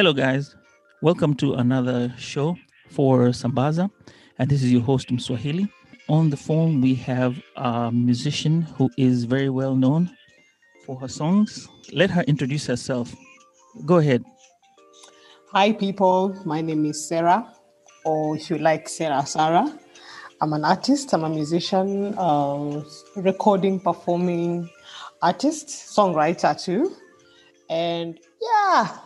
Hello, 0.00 0.14
guys. 0.14 0.56
Welcome 1.02 1.34
to 1.34 1.52
another 1.56 2.14
show 2.16 2.56
for 2.88 3.28
Sambaza. 3.32 3.90
And 4.38 4.48
this 4.48 4.62
is 4.62 4.72
your 4.72 4.80
host, 4.80 5.08
Mswahili. 5.08 5.68
On 6.08 6.30
the 6.30 6.38
phone, 6.38 6.80
we 6.80 6.94
have 6.94 7.38
a 7.56 7.92
musician 7.92 8.62
who 8.62 8.88
is 8.96 9.24
very 9.24 9.50
well 9.50 9.74
known 9.74 10.08
for 10.86 10.98
her 11.00 11.06
songs. 11.06 11.68
Let 11.92 12.08
her 12.08 12.22
introduce 12.22 12.66
herself. 12.66 13.14
Go 13.84 13.98
ahead. 13.98 14.24
Hi, 15.52 15.70
people. 15.72 16.34
My 16.46 16.62
name 16.62 16.86
is 16.86 17.06
Sarah, 17.06 17.54
or 18.06 18.36
if 18.36 18.48
you 18.48 18.56
like, 18.56 18.88
Sarah 18.88 19.26
Sarah. 19.26 19.78
I'm 20.40 20.54
an 20.54 20.64
artist, 20.64 21.12
I'm 21.12 21.24
a 21.24 21.28
musician, 21.28 22.14
uh, 22.16 22.82
recording, 23.16 23.78
performing 23.78 24.66
artist, 25.20 25.68
songwriter 25.68 26.58
too. 26.58 26.96
And 27.68 28.18
yeah, 28.40 28.96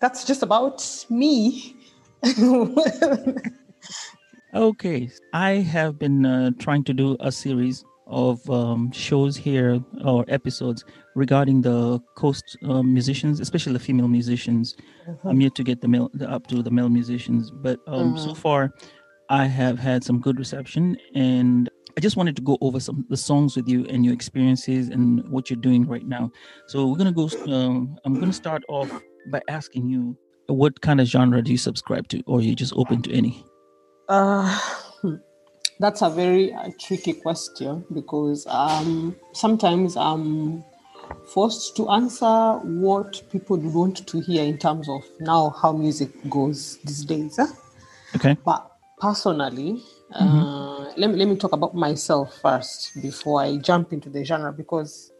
that's 0.00 0.24
just 0.24 0.42
about 0.42 1.06
me. 1.08 1.76
Okay, 4.52 5.08
I 5.32 5.50
have 5.52 5.96
been 5.96 6.26
uh, 6.26 6.50
trying 6.58 6.82
to 6.84 6.92
do 6.92 7.16
a 7.20 7.30
series 7.30 7.84
of 8.08 8.50
um, 8.50 8.90
shows 8.90 9.36
here 9.36 9.80
or 10.04 10.24
episodes 10.26 10.84
regarding 11.14 11.60
the 11.60 12.00
coast 12.16 12.56
uh, 12.64 12.82
musicians, 12.82 13.38
especially 13.38 13.74
the 13.74 13.78
female 13.78 14.08
musicians. 14.08 14.76
I'm 15.22 15.40
yet 15.40 15.54
to 15.54 15.62
get 15.62 15.80
the 15.80 15.86
male 15.86 16.10
the, 16.14 16.28
up 16.28 16.48
to 16.48 16.64
the 16.64 16.70
male 16.70 16.88
musicians, 16.88 17.52
but 17.52 17.78
um, 17.86 18.18
so 18.18 18.34
far 18.34 18.72
I 19.28 19.46
have 19.46 19.78
had 19.78 20.02
some 20.02 20.20
good 20.20 20.40
reception, 20.40 20.96
and 21.14 21.70
I 21.96 22.00
just 22.00 22.16
wanted 22.16 22.34
to 22.34 22.42
go 22.42 22.58
over 22.60 22.80
some 22.80 23.06
the 23.08 23.16
songs 23.16 23.54
with 23.54 23.68
you 23.68 23.86
and 23.86 24.04
your 24.04 24.14
experiences 24.14 24.88
and 24.88 25.22
what 25.28 25.48
you're 25.48 25.60
doing 25.60 25.86
right 25.86 26.06
now. 26.06 26.32
So 26.66 26.88
we're 26.88 26.96
gonna 26.96 27.12
go. 27.12 27.30
Um, 27.46 27.96
I'm 28.04 28.18
gonna 28.18 28.32
start 28.32 28.64
off 28.68 28.90
by 29.26 29.40
asking 29.48 29.88
you, 29.88 30.16
what 30.46 30.80
kind 30.80 31.00
of 31.00 31.06
genre 31.06 31.42
do 31.42 31.52
you 31.52 31.58
subscribe 31.58 32.08
to, 32.08 32.22
or 32.26 32.38
are 32.38 32.42
you 32.42 32.54
just 32.54 32.72
open 32.76 33.02
to 33.02 33.12
any? 33.12 33.44
Uh, 34.08 34.58
that's 35.78 36.02
a 36.02 36.10
very 36.10 36.52
uh, 36.52 36.70
tricky 36.78 37.12
question 37.12 37.84
because 37.92 38.46
um, 38.48 39.16
sometimes 39.32 39.96
I'm 39.96 40.64
forced 41.32 41.76
to 41.76 41.88
answer 41.90 42.58
what 42.64 43.22
people 43.30 43.56
want 43.56 44.06
to 44.06 44.20
hear 44.20 44.44
in 44.44 44.58
terms 44.58 44.88
of 44.88 45.02
now 45.20 45.50
how 45.50 45.72
music 45.72 46.10
goes 46.28 46.78
these 46.84 47.04
days. 47.04 47.38
eh? 47.38 47.46
Okay. 48.16 48.36
But 48.44 48.70
personally, 48.98 49.82
uh, 50.12 50.92
let, 50.96 51.10
me, 51.10 51.16
let 51.16 51.28
me 51.28 51.36
talk 51.36 51.52
about 51.52 51.74
myself 51.74 52.38
first 52.40 53.00
before 53.00 53.42
I 53.42 53.56
jump 53.58 53.92
into 53.92 54.10
the 54.10 54.24
genre 54.24 54.52
because 54.52 55.12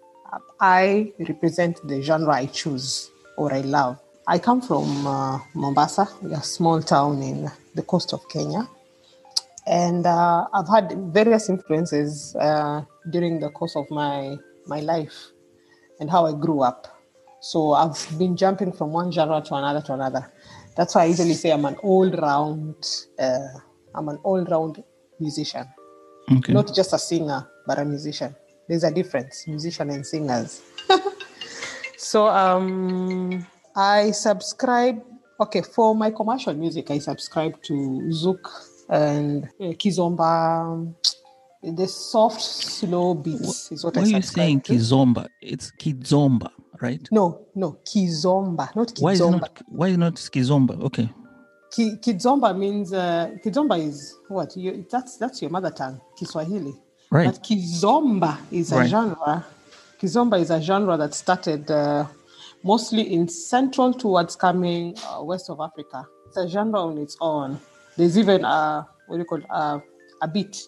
I 0.60 1.12
represent 1.18 1.86
the 1.86 2.02
genre 2.02 2.34
I 2.34 2.46
choose 2.46 3.10
or 3.36 3.52
I 3.52 3.60
love. 3.60 3.98
I 4.26 4.38
come 4.38 4.60
from 4.60 5.06
uh, 5.06 5.38
Mombasa, 5.54 6.08
a 6.32 6.42
small 6.42 6.82
town 6.82 7.22
in 7.22 7.50
the 7.74 7.82
coast 7.82 8.12
of 8.12 8.20
Kenya. 8.28 8.68
And 9.66 10.06
uh, 10.06 10.46
I've 10.52 10.68
had 10.68 10.92
various 11.12 11.48
influences 11.48 12.34
uh, 12.36 12.82
during 13.10 13.40
the 13.40 13.50
course 13.50 13.76
of 13.76 13.90
my, 13.90 14.36
my 14.66 14.80
life 14.80 15.14
and 16.00 16.10
how 16.10 16.26
I 16.26 16.32
grew 16.32 16.62
up. 16.62 16.86
So 17.40 17.72
I've 17.72 18.18
been 18.18 18.36
jumping 18.36 18.72
from 18.72 18.92
one 18.92 19.10
genre 19.10 19.40
to 19.40 19.54
another 19.54 19.80
to 19.82 19.94
another. 19.94 20.30
That's 20.76 20.94
why 20.94 21.02
I 21.02 21.04
usually 21.06 21.34
say 21.34 21.50
I'm 21.50 21.64
an 21.64 21.76
all-round, 21.76 22.76
uh, 23.18 23.38
I'm 23.94 24.08
an 24.08 24.18
all-round 24.22 24.82
musician, 25.18 25.66
Okay. 26.30 26.52
not 26.52 26.74
just 26.74 26.92
a 26.92 26.98
singer, 26.98 27.48
but 27.66 27.78
a 27.78 27.84
musician. 27.84 28.34
There's 28.68 28.84
a 28.84 28.90
difference, 28.90 29.46
musician 29.48 29.90
and 29.90 30.06
singers. 30.06 30.62
So 32.00 32.28
um, 32.28 33.44
I 33.76 34.10
subscribe. 34.12 35.02
Okay, 35.38 35.62
for 35.62 35.94
my 35.94 36.10
commercial 36.10 36.54
music, 36.54 36.90
I 36.90 36.98
subscribe 36.98 37.62
to 37.62 37.72
Zouk 38.12 38.40
and 38.88 39.44
uh, 39.60 39.72
Kizomba. 39.80 40.94
The 41.62 41.86
soft, 41.86 42.40
slow 42.40 43.12
beats 43.14 43.70
is 43.70 43.84
what 43.84 43.94
Why 43.96 44.02
I 44.02 44.04
are 44.04 44.08
you 44.08 44.22
saying 44.22 44.62
to. 44.62 44.72
kizomba? 44.72 45.28
It's 45.42 45.70
kizomba, 45.78 46.50
right? 46.80 47.06
No, 47.12 47.46
no, 47.54 47.76
Kizomba, 47.84 48.74
not 48.74 48.94
Why 48.98 49.12
is 49.12 49.20
Kizomba. 49.20 49.40
not? 49.40 49.62
Why 49.68 49.88
is 49.88 49.98
not 49.98 50.14
kizomba? 50.14 50.82
Okay. 50.84 51.10
Ki, 51.70 51.96
Kizomba 52.00 52.56
means 52.56 52.94
uh, 52.94 53.30
Kizomba 53.44 53.78
is 53.78 54.16
what? 54.28 54.56
You, 54.56 54.86
that's 54.90 55.18
that's 55.18 55.42
your 55.42 55.50
mother 55.50 55.70
tongue, 55.70 56.00
Kiswahili. 56.18 56.72
Right. 57.10 57.26
But 57.26 57.42
Kizomba 57.44 58.38
is 58.50 58.72
a 58.72 58.76
Right. 58.76 58.88
genre. 58.90 59.44
Kizomba 60.00 60.40
is 60.40 60.50
a 60.50 60.60
genre 60.62 60.96
that 60.96 61.12
started 61.12 61.70
uh, 61.70 62.06
mostly 62.62 63.12
in 63.12 63.28
central 63.28 63.92
towards 63.92 64.34
coming 64.34 64.96
uh, 65.06 65.22
west 65.22 65.50
of 65.50 65.60
Africa. 65.60 66.06
It's 66.26 66.38
a 66.38 66.48
genre 66.48 66.80
on 66.80 66.96
its 66.96 67.18
own. 67.20 67.60
There's 67.98 68.16
even 68.16 68.44
a 68.44 68.88
what 69.08 69.16
do 69.16 69.20
you 69.20 69.26
call 69.26 69.38
it? 69.38 69.46
Uh, 69.50 69.80
a 70.22 70.28
beat 70.28 70.62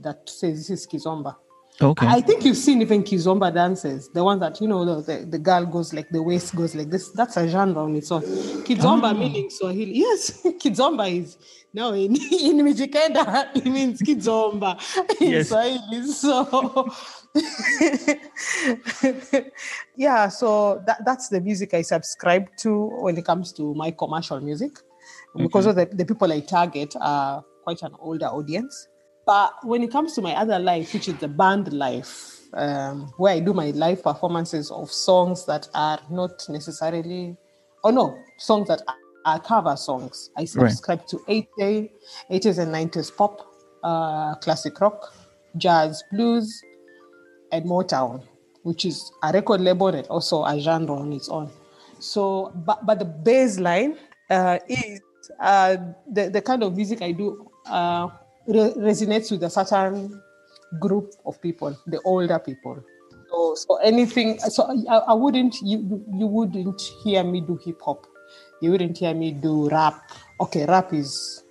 that 0.00 0.28
says 0.28 0.56
this 0.56 0.70
is 0.70 0.86
Kizomba. 0.86 1.36
Okay. 1.80 2.06
I 2.08 2.20
think 2.20 2.44
you've 2.44 2.56
seen 2.56 2.82
even 2.82 3.04
Kizomba 3.04 3.54
dances, 3.54 4.08
the 4.08 4.24
ones 4.24 4.40
that 4.40 4.60
you 4.60 4.66
know 4.66 5.00
the, 5.00 5.24
the, 5.24 5.38
girl 5.38 5.64
goes 5.64 5.92
like 5.94 6.08
the 6.10 6.20
waist 6.20 6.56
goes 6.56 6.74
like 6.74 6.90
this. 6.90 7.10
That's 7.12 7.36
a 7.36 7.46
genre 7.48 7.84
on 7.84 7.94
its 7.94 8.10
own. 8.10 8.22
Kizomba 8.22 9.10
Ah. 9.10 9.14
meaning 9.14 9.48
Swahili. 9.48 9.98
Yes, 9.98 10.42
Kizomba 10.44 11.08
is 11.08 11.38
now 11.72 11.92
in 11.92 12.16
in 12.32 12.58
Mijikenda 12.66 13.54
it 13.54 13.66
means 13.66 14.02
Kizomba 14.02 14.76
in 15.20 15.30
Yes. 15.30 15.50
Swahili. 15.50 16.02
So 16.08 16.90
yeah, 19.96 20.28
so 20.28 20.82
that, 20.84 21.04
that's 21.04 21.28
the 21.28 21.40
music 21.40 21.74
I 21.74 21.82
subscribe 21.82 22.48
to 22.58 22.86
when 23.02 23.16
it 23.16 23.24
comes 23.24 23.52
to 23.52 23.72
my 23.74 23.92
commercial 23.92 24.40
music. 24.40 24.72
Because 25.36 25.66
of 25.66 25.76
the, 25.76 25.86
the 25.86 26.04
people 26.04 26.32
I 26.32 26.40
target 26.40 26.94
are 27.00 27.44
quite 27.62 27.82
an 27.82 27.92
older 28.00 28.26
audience. 28.26 28.88
But 29.28 29.62
when 29.62 29.82
it 29.82 29.92
comes 29.92 30.14
to 30.14 30.22
my 30.22 30.34
other 30.34 30.58
life, 30.58 30.94
which 30.94 31.06
is 31.06 31.16
the 31.16 31.28
band 31.28 31.70
life, 31.74 32.40
um, 32.54 33.12
where 33.18 33.34
I 33.34 33.40
do 33.40 33.52
my 33.52 33.72
live 33.72 34.02
performances 34.02 34.70
of 34.70 34.90
songs 34.90 35.44
that 35.44 35.68
are 35.74 36.00
not 36.10 36.46
necessarily, 36.48 37.36
oh 37.84 37.90
no, 37.90 38.18
songs 38.38 38.68
that 38.68 38.80
are, 39.26 39.38
cover 39.40 39.76
songs, 39.76 40.30
I 40.38 40.46
subscribe 40.46 41.06
to 41.08 41.18
80s, 41.28 41.90
80s 42.30 42.58
and 42.58 42.74
90s 42.74 43.14
pop, 43.14 43.46
uh, 43.84 44.34
classic 44.36 44.80
rock, 44.80 45.12
jazz, 45.58 46.02
blues, 46.10 46.62
and 47.52 47.66
Motown, 47.66 48.22
which 48.62 48.86
is 48.86 49.12
a 49.22 49.30
record 49.30 49.60
label 49.60 49.88
and 49.88 50.06
also 50.06 50.42
a 50.46 50.58
genre 50.58 50.96
on 50.96 51.12
its 51.12 51.28
own. 51.28 51.50
So, 51.98 52.50
but, 52.64 52.86
but 52.86 52.98
the 52.98 53.04
baseline 53.04 53.98
uh, 54.30 54.58
is 54.66 55.02
uh, 55.38 55.76
the, 56.10 56.30
the 56.30 56.40
kind 56.40 56.62
of 56.62 56.74
music 56.74 57.02
I 57.02 57.12
do 57.12 57.50
uh, 57.66 58.08
re- 58.48 58.74
resonates 58.76 59.30
with 59.30 59.42
a 59.44 59.50
certain 59.50 60.20
group 60.80 61.12
of 61.24 61.40
people, 61.40 61.76
the 61.86 62.00
older 62.02 62.38
people. 62.38 62.82
So, 63.30 63.54
so 63.54 63.76
anything, 63.76 64.38
so 64.40 64.64
I, 64.88 64.96
I 64.96 65.14
wouldn't, 65.14 65.56
you, 65.62 66.04
you 66.14 66.26
wouldn't 66.26 66.80
hear 67.04 67.22
me 67.22 67.40
do 67.40 67.58
hip 67.64 67.80
hop. 67.84 68.06
You 68.60 68.72
wouldn't 68.72 68.98
hear 68.98 69.14
me 69.14 69.32
do 69.32 69.68
rap. 69.68 70.10
Okay, 70.40 70.64
rap 70.66 70.92
is 70.92 71.44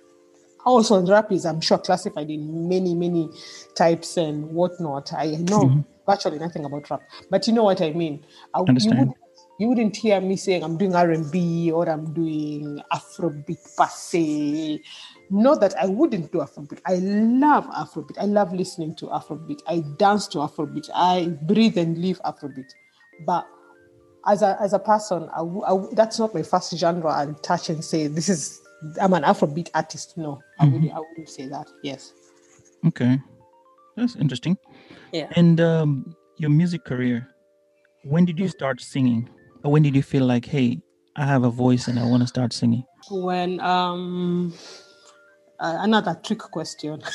also 0.68 1.04
rap 1.06 1.32
is 1.32 1.46
i'm 1.46 1.60
sure 1.60 1.78
classified 1.78 2.30
in 2.30 2.68
many 2.68 2.94
many 2.94 3.28
types 3.74 4.16
and 4.16 4.44
whatnot 4.50 5.12
i 5.14 5.26
know 5.26 5.64
mm-hmm. 5.64 5.80
virtually 6.06 6.38
nothing 6.38 6.64
about 6.64 6.88
rap 6.90 7.00
but 7.30 7.46
you 7.46 7.52
know 7.52 7.64
what 7.64 7.80
i 7.80 7.90
mean 7.90 8.24
I, 8.54 8.60
you, 8.60 8.66
Understand. 8.68 9.08
would, 9.08 9.16
you 9.58 9.68
wouldn't 9.68 9.96
hear 9.96 10.20
me 10.20 10.36
saying 10.36 10.62
i'm 10.62 10.76
doing 10.76 10.94
r&b 10.94 11.70
or 11.72 11.88
i'm 11.88 12.12
doing 12.12 12.80
afrobeat 12.92 13.76
per 13.76 13.88
se 13.88 14.80
not 15.30 15.60
that 15.60 15.74
i 15.78 15.86
wouldn't 15.86 16.30
do 16.32 16.38
afrobeat 16.38 16.80
i 16.86 16.94
love 16.96 17.64
afrobeat 17.66 18.16
i 18.18 18.24
love 18.24 18.52
listening 18.52 18.94
to 18.94 19.06
afrobeat 19.06 19.60
i 19.66 19.80
dance 19.98 20.26
to 20.26 20.38
afrobeat 20.38 20.88
i 20.94 21.26
breathe 21.42 21.76
and 21.78 21.98
live 21.98 22.20
afrobeat 22.24 22.70
but 23.26 23.46
as 24.26 24.42
a 24.42 24.58
as 24.60 24.72
a 24.74 24.78
person, 24.78 25.28
I 25.32 25.38
w- 25.38 25.62
I 25.62 25.68
w- 25.70 25.94
that's 25.94 26.18
not 26.18 26.34
my 26.34 26.42
first 26.42 26.76
genre. 26.76 27.12
And 27.20 27.40
touch 27.42 27.70
and 27.70 27.82
say 27.82 28.08
this 28.08 28.28
is 28.28 28.60
I'm 29.00 29.14
an 29.14 29.22
Afrobeat 29.22 29.70
artist. 29.74 30.18
No, 30.18 30.42
I 30.58 30.66
Mhm. 30.66 30.72
wouldn't. 30.72 30.92
I 30.92 30.98
wouldn't 30.98 31.28
say 31.30 31.46
that. 31.48 31.66
Yes. 31.82 32.12
Okay, 32.84 33.18
that's 33.96 34.16
interesting. 34.16 34.58
Yeah. 35.12 35.28
And 35.36 35.60
um, 35.60 36.14
your 36.36 36.50
music 36.50 36.84
career, 36.84 37.26
when 38.04 38.24
did 38.26 38.38
you 38.38 38.48
start 38.48 38.80
singing? 38.80 39.30
Or 39.64 39.72
when 39.72 39.82
did 39.82 39.94
you 39.96 40.02
feel 40.02 40.26
like, 40.26 40.44
hey, 40.44 40.80
I 41.16 41.24
have 41.24 41.44
a 41.44 41.50
voice 41.50 41.88
and 41.88 41.98
I 41.98 42.04
want 42.04 42.22
to 42.22 42.26
start 42.26 42.52
singing? 42.52 42.84
When 43.10 43.60
um, 43.60 44.52
uh, 45.60 45.78
another 45.80 46.18
trick 46.22 46.38
question. 46.40 47.02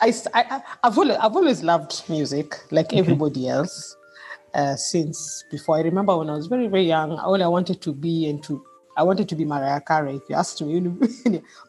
I, 0.00 0.12
I, 0.34 0.42
I- 0.50 0.62
I've 0.84 0.98
always, 0.98 1.16
I've 1.16 1.36
always 1.36 1.62
loved 1.62 2.02
music 2.08 2.56
like 2.70 2.92
everybody 2.94 3.48
else 3.48 3.96
uh, 4.54 4.76
since 4.76 5.44
before. 5.50 5.76
I 5.78 5.82
remember 5.82 6.16
when 6.16 6.30
I 6.30 6.34
was 6.34 6.46
very, 6.46 6.66
very 6.68 6.84
young, 6.86 7.12
all 7.18 7.42
I 7.42 7.46
wanted 7.46 7.80
to 7.82 7.92
be 7.92 8.28
and 8.28 8.42
to 8.44 8.64
I 8.96 9.02
wanted 9.04 9.28
to 9.28 9.36
be 9.36 9.44
Mariah 9.44 9.80
Carey. 9.80 10.16
If 10.16 10.22
you 10.28 10.34
asked 10.34 10.60
me, 10.60 10.80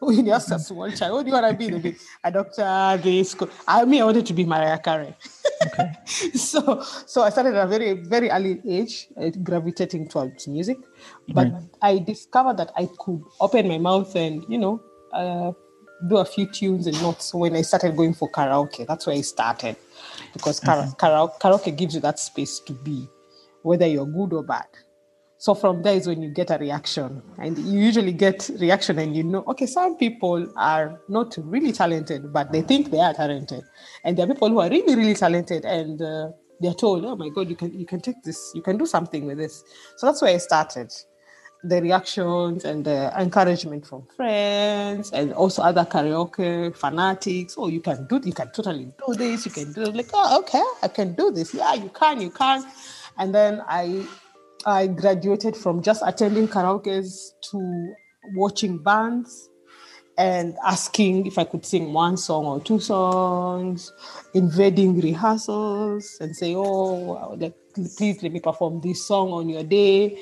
when 0.00 0.26
you, 0.26 0.32
asked 0.32 0.50
a 0.50 0.58
small 0.58 0.90
child, 0.90 1.12
what 1.14 1.22
do 1.22 1.28
you 1.28 1.32
want 1.40 1.60
to 1.60 1.70
be? 1.70 1.78
Be 1.92 1.96
a 2.24 2.32
doctor, 2.32 3.00
this. 3.00 3.34
co-" 3.34 3.48
I 3.68 3.84
mean, 3.84 4.02
I 4.02 4.04
wanted 4.04 4.26
to 4.26 4.32
be 4.32 4.44
Mariah 4.44 4.78
Carey. 4.78 5.14
Okay. 5.66 5.92
so, 6.34 6.82
so 7.06 7.22
I 7.22 7.30
started 7.30 7.54
at 7.54 7.64
a 7.64 7.68
very, 7.68 7.92
very 7.92 8.30
early 8.30 8.60
age, 8.66 9.08
uh, 9.20 9.30
gravitating 9.42 10.08
towards 10.08 10.48
music. 10.48 10.78
But 11.28 11.52
Right. 11.52 11.62
I 11.82 11.98
discovered 11.98 12.56
that 12.56 12.72
I 12.76 12.88
could 12.98 13.22
open 13.40 13.68
my 13.68 13.78
mouth 13.78 14.14
and, 14.16 14.44
you 14.48 14.58
know, 14.58 14.80
uh, 15.12 15.52
do 16.08 16.16
a 16.16 16.24
few 16.24 16.46
tunes 16.46 16.86
and 16.86 17.00
notes 17.02 17.34
when 17.34 17.54
I 17.54 17.62
started 17.62 17.96
going 17.96 18.14
for 18.14 18.30
karaoke. 18.30 18.86
That's 18.86 19.06
where 19.06 19.16
I 19.16 19.20
started 19.20 19.76
because 20.32 20.58
kara- 20.60 20.94
kara- 20.98 21.28
karaoke 21.38 21.76
gives 21.76 21.94
you 21.94 22.00
that 22.00 22.18
space 22.18 22.58
to 22.60 22.72
be, 22.72 23.08
whether 23.62 23.86
you're 23.86 24.06
good 24.06 24.32
or 24.32 24.42
bad. 24.42 24.66
So 25.40 25.54
from 25.54 25.80
there 25.82 25.94
is 25.94 26.06
when 26.06 26.20
you 26.20 26.28
get 26.28 26.50
a 26.50 26.58
reaction, 26.58 27.22
and 27.38 27.56
you 27.56 27.80
usually 27.80 28.12
get 28.12 28.50
reaction, 28.58 28.98
and 28.98 29.16
you 29.16 29.22
know, 29.22 29.42
okay, 29.48 29.64
some 29.64 29.96
people 29.96 30.46
are 30.54 31.00
not 31.08 31.34
really 31.38 31.72
talented, 31.72 32.30
but 32.30 32.52
they 32.52 32.60
think 32.60 32.90
they 32.90 33.00
are 33.00 33.14
talented, 33.14 33.62
and 34.04 34.18
there 34.18 34.26
are 34.26 34.28
people 34.28 34.50
who 34.50 34.60
are 34.60 34.68
really, 34.68 34.94
really 34.94 35.14
talented, 35.14 35.64
and 35.64 36.02
uh, 36.02 36.28
they're 36.60 36.74
told, 36.74 37.06
oh 37.06 37.16
my 37.16 37.30
god, 37.30 37.48
you 37.48 37.56
can 37.56 37.72
you 37.72 37.86
can 37.86 38.00
take 38.02 38.22
this, 38.22 38.52
you 38.54 38.60
can 38.60 38.76
do 38.76 38.84
something 38.84 39.24
with 39.24 39.38
this. 39.38 39.64
So 39.96 40.08
that's 40.08 40.20
where 40.20 40.34
I 40.34 40.36
started. 40.36 40.92
The 41.64 41.80
reactions 41.80 42.66
and 42.66 42.84
the 42.84 43.10
encouragement 43.18 43.86
from 43.86 44.06
friends 44.14 45.10
and 45.10 45.32
also 45.32 45.62
other 45.62 45.86
karaoke 45.86 46.76
fanatics. 46.76 47.54
Oh, 47.56 47.68
you 47.68 47.80
can 47.80 48.06
do, 48.06 48.20
you 48.24 48.32
can 48.34 48.50
totally 48.52 48.92
do 49.06 49.14
this. 49.14 49.44
You 49.46 49.52
can 49.52 49.72
do 49.72 49.82
it. 49.82 49.94
like, 49.94 50.10
oh, 50.14 50.38
okay, 50.40 50.62
I 50.82 50.88
can 50.88 51.14
do 51.14 51.30
this. 51.30 51.52
Yeah, 51.52 51.74
you 51.74 51.90
can, 51.90 52.20
you 52.20 52.30
can. 52.30 52.64
And 53.18 53.34
then 53.34 53.62
I 53.68 54.06
I 54.66 54.86
graduated 54.86 55.56
from 55.56 55.82
just 55.82 56.02
attending 56.04 56.48
karaoke's 56.48 57.34
to 57.50 57.94
watching 58.34 58.78
bands 58.78 59.48
and 60.18 60.54
asking 60.66 61.26
if 61.26 61.38
I 61.38 61.44
could 61.44 61.64
sing 61.64 61.92
one 61.92 62.16
song 62.16 62.44
or 62.44 62.60
two 62.60 62.78
songs, 62.78 63.92
invading 64.34 65.00
rehearsals 65.00 66.18
and 66.20 66.36
say, 66.36 66.54
oh, 66.54 67.36
like, 67.38 67.54
please 67.74 68.22
let 68.22 68.32
me 68.32 68.40
perform 68.40 68.80
this 68.82 69.06
song 69.06 69.30
on 69.30 69.48
your 69.48 69.62
day. 69.62 70.18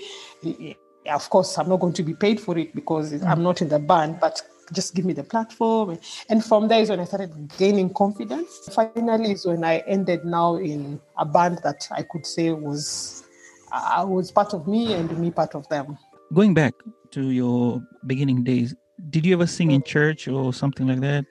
Of 1.07 1.29
course, 1.31 1.59
I'm 1.59 1.69
not 1.69 1.81
going 1.81 1.95
to 1.95 2.03
be 2.03 2.15
paid 2.15 2.39
for 2.39 2.57
it 2.59 2.75
because 2.75 3.13
mm. 3.13 3.27
I'm 3.27 3.43
not 3.43 3.61
in 3.61 3.69
the 3.69 3.79
band, 3.81 4.21
but 4.21 4.41
just 4.73 4.95
give 4.95 5.05
me 5.05 5.15
the 5.15 5.25
platform. 5.25 5.99
And 6.29 6.45
from 6.45 6.69
there 6.69 6.81
is 6.81 6.91
when 6.91 7.01
I 7.01 7.05
started 7.05 7.33
gaining 7.59 7.93
confidence. 7.93 8.69
Finally, 8.73 9.33
is 9.33 9.47
when 9.47 9.65
I 9.65 9.79
ended 9.79 10.25
now 10.25 10.57
in 10.57 11.01
a 11.17 11.25
band 11.25 11.61
that 11.65 11.89
I 11.91 12.03
could 12.03 12.27
say 12.27 12.53
was 12.53 13.25
uh, 13.73 14.05
was 14.07 14.31
part 14.31 14.55
of 14.55 14.67
me 14.67 14.93
and 14.95 15.17
me 15.19 15.31
part 15.31 15.55
of 15.55 15.69
them. 15.69 15.99
Going 16.35 16.55
back 16.55 16.75
to 17.13 17.31
your 17.31 17.81
beginning 18.07 18.45
days, 18.45 18.75
did 19.11 19.25
you 19.25 19.35
ever 19.35 19.47
sing 19.47 19.71
in 19.71 19.83
church 19.83 20.29
or 20.29 20.53
something 20.53 20.87
like 20.87 21.01
that? 21.01 21.25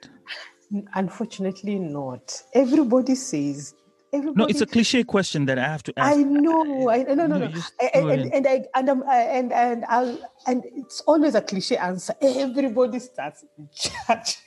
Unfortunately, 0.94 1.78
not. 1.78 2.42
Everybody 2.54 3.14
says. 3.14 3.74
Everybody, 4.12 4.38
No, 4.38 4.46
it's 4.46 4.62
a 4.62 4.66
cliche 4.66 5.04
question 5.04 5.44
that 5.46 5.58
I 5.58 5.64
have 5.64 5.82
to 5.84 5.92
ask. 5.98 6.16
I 6.18 6.22
know. 6.22 6.88
I 6.88 7.02
no 7.02 7.14
no 7.14 7.26
no. 7.26 7.38
No. 7.38 7.60
I- 7.80 7.90
go 8.00 8.08
and, 8.08 8.32
and 8.32 8.46
I 8.46 8.64
and 8.74 8.88
I'm, 8.88 9.02
I- 9.02 9.16
and 9.22 9.52
and 9.52 9.84
I'll 9.86 10.18
and 10.46 10.64
it's 10.74 11.00
always 11.02 11.34
a 11.34 11.42
cliche 11.42 11.76
answer. 11.76 12.14
Everybody 12.22 13.00
starts 13.00 13.44
in 13.58 13.68
church. 13.74 14.38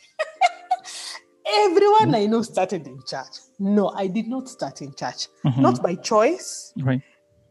Everyone 1.46 2.16
I 2.16 2.26
know 2.28 2.42
started 2.42 2.88
in 2.88 3.00
church. 3.06 3.38
No, 3.60 3.90
I 3.90 4.08
did 4.08 4.28
not 4.28 4.48
start 4.50 4.82
in 4.82 4.94
church. 4.96 5.28
Mhm. 5.46 5.58
Not 5.58 5.82
by 5.84 5.96
choice, 5.96 6.74
Right. 6.78 7.02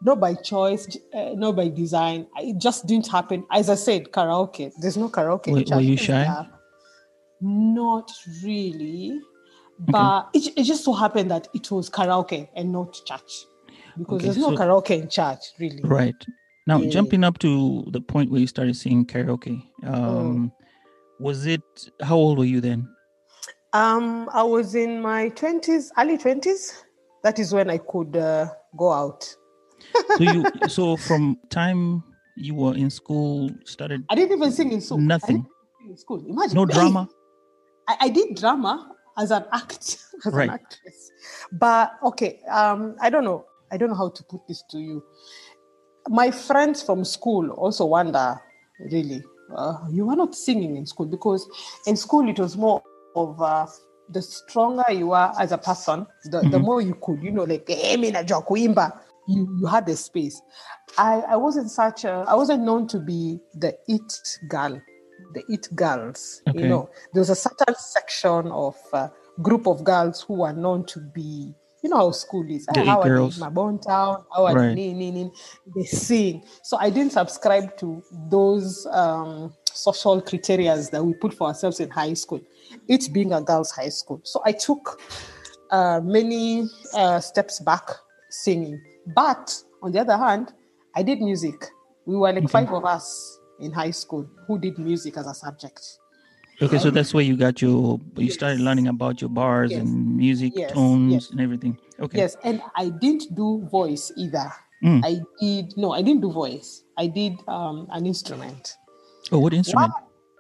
Not 0.03 0.19
by 0.21 0.35
choice, 0.35 0.97
uh, 1.15 1.31
not 1.35 1.57
by 1.57 1.69
design. 1.69 2.27
It 2.39 2.59
just 2.59 2.87
didn't 2.87 3.07
happen. 3.09 3.45
As 3.53 3.69
I 3.69 3.75
said, 3.75 4.11
karaoke. 4.13 4.73
There's 4.81 4.97
no 4.97 5.09
karaoke. 5.09 5.49
in 5.49 5.55
Were- 5.55 5.77
were 5.77 5.83
you 5.83 5.97
shy? 5.97 6.47
Not 7.43 8.11
really, 8.45 9.19
but 9.79 10.29
it, 10.35 10.53
it 10.59 10.65
just 10.65 10.85
so 10.85 10.93
happened 10.93 11.31
that 11.31 11.49
it 11.55 11.71
was 11.71 11.89
karaoke 11.89 12.49
and 12.55 12.71
not 12.71 12.93
church 13.07 13.47
because 13.97 14.17
Okay, 14.17 14.25
there's 14.27 14.37
no 14.37 14.51
karaoke 14.51 14.91
in 15.03 15.09
church, 15.09 15.39
really. 15.59 15.81
Right. 15.83 16.15
Now, 16.67 16.79
Yeah. 16.81 16.91
jumping 16.91 17.25
up 17.25 17.39
to 17.39 17.85
the 17.91 18.01
point 18.01 18.31
where 18.31 18.41
you 18.41 18.47
started 18.47 18.77
singing 18.77 19.07
karaoke, 19.07 19.63
um, 19.85 20.53
was 21.19 21.47
it, 21.47 21.63
how 22.03 22.17
old 22.17 22.39
were 22.39 22.45
you 22.45 22.61
then? 22.61 22.87
Um, 23.73 24.29
I 24.33 24.43
was 24.43 24.75
in 24.75 25.01
my 25.01 25.29
twenties, 25.31 25.91
early 25.99 26.19
twenties. 26.19 26.85
That 27.23 27.39
is 27.39 27.55
when 27.55 27.71
I 27.71 27.79
could 27.79 28.17
uh, 28.17 28.49
go 28.77 28.93
out. 28.93 29.35
So 30.17 30.25
you, 30.25 30.47
so 30.69 30.97
from 30.97 31.39
time 31.51 32.03
you 32.35 32.55
were 32.55 32.75
in 32.75 32.91
school, 32.91 33.51
started 33.65 34.05
I 34.11 34.15
didn't 34.15 34.37
even 34.37 34.53
sing 34.53 34.73
in 34.73 34.81
school. 34.81 34.99
Nothing. 34.99 35.47
in 35.89 35.97
school. 35.97 36.25
Imagine. 36.29 36.55
no 36.57 36.65
drama? 36.67 37.09
I, 37.89 37.97
I 38.01 38.09
did 38.09 38.37
drama 38.37 38.93
as 39.19 39.31
an 39.31 39.45
act, 39.53 39.99
as 40.27 40.33
Right. 40.33 40.49
an 40.49 40.55
actress. 40.55 41.11
But 41.53 41.93
okay, 42.03 42.41
um, 42.51 42.97
I 43.01 43.11
don't 43.11 43.25
know. 43.25 43.45
I 43.73 43.77
don't 43.77 43.89
know 43.91 43.97
how 43.97 44.09
to 44.11 44.23
put 44.25 44.47
this 44.49 44.63
to 44.71 44.79
you. 44.79 45.03
My 46.09 46.31
friends 46.31 46.83
from 46.83 47.05
school 47.05 47.51
also 47.51 47.87
wonder, 47.87 48.41
really, 48.79 49.23
uh, 49.55 49.79
you 49.91 50.07
were 50.07 50.17
not 50.17 50.35
singing 50.35 50.77
in 50.77 50.87
school 50.87 51.07
because 51.07 51.47
in 51.87 51.97
school 51.97 52.29
it 52.29 52.39
was 52.39 52.57
more 52.57 52.83
of 53.15 53.41
uh, 53.41 53.67
the 54.09 54.23
stronger 54.23 54.85
you 54.91 55.13
are 55.13 55.33
as 55.39 55.53
a 55.53 55.59
person, 55.59 56.07
the, 56.25 56.41
the 56.41 56.59
Mhm. 56.59 56.63
more 56.63 56.81
you 56.81 56.95
could, 56.95 57.23
you 57.23 57.31
know, 57.31 57.45
like, 57.45 57.69
hey, 57.69 57.97
me 57.97 58.11
na 58.11 58.23
joke, 58.23 58.47
kuimba." 58.49 59.01
You, 59.29 59.57
you 59.61 59.67
had 59.67 59.87
the 59.87 59.97
space. 59.97 60.41
I, 60.99 61.21
I 61.21 61.37
wasn't 61.37 61.71
such 61.71 62.05
a, 62.05 62.25
I 62.27 62.35
wasn't 62.35 62.63
known 62.65 62.87
to 62.89 62.99
be 62.99 63.39
the 63.55 63.77
it 63.89 64.13
girl, 64.49 64.81
the 65.35 65.45
it 65.49 65.69
girls. 65.75 66.43
Okay. 66.49 66.61
You 66.61 66.69
know, 66.69 66.91
there 67.13 67.21
was 67.21 67.31
a 67.31 67.37
certain 67.37 67.75
section 67.77 68.49
of 68.49 68.77
uh, 68.93 69.09
group 69.43 69.67
of 69.67 69.85
girls 69.85 70.23
who 70.23 70.35
were 70.41 70.53
known 70.53 70.85
to 70.87 71.01
be, 71.01 71.55
you 71.83 71.89
know 71.91 71.97
how 71.97 72.11
school 72.11 72.45
is. 72.51 72.67
The 72.67 72.81
Ah, 72.81 72.85
how 72.85 73.01
are 73.03 73.09
girls. 73.09 73.39
they 73.39 73.47
in 73.47 73.55
my 73.55 73.63
town? 73.79 74.25
How 74.35 74.47
are 74.47 74.55
Right. 74.55 74.75
they? 74.75 74.93
Ni. 74.93 75.31
They 75.75 75.85
sing. 75.85 76.45
So 76.63 76.77
I 76.77 76.91
didn't 76.91 77.13
subscribe 77.13 77.77
to 77.79 78.03
those 78.29 78.87
um, 78.91 79.55
social 79.73 80.21
criteria 80.21 80.77
that 80.77 81.03
we 81.05 81.15
put 81.15 81.33
for 81.33 81.49
ourselves 81.49 81.81
in 81.81 81.89
high 81.89 82.15
school. 82.15 82.41
It 82.89 83.13
being 83.13 83.33
a 83.33 83.41
girls' 83.41 83.71
high 83.71 83.89
school. 83.89 84.21
So 84.25 84.43
I 84.45 84.53
took 84.53 85.01
uh, 85.71 86.01
many 86.03 86.69
uh, 86.93 87.21
steps 87.21 87.61
back 87.61 87.89
singing. 88.29 88.81
But 89.07 89.55
on 89.83 89.93
the 89.93 90.01
other 90.01 90.17
hand, 90.17 90.53
I 90.95 91.03
did 91.03 91.21
music. 91.21 91.67
We 92.07 92.17
were 92.17 92.33
like 92.33 92.45
Okay. 92.45 92.53
five 92.53 92.71
of 92.73 92.85
us 92.85 93.39
in 93.61 93.73
high 93.73 93.91
school 93.93 94.27
who 94.47 94.59
did 94.59 94.79
music 94.79 95.17
as 95.17 95.27
a 95.27 95.35
subject. 95.35 95.81
Okay, 96.63 96.79
so 96.79 96.91
that's 96.91 97.15
where 97.15 97.25
you 97.25 97.37
got 97.39 97.63
your, 97.63 97.99
you 98.17 98.31
started 98.31 98.61
learning 98.61 98.89
about 98.89 99.21
your 99.23 99.31
bars 99.31 99.71
Yes. 99.71 99.81
and 99.81 100.17
music 100.17 100.53
Yes, 100.55 100.73
tones 100.73 101.13
yes. 101.13 101.31
and 101.31 101.41
everything. 101.41 101.79
Okay. 101.99 102.19
Yes, 102.19 102.37
and 102.45 102.61
I 102.77 102.91
didn't 102.91 103.35
do 103.35 103.67
voice 103.71 104.13
either. 104.17 104.53
Mm. 104.85 105.05
I 105.05 105.21
did 105.41 105.77
no, 105.77 105.93
I 105.93 106.03
didn't 106.03 106.21
do 106.23 106.33
voice. 106.33 106.85
I 106.99 107.07
did 107.07 107.39
um, 107.49 107.87
an 107.93 108.07
instrument. 108.07 108.77
Oh, 109.33 109.39
what 109.39 109.53
instrument? 109.55 109.93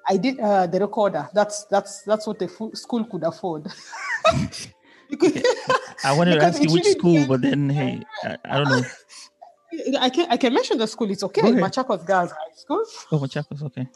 I 0.08 0.16
did 0.16 0.40
uh, 0.40 0.66
the 0.66 0.80
recorder. 0.80 1.28
That's 1.34 1.64
that's 1.66 2.02
that's 2.02 2.26
what 2.26 2.38
the 2.38 2.48
school 2.74 3.04
could 3.04 3.22
afford. 3.22 3.68
because 5.10 5.42
I 6.04 6.16
wanted 6.16 6.40
to 6.40 6.44
ask 6.44 6.62
you 6.62 6.72
which 6.72 6.86
school, 6.86 7.26
but 7.26 7.42
then, 7.42 7.68
hey, 7.70 8.02
I, 8.24 8.36
I 8.44 8.56
don't 8.58 8.68
know. 8.68 8.82
I 10.00 10.10
can 10.10 10.26
I 10.30 10.36
can 10.36 10.52
mention 10.52 10.78
the 10.78 10.86
school. 10.86 11.10
It's 11.10 11.22
okay. 11.22 11.42
Ahead. 11.42 11.54
Machakos 11.54 12.04
Girls 12.04 12.30
High 12.30 12.54
School. 12.56 12.84
Oh, 13.12 13.18
Machakos, 13.18 13.62
okay. 13.62 13.86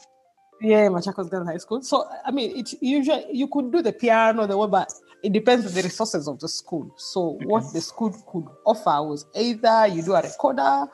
Yeah, 0.61 0.87
Machakos 0.87 1.29
Girls 1.29 1.47
High 1.47 1.57
School. 1.57 1.81
So 1.81 2.07
I 2.25 2.31
mean, 2.31 2.55
it's 2.55 2.75
usually 2.81 3.25
you 3.31 3.47
could 3.47 3.71
do 3.71 3.81
the 3.81 3.91
piano, 3.91 4.47
the 4.47 4.57
what, 4.57 4.71
but 4.71 4.91
it 5.23 5.33
depends 5.33 5.65
on 5.65 5.73
the 5.73 5.81
resources 5.81 6.27
of 6.27 6.39
the 6.39 6.47
school. 6.47 6.93
So 6.97 7.37
what 7.43 7.73
the 7.73 7.81
school 7.81 8.11
could 8.31 8.45
offer 8.65 9.03
was 9.03 9.25
either 9.35 9.87
you 9.87 10.01
do 10.01 10.13
a 10.13 10.21
recorder 10.21 10.85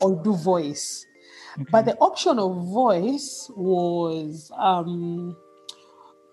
or 0.00 0.22
do 0.22 0.34
voice. 0.34 1.04
But 1.70 1.84
the 1.84 1.96
option 1.98 2.38
of 2.38 2.54
voice 2.68 3.50
was 3.56 4.50
um, 4.56 5.36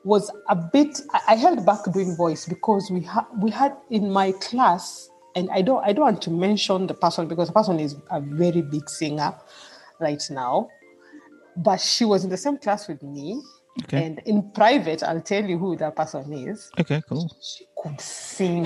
was 0.07 0.31
a 0.47 0.55
bit. 0.55 1.01
I, 1.27 1.35
held 1.35 1.65
back 1.65 1.83
doing 1.91 2.15
voice 2.15 2.45
because 2.45 2.89
we 2.89 3.01
had 3.01 3.25
we 3.41 3.51
had 3.51 3.75
in 3.89 4.09
my 4.09 4.31
class 4.33 5.09
and 5.35 5.49
I 5.51 5.61
don't 5.61 5.83
I 5.83 5.91
don't 5.93 6.05
want 6.05 6.21
to 6.23 6.31
mention 6.31 6.87
the 6.87 6.93
person 6.93 7.27
because 7.27 7.49
the 7.49 7.53
person 7.53 7.79
is 7.79 7.95
a 8.09 8.21
very 8.21 8.61
big 8.61 8.89
singer 8.89 9.35
right 9.99 10.23
now. 10.31 10.69
But 11.57 11.81
she 11.81 12.05
was 12.05 12.23
in 12.23 12.29
the 12.29 12.37
same 12.37 12.57
class 12.57 12.87
with 12.87 13.03
me. 13.03 13.41
Okay. 13.83 14.05
And 14.05 14.19
in 14.25 14.51
private, 14.51 15.03
I'll 15.03 15.21
tell 15.21 15.43
you 15.43 15.57
who 15.57 15.75
that 15.77 15.95
person 15.95 16.31
is. 16.33 16.71
Okay, 16.79 17.01
cool. 17.07 17.29
She 17.43 17.65
could 17.77 17.99
sing. 18.01 18.65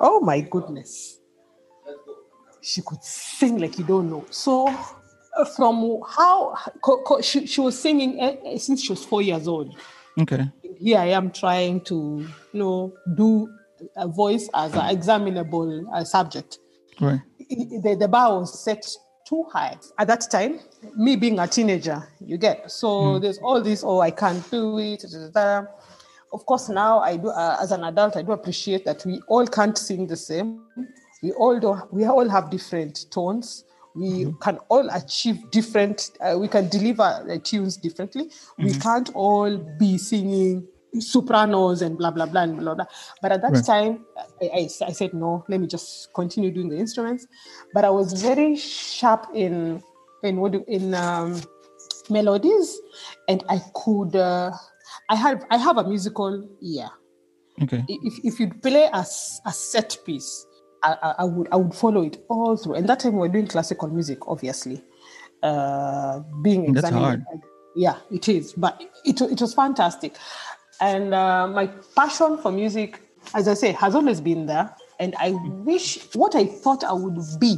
Oh 0.00 0.20
my 0.20 0.40
goodness. 0.40 1.18
She 2.60 2.82
could 2.82 3.02
sing 3.02 3.58
like 3.58 3.78
you 3.78 3.84
don't 3.84 4.10
know. 4.10 4.26
So, 4.30 4.68
uh, 4.68 5.44
from 5.56 6.02
how 6.08 6.56
she, 7.22 7.46
she 7.46 7.60
was 7.60 7.80
singing 7.80 8.20
uh, 8.20 8.58
since 8.58 8.82
she 8.82 8.92
was 8.92 9.04
four 9.04 9.22
years 9.22 9.48
old. 9.48 9.74
Okay. 10.20 10.50
Here 10.78 10.98
I 10.98 11.06
am 11.06 11.30
trying 11.30 11.80
to, 11.82 12.26
you 12.52 12.58
know, 12.58 12.94
do 13.14 13.48
a 13.96 14.08
voice 14.08 14.48
as 14.54 14.74
an 14.74 14.90
examinable 14.90 15.88
uh, 15.92 16.04
subject. 16.04 16.58
Right. 17.00 17.20
The, 17.48 17.96
the 17.98 18.08
bar 18.08 18.38
was 18.40 18.62
set 18.62 18.86
too 19.26 19.44
high 19.52 19.76
at 19.98 20.06
that 20.08 20.30
time. 20.30 20.60
Me 20.96 21.16
being 21.16 21.38
a 21.38 21.46
teenager, 21.46 22.02
you 22.20 22.38
get 22.38 22.70
so 22.70 23.18
there's 23.18 23.38
all 23.38 23.60
this. 23.60 23.82
Oh, 23.84 24.00
I 24.00 24.10
can't 24.10 24.48
do 24.50 24.78
it. 24.78 25.02
da, 25.02 25.18
da, 25.18 25.60
da. 25.62 25.66
Of 26.32 26.44
course, 26.44 26.68
now 26.68 27.00
I 27.00 27.16
do. 27.16 27.28
Uh, 27.28 27.56
as 27.60 27.72
an 27.72 27.84
adult, 27.84 28.16
I 28.16 28.22
do 28.22 28.32
appreciate 28.32 28.84
that 28.84 29.04
we 29.06 29.20
all 29.28 29.46
can't 29.46 29.76
sing 29.76 30.06
the 30.06 30.16
same. 30.16 30.62
We 31.22 31.32
all 31.32 31.58
do. 31.58 31.80
We 31.90 32.04
all 32.04 32.28
have 32.28 32.50
different 32.50 33.06
tones. 33.10 33.64
We 33.94 34.32
can 34.40 34.58
all 34.68 34.88
achieve 34.90 35.50
different. 35.50 36.10
Uh, 36.20 36.38
we 36.38 36.48
can 36.48 36.68
deliver 36.68 37.02
uh, 37.02 37.38
tunes 37.42 37.76
differently. 37.76 38.30
We 38.58 38.74
can't 38.74 39.10
all 39.14 39.56
be 39.56 39.98
singing 39.98 40.66
sopranos 41.00 41.82
and 41.82 41.98
blah 41.98 42.10
blah 42.10 42.26
blah 42.26 42.42
and 42.42 42.58
blah 42.58 42.74
blah. 42.74 42.86
But 43.22 43.32
at 43.32 43.42
that 43.42 43.54
Right. 43.54 43.64
time, 43.64 44.04
I, 44.40 44.46
I, 44.46 44.68
I 44.86 44.92
said 44.92 45.14
no. 45.14 45.44
Let 45.48 45.60
me 45.60 45.66
just 45.66 46.12
continue 46.14 46.50
doing 46.50 46.68
the 46.68 46.76
instruments. 46.76 47.26
But 47.74 47.84
I 47.84 47.90
was 47.90 48.12
very 48.22 48.56
sharp 48.56 49.28
in 49.34 49.82
in 50.22 50.36
what 50.40 50.54
in 50.54 50.94
um, 50.94 51.40
melodies, 52.10 52.80
and 53.28 53.42
I 53.48 53.60
could. 53.74 54.14
Uh, 54.16 54.52
I 55.08 55.16
have 55.16 55.44
I 55.50 55.56
have 55.58 55.76
a 55.78 55.84
musical 55.84 56.48
ear. 56.62 56.88
Okay. 57.62 57.84
If 57.88 58.24
if 58.24 58.40
you 58.40 58.48
play 58.48 58.88
a, 58.92 59.04
a 59.46 59.52
set 59.52 59.98
piece, 60.04 60.46
I, 60.82 61.14
I, 61.18 61.24
would 61.24 61.48
I 61.52 61.56
would 61.56 61.74
follow 61.74 62.02
it 62.02 62.24
all 62.28 62.56
through. 62.56 62.74
And 62.74 62.88
that 62.88 63.00
time 63.00 63.14
we 63.14 63.20
were 63.20 63.28
doing 63.28 63.46
classical 63.46 63.88
music, 63.88 64.28
obviously. 64.28 64.82
Uh, 65.42 66.20
being 66.42 66.72
That's 66.72 66.88
examined. 66.88 67.24
Yeah, 67.76 67.96
it 68.10 68.28
is. 68.28 68.52
But 68.52 68.82
it, 69.04 69.20
it 69.20 69.40
was 69.40 69.54
fantastic. 69.54 70.16
And 70.80 71.14
uh, 71.14 71.48
my 71.48 71.68
passion 71.96 72.38
for 72.38 72.52
music, 72.52 73.00
as 73.34 73.48
I 73.48 73.54
say, 73.54 73.72
has 73.72 73.94
always 73.94 74.20
been 74.20 74.46
there. 74.46 74.74
And 75.00 75.14
I 75.18 75.30
wish 75.30 75.98
what 76.14 76.34
I 76.34 76.46
thought 76.46 76.84
I 76.84 76.92
would 76.92 77.18
be 77.38 77.56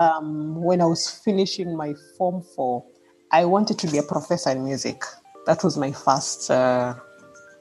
um, 0.00 0.60
when 0.62 0.80
I 0.80 0.86
was 0.86 1.08
finishing 1.08 1.76
my 1.76 1.94
Form 2.16 2.42
4, 2.56 2.84
I 3.32 3.44
wanted 3.44 3.78
to 3.80 3.86
be 3.86 3.98
a 3.98 4.02
professor 4.02 4.50
in 4.50 4.64
music. 4.64 5.04
That 5.46 5.62
was 5.62 5.76
my 5.76 5.92
first, 5.92 6.50
uh, 6.50 6.94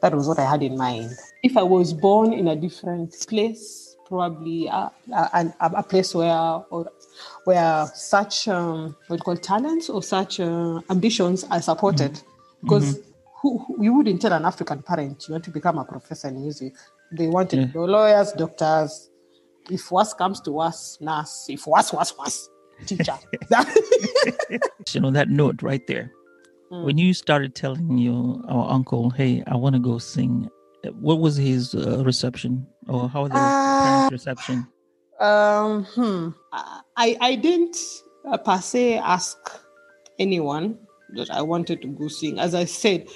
that 0.02 0.16
was 0.16 0.28
what 0.28 0.40
I 0.40 0.50
had 0.50 0.64
in 0.64 0.78
mind. 0.78 1.12
If 1.44 1.58
I 1.58 1.64
was 1.64 1.94
born 1.94 2.34
in 2.34 2.48
a 2.48 2.56
different 2.56 3.14
place, 3.28 3.89
probably 4.10 4.68
a, 4.68 4.92
a, 5.14 5.54
a 5.62 5.84
place 5.84 6.14
where, 6.14 6.34
or, 6.70 6.92
where 7.46 7.86
such 7.94 8.48
um, 8.48 8.96
what 9.08 9.18
you 9.18 9.24
call 9.24 9.38
talents 9.38 9.90
or 9.90 10.04
such 10.04 10.40
uh, 10.40 10.82
ambitions 10.90 11.46
are 11.46 11.62
supported, 11.62 12.20
because 12.62 13.00
who, 13.42 13.60
who, 13.60 13.84
you 13.84 13.94
wouldn't 13.94 14.22
tell 14.22 14.34
an 14.34 14.44
African 14.44 14.82
parent 14.82 15.26
you 15.28 15.34
want 15.34 15.46
to 15.46 15.52
become 15.52 15.78
a 15.78 15.86
professor 15.86 16.28
in 16.28 16.42
music. 16.42 16.74
They 17.12 17.28
wanted 17.28 17.60
Yeah. 17.60 17.66
to 17.68 17.72
be 17.74 17.80
lawyers, 17.80 18.34
doctors. 18.34 19.10
If 19.70 19.92
worse 19.92 20.14
comes 20.14 20.42
to 20.42 20.52
worse, 20.52 20.98
nurse. 21.00 21.46
If 21.48 21.66
worse, 21.68 21.94
worse, 21.94 22.18
worse, 22.18 22.50
teacher. 22.86 23.18
You 24.92 25.02
know 25.02 25.12
that 25.12 25.30
note 25.30 25.62
right 25.62 25.86
there. 25.88 26.12
Mm. 26.72 26.86
When 26.86 26.98
you 26.98 27.14
started 27.14 27.54
telling 27.54 27.98
your 27.98 28.42
our 28.48 28.72
uncle, 28.72 29.12
"Hey, 29.12 29.44
I 29.46 29.56
want 29.56 29.74
to 29.76 29.80
go 29.80 30.00
sing," 30.00 30.50
what 31.00 31.20
was 31.20 31.36
his 31.38 31.76
uh, 31.76 32.04
reception, 32.04 32.66
or 32.88 33.10
how 33.10 33.24
was 33.24 33.32
the 33.32 33.40
Uh, 33.40 34.08
reception? 34.12 34.68
Um, 35.20 35.84
hmm. 35.96 36.30
I 36.96 37.18
I 37.20 37.36
didn't 37.36 37.76
uh, 38.26 38.38
per 38.38 38.60
se 38.60 38.98
ask 38.98 39.38
anyone 40.18 40.78
that 41.16 41.30
I 41.32 41.42
wanted 41.42 41.82
to 41.82 41.88
go 41.88 42.08
sing. 42.08 42.40
As 42.40 42.56
I 42.56 42.66
said, 42.66 43.08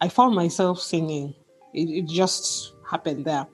I 0.00 0.08
found 0.08 0.34
myself 0.34 0.80
singing. 0.80 1.34
It, 1.74 1.88
it 1.90 2.06
just 2.08 2.72
happened 2.90 3.24
there. 3.24 3.46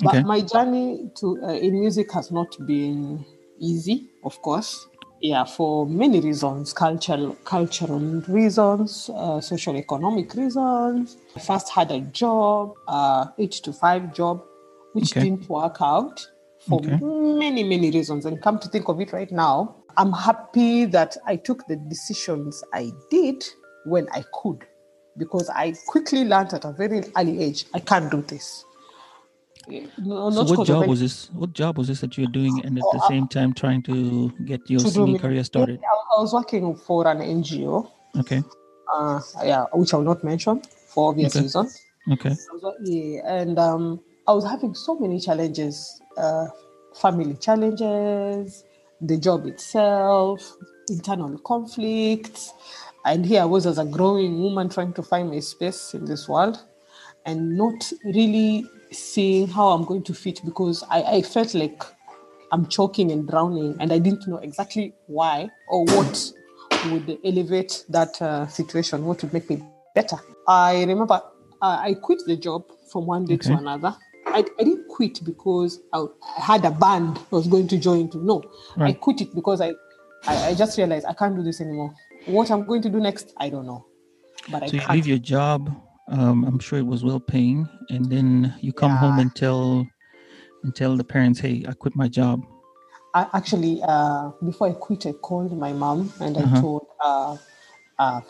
But 0.00 0.16
Okay. 0.16 0.22
my 0.22 0.40
journey 0.40 1.10
to 1.20 1.38
uh, 1.42 1.52
in 1.52 1.80
music 1.80 2.12
has 2.12 2.30
not 2.30 2.48
been 2.66 3.24
easy, 3.60 4.08
of 4.24 4.40
course. 4.42 4.86
Yeah, 5.26 5.42
for 5.44 5.86
many 5.86 6.20
reasons, 6.20 6.72
cultural 6.72 7.34
cultural 7.44 8.22
reasons, 8.28 9.10
uh, 9.12 9.40
social 9.40 9.74
economic 9.76 10.32
reasons. 10.34 11.16
I 11.34 11.40
first 11.40 11.68
had 11.70 11.90
a 11.90 11.98
job, 12.22 12.74
uh, 12.86 13.26
eight 13.36 13.50
to 13.64 13.72
five 13.72 14.14
job, 14.14 14.44
which 14.92 15.10
Okay. 15.10 15.22
didn't 15.24 15.48
work 15.48 15.78
out 15.80 16.24
for 16.68 16.78
Okay. 16.78 16.98
many, 17.44 17.64
many 17.64 17.90
reasons. 17.90 18.24
And 18.24 18.40
come 18.40 18.60
to 18.60 18.68
think 18.68 18.86
of 18.88 19.00
it 19.00 19.12
right 19.12 19.32
now, 19.32 19.74
I'm 19.96 20.12
happy 20.12 20.84
that 20.96 21.16
I 21.26 21.34
took 21.34 21.66
the 21.66 21.74
decisions 21.94 22.62
I 22.72 22.92
did 23.10 23.42
when 23.84 24.06
I 24.12 24.22
could, 24.38 24.60
because 25.16 25.50
I 25.50 25.74
quickly 25.88 26.24
learned 26.24 26.54
at 26.54 26.64
a 26.64 26.72
very 26.72 27.02
early 27.16 27.42
age 27.42 27.66
I 27.74 27.80
can't 27.80 28.12
do 28.12 28.22
this. 28.22 28.64
No, 29.98 30.30
So, 30.30 30.44
what 30.44 30.66
job 30.66 30.86
was 30.86 31.00
this? 31.00 31.30
What 31.32 31.52
job 31.52 31.78
was 31.78 31.88
this 31.88 32.00
that 32.00 32.16
you 32.16 32.24
were 32.26 32.32
doing, 32.32 32.64
and 32.64 32.78
at 32.78 32.84
the 32.92 33.00
same 33.00 33.26
time 33.26 33.52
trying 33.52 33.82
to 33.82 34.30
get 34.44 34.68
your 34.70 34.80
to 34.80 34.90
singing 34.90 35.18
career 35.18 35.42
started? 35.42 35.80
I 35.82 36.20
was 36.20 36.32
working 36.32 36.74
for 36.76 37.06
an 37.08 37.18
NGO, 37.18 37.90
Okay. 38.18 38.42
uh, 38.94 39.20
yeah, 39.44 39.64
which 39.72 39.92
I 39.92 39.96
will 39.96 40.04
not 40.04 40.22
mention 40.22 40.62
for 40.86 41.10
obvious 41.10 41.34
Okay. 41.34 41.42
reasons. 41.42 41.82
Okay. 42.12 42.30
I 42.30 42.52
was, 42.52 42.62
wo- 42.62 42.76
yeah, 42.84 43.22
and 43.40 43.58
um, 43.58 44.00
I 44.28 44.32
was 44.32 44.44
having 44.44 44.74
so 44.74 44.98
many 44.98 45.18
challenges, 45.18 46.00
uh, 46.16 46.46
family 46.94 47.34
challenges, 47.34 48.64
the 49.00 49.18
job 49.18 49.46
itself, 49.46 50.40
internal 50.88 51.38
conflicts, 51.38 52.52
and 53.04 53.26
here 53.26 53.42
I 53.42 53.46
was 53.46 53.66
as 53.66 53.78
a 53.78 53.84
growing 53.84 54.40
woman 54.40 54.68
trying 54.68 54.92
to 54.94 55.02
find 55.02 55.28
my 55.30 55.40
space 55.40 55.92
in 55.94 56.04
this 56.04 56.28
world, 56.28 56.64
and 57.24 57.56
not 57.56 57.90
really 58.04 58.64
seeing 58.90 59.46
how 59.48 59.68
I'm 59.68 59.84
going 59.84 60.02
to 60.04 60.14
fit 60.14 60.40
because 60.44 60.82
I, 60.90 61.02
I 61.02 61.22
felt 61.22 61.54
like 61.54 61.82
I'm 62.52 62.66
choking 62.66 63.10
and 63.10 63.28
drowning, 63.28 63.76
and 63.80 63.92
I 63.92 63.98
didn't 63.98 64.26
know 64.28 64.36
exactly 64.38 64.94
why 65.06 65.50
or 65.68 65.84
what 65.84 66.32
would 66.86 67.18
elevate 67.24 67.84
that 67.88 68.20
uh, 68.22 68.46
situation, 68.46 69.04
what 69.04 69.22
would 69.22 69.32
make 69.32 69.50
me 69.50 69.62
better. 69.94 70.16
I 70.46 70.80
remember 70.84 71.14
uh, 71.60 71.78
I 71.80 71.94
quit 71.94 72.22
the 72.26 72.36
job 72.36 72.64
from 72.92 73.06
one 73.06 73.24
day 73.24 73.36
to 73.38 73.52
another. 73.54 73.96
I, 74.26 74.44
I 74.60 74.64
didn't 74.64 74.86
quit 74.88 75.24
because 75.24 75.80
I, 75.92 75.98
I 76.38 76.40
had 76.40 76.64
a 76.64 76.70
band 76.70 77.18
I 77.18 77.36
was 77.36 77.48
going 77.48 77.66
to 77.68 77.78
join 77.78 78.10
to. 78.10 78.18
No, 78.18 78.42
I 78.76 78.92
quit 78.92 79.20
it 79.22 79.34
because 79.34 79.60
I, 79.60 79.72
I, 80.26 80.48
I 80.48 80.54
just 80.54 80.76
realized 80.78 81.06
I 81.06 81.14
can't 81.14 81.34
do 81.34 81.42
this 81.42 81.60
anymore. 81.60 81.94
What 82.26 82.50
I'm 82.50 82.64
going 82.64 82.82
to 82.82 82.90
do 82.90 83.00
next, 83.00 83.32
I 83.38 83.48
don't 83.48 83.66
know. 83.66 83.86
But 84.50 84.64
I 84.64 84.66
So 84.66 84.74
you 84.74 84.80
can't. 84.80 84.92
leave 84.92 85.06
your 85.06 85.18
job. 85.18 85.74
Um, 86.08 86.44
I'm 86.44 86.58
sure 86.58 86.78
it 86.78 86.86
was 86.86 87.02
well 87.04 87.20
paying, 87.20 87.68
and 87.90 88.06
then 88.06 88.54
you 88.60 88.72
come 88.72 88.92
home 88.96 89.18
and 89.18 89.34
tell 89.34 89.86
and 90.62 90.74
tell 90.74 90.96
the 90.96 91.04
parents, 91.04 91.40
"Hey, 91.40 91.64
I 91.68 91.72
quit 91.72 91.96
my 91.96 92.08
job." 92.08 92.42
I 93.14 93.26
actually, 93.32 93.80
uh, 93.82 94.30
before 94.44 94.68
I 94.68 94.72
quit, 94.72 95.06
I 95.06 95.12
called 95.12 95.56
my 95.56 95.72
mom 95.72 96.12
and 96.20 96.36
I 96.36 96.42
Uh-huh. 96.42 96.60
told, 96.60 96.86
uh, 97.00 97.36
uh, 97.98 98.20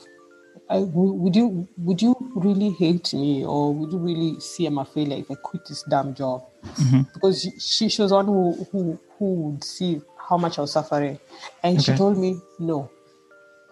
I, 0.70 0.78
would 0.78 1.36
you 1.36 1.68
would 1.76 2.00
you 2.00 2.14
really 2.34 2.70
hate 2.70 3.12
me 3.12 3.44
or 3.44 3.74
would 3.74 3.92
you 3.92 3.98
really 3.98 4.40
see 4.40 4.66
I'm 4.66 4.78
a 4.78 4.84
failure 4.84 5.18
if 5.18 5.30
I 5.30 5.34
quit 5.34 5.66
this 5.66 5.82
damn 5.90 6.14
job? 6.14 6.44
Mhm. 6.64 7.06
Because 7.12 7.42
she, 7.58 7.88
she, 7.88 8.02
was 8.02 8.12
one 8.12 8.26
who, 8.26 8.66
who 8.70 8.98
who 9.18 9.24
would 9.34 9.64
see 9.64 10.00
how 10.16 10.36
much 10.36 10.58
I 10.58 10.62
was 10.62 10.72
suffering, 10.72 11.18
and 11.62 11.82
she 11.82 11.92
told 11.92 12.16
me 12.16 12.40
no, 12.58 12.90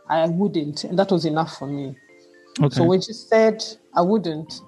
I 0.08 0.26
wouldn't, 0.26 0.84
and 0.84 0.98
that 0.98 1.10
was 1.10 1.24
enough 1.24 1.56
for 1.58 1.66
me. 1.66 1.96
Okay. 2.60 2.76
So 2.76 2.84
when 2.84 3.00
she 3.00 3.12
said 3.12 3.64
I 3.96 4.02
wouldn't, 4.02 4.60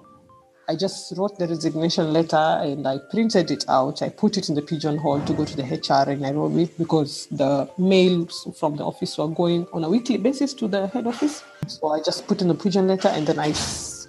I 0.69 0.75
just 0.75 1.13
wrote 1.17 1.37
the 1.39 1.47
resignation 1.47 2.11
letter 2.13 2.35
and 2.35 2.87
I 2.87 2.97
printed 3.11 3.51
it 3.51 3.65
out. 3.69 4.01
I 4.01 4.09
put 4.09 4.37
it 4.37 4.49
in 4.49 4.55
the 4.55 4.61
pigeonhole 4.61 5.21
to 5.25 5.33
go 5.33 5.45
to 5.45 5.55
the 5.55 5.63
HR 5.63 6.09
in 6.11 6.21
Nairobi 6.21 6.69
because 6.77 7.27
the 7.31 7.69
mails 7.77 8.47
from 8.59 8.75
the 8.77 8.83
office 8.85 9.17
were 9.17 9.27
going 9.27 9.67
on 9.73 9.83
a 9.83 9.89
weekly 9.89 10.17
basis 10.17 10.53
to 10.55 10.67
the 10.67 10.87
head 10.87 11.07
office. 11.07 11.43
So 11.67 11.89
I 11.89 12.01
just 12.01 12.27
put 12.27 12.41
in 12.41 12.47
the 12.49 12.53
pigeon 12.55 12.87
letter 12.87 13.07
and 13.09 13.25
then 13.27 13.39
I, 13.39 13.51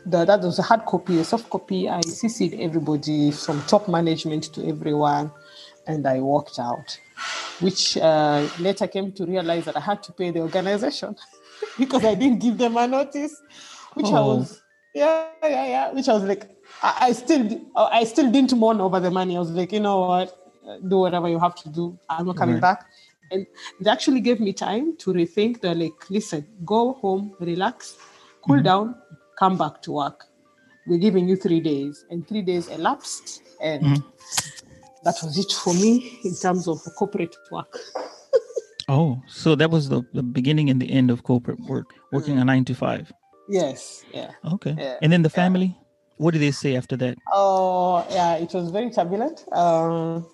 the, 0.06 0.24
that 0.24 0.40
was 0.40 0.58
a 0.58 0.62
hard 0.62 0.84
copy, 0.84 1.18
a 1.20 1.24
soft 1.24 1.48
copy. 1.50 1.88
I 1.88 2.00
CC'd 2.00 2.54
everybody 2.60 3.30
from 3.30 3.62
top 3.62 3.88
management 3.88 4.44
to 4.54 4.66
everyone, 4.68 5.30
and 5.86 6.06
I 6.06 6.20
walked 6.20 6.58
out. 6.58 6.98
Which 7.60 7.96
uh, 7.96 8.48
later 8.60 8.86
came 8.86 9.10
to 9.12 9.26
realize 9.26 9.64
that 9.64 9.76
I 9.76 9.80
had 9.80 10.02
to 10.04 10.12
pay 10.12 10.30
the 10.30 10.40
organization 10.40 11.16
because 11.78 12.04
I 12.04 12.14
didn't 12.14 12.38
give 12.40 12.56
them 12.56 12.76
a 12.76 12.86
notice, 12.86 13.42
which 13.94 14.06
I 14.06 14.18
Oh. 14.18 14.36
was 14.38 14.62
yeah, 14.98 15.48
yeah, 15.56 15.66
yeah. 15.74 15.92
Which 15.92 16.08
I 16.08 16.14
was 16.18 16.24
like, 16.24 16.44
I, 16.82 16.90
I 17.08 17.12
still, 17.12 17.42
I 17.76 18.04
still 18.04 18.30
didn't 18.30 18.52
mourn 18.62 18.80
over 18.80 19.00
the 19.00 19.10
money. 19.10 19.36
I 19.36 19.40
was 19.40 19.50
like, 19.50 19.72
you 19.72 19.80
know 19.80 20.00
what? 20.00 20.34
do 20.92 20.98
whatever 20.98 21.28
you 21.28 21.38
have 21.38 21.54
to 21.54 21.68
do. 21.70 21.98
I'm 22.10 22.26
not 22.26 22.36
coming 22.36 22.56
Right. 22.56 22.60
back. 22.60 22.84
And 23.30 23.46
they 23.80 23.90
actually 23.90 24.20
gave 24.20 24.38
me 24.38 24.52
time 24.52 24.96
to 24.98 25.12
rethink. 25.14 25.60
They're 25.62 25.74
like, 25.74 26.10
listen, 26.10 26.46
go 26.64 26.92
home, 26.94 27.34
relax, 27.40 27.96
cool 28.44 28.56
Mm-hmm. 28.56 28.64
down, 28.64 28.94
come 29.38 29.56
back 29.56 29.80
to 29.82 29.92
work. 29.92 30.24
We're 30.86 30.98
giving 31.06 31.26
you 31.28 31.36
three 31.36 31.60
days. 31.60 32.04
And 32.10 32.26
three 32.28 32.42
days 32.42 32.68
elapsed. 32.68 33.42
And 33.62 33.82
Mhm. 33.84 34.04
that 35.04 35.16
was 35.22 35.38
it 35.38 35.52
for 35.52 35.74
me 35.74 35.92
in 36.24 36.34
terms 36.36 36.68
of 36.68 36.78
corporate 36.96 37.36
work. 37.50 37.72
Oh, 38.90 39.20
so 39.26 39.54
that 39.54 39.70
was 39.70 39.90
the, 39.90 40.00
the 40.14 40.22
beginning 40.22 40.70
and 40.70 40.80
the 40.80 40.90
end 40.90 41.10
of 41.10 41.22
corporate 41.22 41.60
work, 41.68 41.84
working 42.10 42.38
a 42.38 42.44
nine 42.44 42.64
to 42.64 42.74
five. 42.74 43.12
Yes. 43.48 44.04
Yeah. 44.12 44.32
Okay. 44.54 44.74
Yeah, 44.78 44.96
And 45.02 45.12
then 45.12 45.22
the 45.22 45.30
family, 45.30 45.76
what 46.16 46.32
did 46.32 46.42
they 46.42 46.50
say 46.50 46.76
after 46.76 46.96
that? 46.98 47.16
Oh, 47.32 48.06
yeah, 48.10 48.34
it 48.36 48.52
was 48.52 48.70
very 48.70 48.90
turbulent. 48.90 49.44
Um, 49.52 50.26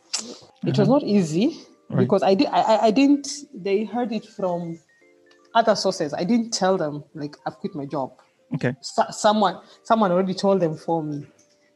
it 0.66 0.76
was 0.78 0.88
not 0.88 1.02
easy 1.02 1.47
Uh-huh. 1.47 1.97
Right. 1.97 2.04
because 2.04 2.23
I, 2.23 2.35
did, 2.35 2.49
I, 2.49 2.61
I- 2.62 2.83
I 2.87 2.90
didn't, 2.90 3.28
they 3.54 3.85
heard 3.85 4.11
it 4.12 4.25
from 4.26 4.78
other 5.54 5.76
sources. 5.76 6.12
I 6.14 6.25
didn't 6.25 6.50
tell 6.52 6.76
them, 6.76 7.04
like, 7.14 7.37
I've 7.47 7.59
quit 7.59 7.75
my 7.75 7.85
job. 7.87 8.12
Okay. 8.54 8.75
So, 8.80 9.04
someone, 9.11 9.61
someone 9.85 10.11
already 10.11 10.35
told 10.35 10.61
them 10.61 10.76
for 10.76 11.02
me. 11.02 11.26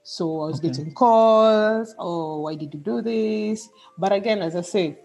So 0.02 0.40
I 0.40 0.46
was 0.46 0.58
Okay. 0.58 0.68
getting 0.70 0.94
calls. 0.94 1.94
Oh, 1.98 2.40
why 2.40 2.54
did 2.54 2.72
you 2.72 2.80
do 2.80 3.02
this? 3.02 3.68
But 3.98 4.12
again, 4.12 4.40
as 4.40 4.56
I 4.56 4.62
say, 4.62 4.96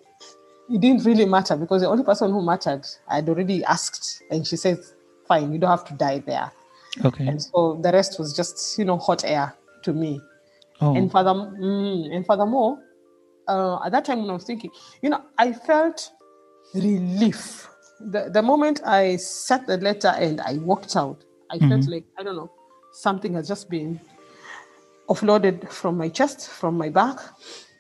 it 0.70 0.80
didn't 0.80 1.04
really 1.04 1.26
matter 1.26 1.58
because 1.58 1.82
the 1.82 1.90
only 1.90 2.04
person 2.06 2.32
who 2.32 2.42
mattered, 2.42 2.88
I'd 3.10 3.28
already 3.28 3.64
asked, 3.66 4.24
and 4.32 4.48
she 4.48 4.56
said, 4.56 4.80
"Fine, 5.28 5.52
you 5.54 5.60
don't 5.60 5.70
have 5.72 5.86
to 5.86 5.94
die 5.94 6.20
there." 6.20 6.52
Okay. 7.04 7.28
And 7.28 7.42
so 7.42 7.80
the 7.82 7.92
rest 7.92 8.20
was 8.20 8.34
just, 8.36 8.78
you 8.78 8.86
know, 8.86 8.98
hot 8.98 9.24
air 9.26 9.56
to 9.84 9.94
me. 9.94 10.22
Oh, 10.82 10.96
And 10.96 11.12
further, 11.12 11.32
mm, 11.34 12.14
and 12.16 12.26
furthermore, 12.26 12.78
uh, 13.48 13.80
at 13.86 13.92
that 13.92 14.06
time 14.06 14.22
when 14.22 14.30
I 14.30 14.34
was 14.34 14.44
thinking, 14.44 14.72
you 15.02 15.10
know, 15.10 15.22
I 15.38 15.54
felt 15.54 16.12
relief. 16.76 17.68
The, 18.00 18.30
the 18.30 18.42
moment 18.42 18.82
I 18.86 19.16
sat 19.18 19.66
the 19.68 19.78
letter 19.78 20.10
and 20.10 20.42
I 20.42 20.58
walked 20.58 20.96
out, 20.96 21.24
I 21.50 21.58
felt 21.60 21.88
like, 21.88 22.06
I 22.18 22.24
don't 22.24 22.36
know, 22.36 22.52
something 22.92 23.34
has 23.36 23.48
just 23.48 23.70
been 23.70 24.00
offloaded 25.10 25.70
from 25.70 25.98
my 25.98 26.10
chest, 26.10 26.50
from 26.50 26.78
my 26.78 26.90
back. 26.90 27.18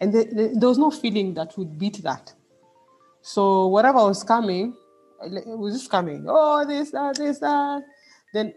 And 0.01 0.12
the, 0.13 0.23
the- 0.25 0.53
there 0.59 0.69
was 0.69 0.77
no 0.77 0.91
feeling 0.91 1.33
that 1.35 1.57
would 1.57 1.77
beat 1.77 2.01
that. 2.03 2.33
So 3.21 3.67
whatever 3.67 4.00
was 4.00 4.23
coming, 4.23 4.75
it 5.25 5.58
was 5.58 5.74
just 5.74 5.89
coming. 5.89 6.25
Oh, 6.27 6.65
this, 6.65 6.92
that, 6.92 7.18
this, 7.18 7.39
that. 7.39 7.84
Then 8.34 8.53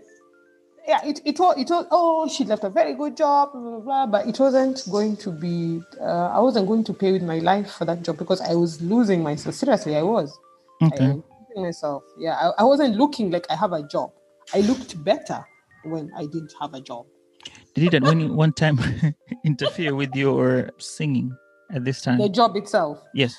yeah, 0.87 1.04
it, 1.04 1.20
it 1.25 1.38
was 1.38 1.58
it 1.58 1.68
was 1.68 1.87
oh 1.90 2.28
she 2.28 2.44
left 2.44 2.64
a 2.64 2.70
very 2.70 2.94
good 2.94 3.16
job, 3.16 3.52
blah, 3.52 3.61
blah, 3.61 3.80
blah, 3.80 4.06
but 4.06 4.26
it 4.26 4.38
wasn't 4.38 4.82
going 4.90 5.16
to 5.16 5.30
be 5.30 5.82
uh, 6.00 6.28
I 6.28 6.38
wasn't 6.38 6.68
going 6.68 6.85
to 6.85 6.94
pay 6.94 7.12
with 7.12 7.23
my 7.23 7.38
life 7.38 7.73
for 7.73 7.85
that 7.85 8.02
job 8.02 8.18
because 8.18 8.40
I 8.40 8.54
was 8.54 8.80
losing 8.80 9.23
myself. 9.23 9.54
Seriously, 9.54 9.96
I 9.96 10.02
was. 10.02 10.37
I 10.80 10.87
was 10.87 11.00
losing 11.00 11.62
myself. 11.62 12.04
Yeah, 12.18 12.35
I, 12.35 12.62
I 12.62 12.64
wasn't 12.64 12.96
looking 12.96 13.30
like 13.30 13.46
I 13.50 13.56
have 13.56 13.73
a 13.73 13.82
job. 13.82 14.12
I 14.54 14.61
looked 14.61 15.02
better 15.02 15.44
when 15.85 16.11
I 16.16 16.26
didn't 16.26 16.54
have 16.61 16.75
a 16.75 16.80
job. 16.80 17.06
Did 17.75 17.85
it 17.85 17.94
at 17.94 18.02
one, 18.02 18.37
one 18.37 18.52
time 18.52 18.78
interfere 19.44 19.94
with 19.94 20.14
your 20.14 20.70
singing 20.78 21.37
at 21.73 21.85
this 21.85 22.00
time? 22.00 22.18
The 22.18 22.28
job 22.28 22.56
itself. 22.56 23.02
yes. 23.14 23.37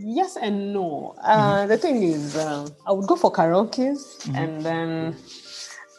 Yes 0.00 0.36
and 0.36 0.72
no. 0.72 1.14
Uh, 1.22 1.66
The 1.66 1.76
thing 1.76 2.02
is, 2.02 2.36
uh, 2.36 2.68
I 2.86 2.92
would 2.92 3.06
go 3.06 3.16
for 3.16 3.32
karaoke's 3.32 4.28
and 4.34 4.62
then, 4.62 5.16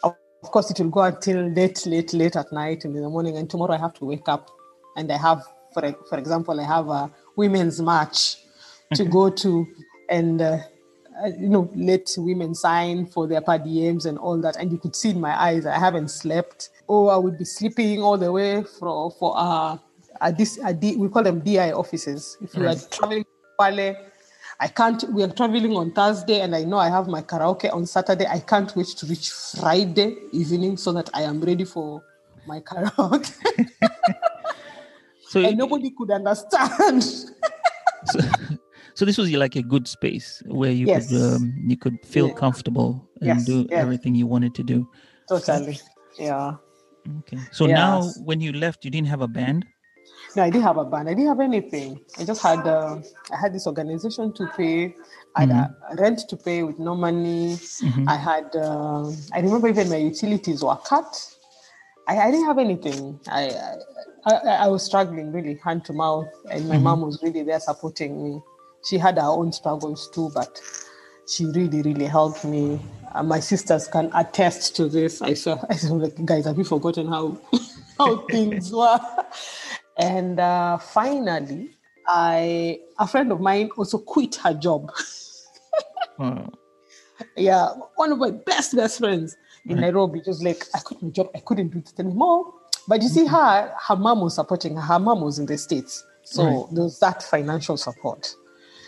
of 0.03 0.15
course, 0.43 0.71
it 0.71 0.79
will 0.79 0.89
go 0.89 1.01
until 1.01 1.49
late, 1.49 1.85
late, 1.85 2.13
late 2.13 2.35
at 2.37 2.51
night 2.53 2.85
and 2.85 2.95
in 2.95 3.01
the 3.01 3.09
morning. 3.09 3.37
And 3.37 3.49
tomorrow 3.49 3.73
I 3.73 3.77
have 3.77 3.93
to 3.95 4.05
wake 4.05 4.29
up 4.29 4.49
and 4.95 5.11
I 5.11 5.17
have, 5.17 5.43
for, 5.73 5.93
for 6.07 6.17
example, 6.17 6.59
I 6.59 6.63
have 6.63 6.87
a 6.87 7.11
women's 7.35 7.81
march 7.81 8.37
to 8.93 9.03
go 9.03 9.29
to 9.29 9.67
and, 10.09 10.41
uh, 10.41 10.59
uh, 11.21 11.27
you 11.37 11.49
know, 11.49 11.69
let 11.75 12.09
women 12.17 12.55
sign 12.55 13.05
for 13.05 13.27
their 13.27 13.41
per 13.41 13.59
diems 13.59 14.05
and 14.05 14.17
all 14.17 14.39
that. 14.39 14.55
And 14.55 14.71
you 14.71 14.77
could 14.77 14.95
see 14.95 15.09
in 15.09 15.19
my 15.19 15.37
eyes, 15.37 15.65
I 15.65 15.77
haven't 15.77 16.09
slept. 16.09 16.69
Or 16.87 17.11
I 17.11 17.17
would 17.17 17.37
be 17.37 17.45
sleeping 17.45 18.01
all 18.01 18.17
the 18.17 18.31
way 18.31 18.63
for, 18.63 19.11
for 19.11 19.33
uh, 19.35 19.77
a, 20.21 20.31
this, 20.31 20.57
a 20.63 20.73
D, 20.73 20.95
we 20.95 21.09
call 21.09 21.23
them 21.23 21.41
DI 21.41 21.73
offices. 21.73 22.37
If 22.41 22.55
you 22.55 22.65
are 22.65 22.75
traveling 22.89 23.25
Kwale. 23.59 23.95
I 24.61 24.67
can't. 24.67 25.03
We 25.13 25.23
are 25.23 25.29
traveling 25.31 25.75
on 25.75 25.91
Thursday, 25.91 26.41
and 26.41 26.55
I 26.55 26.63
know 26.63 26.77
I 26.77 26.89
have 26.89 27.07
my 27.07 27.21
karaoke 27.21 27.71
on 27.73 27.85
Saturday. 27.85 28.25
I 28.27 28.39
can't 28.39 28.73
wait 28.75 28.87
to 28.87 29.05
reach 29.05 29.29
Friday 29.31 30.15
evening 30.31 30.77
so 30.77 30.91
that 30.93 31.09
I 31.13 31.23
am 31.23 31.41
ready 31.41 31.65
for 31.65 32.01
my 32.45 32.59
karaoke. 32.61 33.31
So, 35.29 35.39
and 35.45 35.57
nobody 35.57 35.91
could 35.91 36.11
understand. 36.11 37.03
so, 38.05 38.19
so 38.95 39.05
this 39.05 39.17
was 39.17 39.31
like 39.31 39.55
a 39.55 39.61
good 39.61 39.87
space 39.87 40.41
where 40.45 40.71
you 40.71 40.87
Yes. 40.87 41.07
could 41.09 41.21
um, 41.21 41.53
you 41.67 41.77
could 41.77 41.97
feel 42.05 42.27
Yeah. 42.27 42.33
comfortable 42.33 43.07
and 43.21 43.27
Yes, 43.27 43.45
do 43.45 43.67
yes. 43.69 43.81
everything 43.81 44.15
you 44.15 44.27
wanted 44.27 44.55
to 44.55 44.63
do. 44.63 44.87
totally. 45.29 45.79
Yeah. 46.17 46.55
Okay. 47.19 47.39
So 47.51 47.65
now, 47.65 48.03
when 48.25 48.41
you 48.41 48.51
left, 48.51 48.83
you 48.83 48.91
didn't 48.91 49.07
have 49.07 49.21
a 49.21 49.27
band. 49.27 49.65
No, 50.35 50.43
I 50.43 50.49
didn't 50.49 50.63
have 50.63 50.77
a 50.77 50.85
band. 50.85 51.09
I 51.09 51.13
didn't 51.13 51.27
have 51.27 51.39
anything. 51.39 51.99
I 52.17 52.23
just 52.23 52.41
had. 52.41 52.65
Uh, 52.67 53.01
I 53.31 53.37
had 53.37 53.53
this 53.53 53.65
organization 53.65 54.31
to 54.33 54.47
pay. 54.55 54.95
I 55.35 55.41
had 55.41 55.51
uh, 55.51 55.67
rent 55.97 56.19
to 56.29 56.37
pay 56.37 56.63
with 56.63 56.79
no 56.79 56.95
money. 56.95 57.57
I 58.07 58.15
had. 58.15 58.55
Uh, 58.55 59.09
I 59.33 59.39
remember 59.39 59.67
even 59.67 59.89
my 59.89 59.97
utilities 59.97 60.63
were 60.63 60.75
cut. 60.75 61.35
I, 62.07 62.17
I 62.17 62.31
didn't 62.31 62.45
have 62.45 62.59
anything. 62.59 63.19
I, 63.27 63.75
I 64.25 64.33
I 64.33 64.67
was 64.67 64.83
struggling 64.83 65.31
really 65.31 65.59
hand 65.63 65.85
to 65.85 65.93
mouth, 65.93 66.27
and 66.51 66.67
my 66.67 66.77
mom 66.77 67.01
was 67.01 67.21
really 67.23 67.43
there 67.43 67.59
supporting 67.59 68.23
me. 68.23 68.41
She 68.87 68.97
had 68.97 69.17
her 69.17 69.27
own 69.27 69.51
struggles 69.51 70.09
too, 70.13 70.31
but 70.33 70.61
she 71.27 71.45
really 71.45 71.81
really 71.81 72.05
helped 72.05 72.45
me. 72.45 72.79
Uh, 73.13 73.23
my 73.23 73.39
sisters 73.39 73.87
can 73.87 74.11
attest 74.13 74.75
to 74.75 74.87
this. 74.87 75.21
I 75.21 75.33
saw. 75.33 75.63
I 75.69 75.75
saw 75.75 75.93
like 75.93 76.23
guys, 76.25 76.45
have 76.45 76.57
you 76.57 76.63
forgotten 76.63 77.07
how 77.07 77.37
how 77.97 78.17
things 78.27 78.71
were? 78.71 78.99
And 79.99 80.39
uh, 80.39 80.77
finally, 80.77 81.71
I 82.07 82.79
a 82.97 83.07
friend 83.07 83.31
of 83.31 83.41
mine 83.41 83.69
also 83.77 83.97
quit 83.99 84.35
her 84.35 84.53
job. 84.53 84.91
Wow. 86.17 86.49
yeah, 87.37 87.69
one 87.95 88.11
of 88.11 88.17
my 88.17 88.31
best 88.31 88.75
best 88.75 88.99
friends 88.99 89.35
in 89.65 89.75
hmm. 89.75 89.81
Nairobi. 89.81 90.21
Just 90.21 90.43
like 90.43 90.65
I 90.73 90.79
quit 90.79 91.01
my 91.03 91.09
job, 91.09 91.29
I 91.35 91.39
couldn't 91.39 91.69
do 91.69 91.79
it 91.79 91.93
anymore. 91.99 92.53
But 92.87 93.01
you 93.01 93.09
see, 93.09 93.25
hmm. 93.25 93.33
her 93.35 93.73
her 93.87 93.95
mom 93.95 94.21
was 94.21 94.35
supporting 94.35 94.75
her. 94.75 94.81
Her 94.81 94.99
mom 94.99 95.21
was 95.21 95.37
in 95.37 95.45
the 95.45 95.57
states, 95.57 96.03
so 96.23 96.43
Right. 96.43 96.65
there 96.73 96.83
was 96.85 96.99
that 96.99 97.21
financial 97.21 97.77
support. 97.77 98.33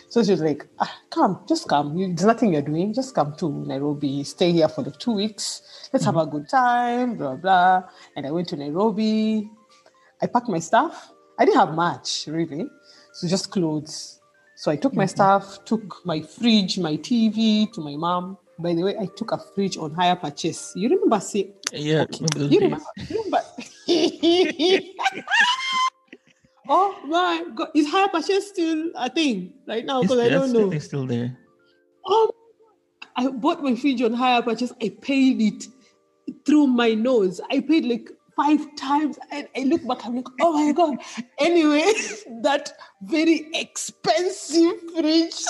So 0.08 0.22
she 0.22 0.30
was 0.30 0.42
like, 0.42 0.66
ah, 0.78 0.94
"Come, 1.10 1.40
just 1.48 1.68
come. 1.68 1.96
You, 1.96 2.08
there's 2.08 2.26
nothing 2.26 2.52
you're 2.52 2.60
doing. 2.60 2.92
Just 2.92 3.14
come 3.14 3.34
to 3.36 3.64
Nairobi. 3.66 4.24
Stay 4.24 4.52
here 4.52 4.68
for 4.68 4.82
the 4.82 4.90
two 4.90 5.12
weeks. 5.12 5.88
Let's 5.92 6.04
have 6.04 6.16
a 6.16 6.26
good 6.26 6.48
time." 6.48 7.16
Blah 7.16 7.36
blah. 7.36 7.82
And 8.16 8.26
I 8.26 8.30
went 8.30 8.48
to 8.48 8.56
Nairobi. 8.56 9.50
I 10.22 10.26
packed 10.26 10.48
my 10.48 10.60
stuff. 10.60 11.12
I 11.38 11.44
didn't 11.44 11.58
have 11.58 11.74
much 11.74 12.26
really, 12.28 12.68
so 13.12 13.26
just 13.26 13.50
clothes. 13.50 14.20
So 14.56 14.70
I 14.70 14.76
took 14.76 14.94
my 14.94 15.04
mm-hmm. 15.04 15.10
stuff, 15.10 15.64
took 15.64 16.06
my 16.06 16.20
fridge, 16.20 16.78
my 16.78 16.96
TV 16.96 17.72
to 17.72 17.80
my 17.80 17.96
mom. 17.96 18.38
By 18.58 18.74
the 18.74 18.82
way, 18.82 18.96
I 18.96 19.06
took 19.16 19.32
a 19.32 19.38
fridge 19.38 19.76
on 19.76 19.92
hire 19.92 20.14
purchase. 20.14 20.72
You 20.76 20.88
remember 20.88 21.18
see? 21.18 21.52
Yeah. 21.72 22.04
Those 22.04 22.52
You 22.52 22.60
remember? 22.60 22.84
you 23.08 23.24
remember? 23.24 23.42
oh 26.68 27.00
my 27.06 27.44
god, 27.56 27.70
is 27.74 27.88
hire 27.90 28.08
purchase 28.08 28.50
still 28.50 28.90
a 28.94 29.10
thing 29.10 29.54
right 29.66 29.84
now? 29.84 30.02
Because 30.02 30.20
I 30.20 30.28
don't 30.28 30.52
know. 30.52 30.70
it's 30.70 30.84
still 30.84 31.06
there. 31.06 31.36
Oh, 32.06 32.30
I 33.16 33.28
bought 33.28 33.62
my 33.64 33.74
fridge 33.74 34.02
on 34.02 34.12
hire 34.12 34.42
purchase. 34.42 34.72
I 34.80 34.90
paid 35.00 35.40
it 35.40 35.66
through 36.46 36.68
my 36.68 36.94
nose. 36.94 37.40
I 37.50 37.60
paid 37.60 37.84
like 37.84 38.10
five 38.36 38.60
times, 38.76 39.18
and 39.30 39.48
I 39.56 39.60
look 39.64 39.86
back. 39.86 40.04
I'm 40.06 40.16
like, 40.16 40.26
oh 40.40 40.52
my 40.52 40.72
god. 40.72 40.98
Anyway, 41.38 41.92
that 42.42 42.72
very 43.02 43.48
expensive 43.54 44.72
fridge. 44.94 45.44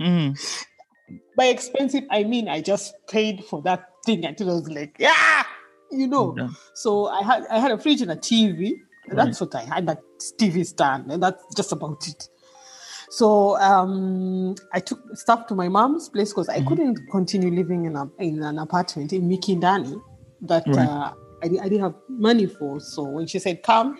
Mhm. 0.00 0.38
By 1.36 1.46
expensive, 1.46 2.04
I 2.10 2.24
mean 2.24 2.48
I 2.48 2.60
just 2.60 2.94
paid 3.08 3.44
for 3.44 3.62
that 3.62 3.88
thing 4.06 4.24
until 4.24 4.50
I 4.50 4.54
was 4.54 4.68
like, 4.70 4.96
yeah, 4.98 5.42
you 5.90 6.06
know. 6.06 6.34
Yeah. 6.36 6.48
So 6.74 7.06
I 7.06 7.22
had 7.22 7.46
I 7.50 7.58
had 7.58 7.70
a 7.72 7.78
fridge 7.78 8.00
and 8.02 8.10
a 8.10 8.16
TV. 8.16 8.74
And 9.08 9.18
That's 9.18 9.40
what 9.40 9.54
I 9.56 9.62
had. 9.62 9.88
That 9.88 10.02
TV 10.38 10.64
stand, 10.64 11.10
and 11.10 11.20
that's 11.22 11.42
just 11.56 11.72
about 11.72 12.06
it. 12.06 12.28
So 13.10 13.56
um, 13.58 14.54
I 14.72 14.78
took 14.78 15.00
stuff 15.16 15.48
to 15.48 15.54
my 15.56 15.68
mom's 15.68 16.08
place 16.08 16.28
because 16.28 16.48
I 16.48 16.60
couldn't 16.62 16.96
continue 17.10 17.50
living 17.50 17.86
in 17.86 17.96
a 17.96 18.08
in 18.18 18.40
an 18.42 18.58
apartment 18.58 19.12
in 19.12 19.28
Mikindani 19.28 20.00
that 20.42 20.64
Right. 20.68 20.86
uh, 20.86 21.12
I, 21.42 21.46
I 21.46 21.68
didn't 21.68 21.80
have 21.80 21.94
money 22.08 22.46
for. 22.46 22.80
So 22.80 23.02
when 23.04 23.26
she 23.26 23.38
said 23.38 23.62
come, 23.62 23.98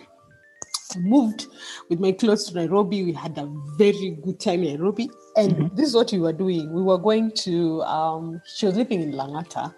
I 0.95 0.99
moved 0.99 1.47
with 1.89 1.99
my 1.99 2.11
clothes 2.11 2.45
to 2.45 2.55
Nairobi. 2.55 3.03
We 3.03 3.13
had 3.13 3.37
a 3.37 3.51
very 3.77 4.17
good 4.23 4.39
time 4.39 4.63
in 4.63 4.75
Nairobi, 4.77 5.09
and 5.37 5.69
this 5.75 5.89
is 5.89 5.95
what 5.95 6.11
we 6.11 6.19
were 6.19 6.33
doing. 6.33 6.71
We 6.73 6.81
were 6.81 6.97
going 6.97 7.31
to. 7.43 7.81
Um, 7.83 8.41
she 8.55 8.65
was 8.65 8.75
living 8.75 9.01
in 9.01 9.13
Langata, 9.13 9.73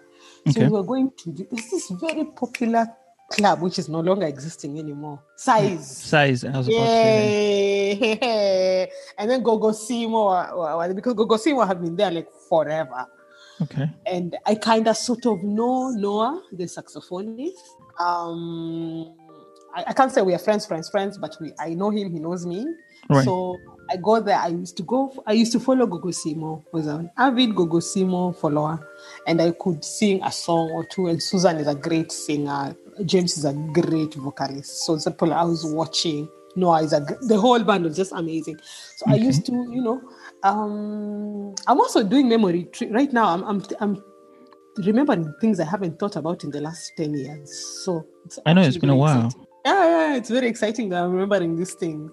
so 0.48 0.50
Okay. 0.50 0.66
we 0.66 0.72
were 0.72 0.82
going 0.82 1.10
to. 1.18 1.32
This 1.50 1.92
very 2.00 2.24
popular 2.24 2.86
club, 3.30 3.62
which 3.62 3.78
is 3.78 3.88
no 3.88 4.00
longer 4.00 4.26
existing 4.26 4.78
anymore. 4.78 5.22
Size. 5.36 5.86
Size. 5.86 6.44
I 6.44 6.56
was 6.58 6.68
about 6.68 6.84
to 6.84 6.88
say. 6.88 8.90
And 9.18 9.30
then 9.30 9.42
Gogo 9.42 9.70
Simo, 9.70 10.94
because 10.94 11.14
Gogo 11.14 11.36
Simo 11.36 11.66
have 11.66 11.80
been 11.80 11.96
there 11.96 12.10
like 12.10 12.28
forever. 12.48 13.06
Okay. 13.62 13.90
And 14.06 14.36
I 14.46 14.54
kind 14.56 14.88
of 14.88 14.96
sort 14.96 15.26
of 15.26 15.42
know 15.42 15.90
Noah, 15.90 16.42
the 16.52 16.64
saxophonist. 16.64 17.52
Um, 17.98 19.14
I, 19.74 19.84
I 19.88 19.92
can't 19.92 20.10
say 20.12 20.22
we 20.22 20.34
are 20.34 20.38
friends, 20.38 20.66
friends, 20.66 20.88
friends, 20.88 21.18
but 21.18 21.36
we 21.40 21.52
I 21.58 21.74
know 21.74 21.90
him, 21.90 22.12
he 22.12 22.18
knows 22.18 22.46
me. 22.46 22.66
Right. 23.08 23.24
So 23.24 23.58
I 23.90 23.96
go 23.96 24.20
there. 24.20 24.38
I 24.38 24.48
used 24.48 24.76
to 24.78 24.82
go. 24.82 25.12
I 25.26 25.32
used 25.32 25.52
to 25.52 25.60
follow 25.60 25.86
Gogo 25.86 26.08
Simo. 26.08 26.64
Was 26.72 26.86
an 26.86 27.10
avid 27.16 27.54
Gogo 27.54 27.78
Simo 27.78 28.34
follower, 28.36 28.86
and 29.26 29.40
I 29.40 29.50
could 29.52 29.84
sing 29.84 30.22
a 30.22 30.32
song 30.32 30.70
or 30.70 30.84
two. 30.86 31.08
And 31.08 31.22
Susan 31.22 31.58
is 31.58 31.66
a 31.66 31.74
great 31.74 32.10
singer. 32.12 32.74
James 33.04 33.36
is 33.36 33.44
a 33.44 33.52
great 33.52 34.14
vocalist. 34.14 34.84
So 34.84 34.98
people 34.98 35.32
I 35.32 35.44
was 35.44 35.64
watching. 35.64 36.28
Noah 36.56 36.82
is 36.82 36.92
a 36.92 37.00
the 37.22 37.38
whole 37.38 37.62
band 37.62 37.84
was 37.84 37.96
just 37.96 38.12
amazing. 38.12 38.58
So 38.96 39.06
I 39.08 39.16
used 39.16 39.44
to, 39.46 39.52
you 39.52 39.82
know, 39.82 40.00
um, 40.44 41.54
I'm 41.66 41.80
also 41.80 42.04
doing 42.04 42.28
memory 42.28 42.64
tre- 42.72 42.90
right 42.90 43.12
now. 43.12 43.28
I'm, 43.28 43.42
I'm 43.44 43.62
I'm 43.80 44.04
remembering 44.76 45.34
things 45.40 45.58
I 45.58 45.64
haven't 45.64 45.98
thought 45.98 46.16
about 46.16 46.44
in 46.44 46.50
the 46.50 46.60
last 46.60 46.92
ten 46.96 47.14
years. 47.14 47.82
So 47.84 48.06
it's 48.26 48.38
I 48.46 48.52
know 48.52 48.62
it's 48.62 48.76
been 48.76 48.90
a 48.90 48.96
while. 48.96 49.26
exciting. 49.26 49.46
Yeah, 49.64 49.86
yeah, 49.86 50.16
it's 50.16 50.28
very 50.28 50.46
exciting 50.46 50.90
that 50.90 51.02
I'm 51.02 51.12
remembering 51.12 51.56
these 51.56 51.72
things. 51.72 52.12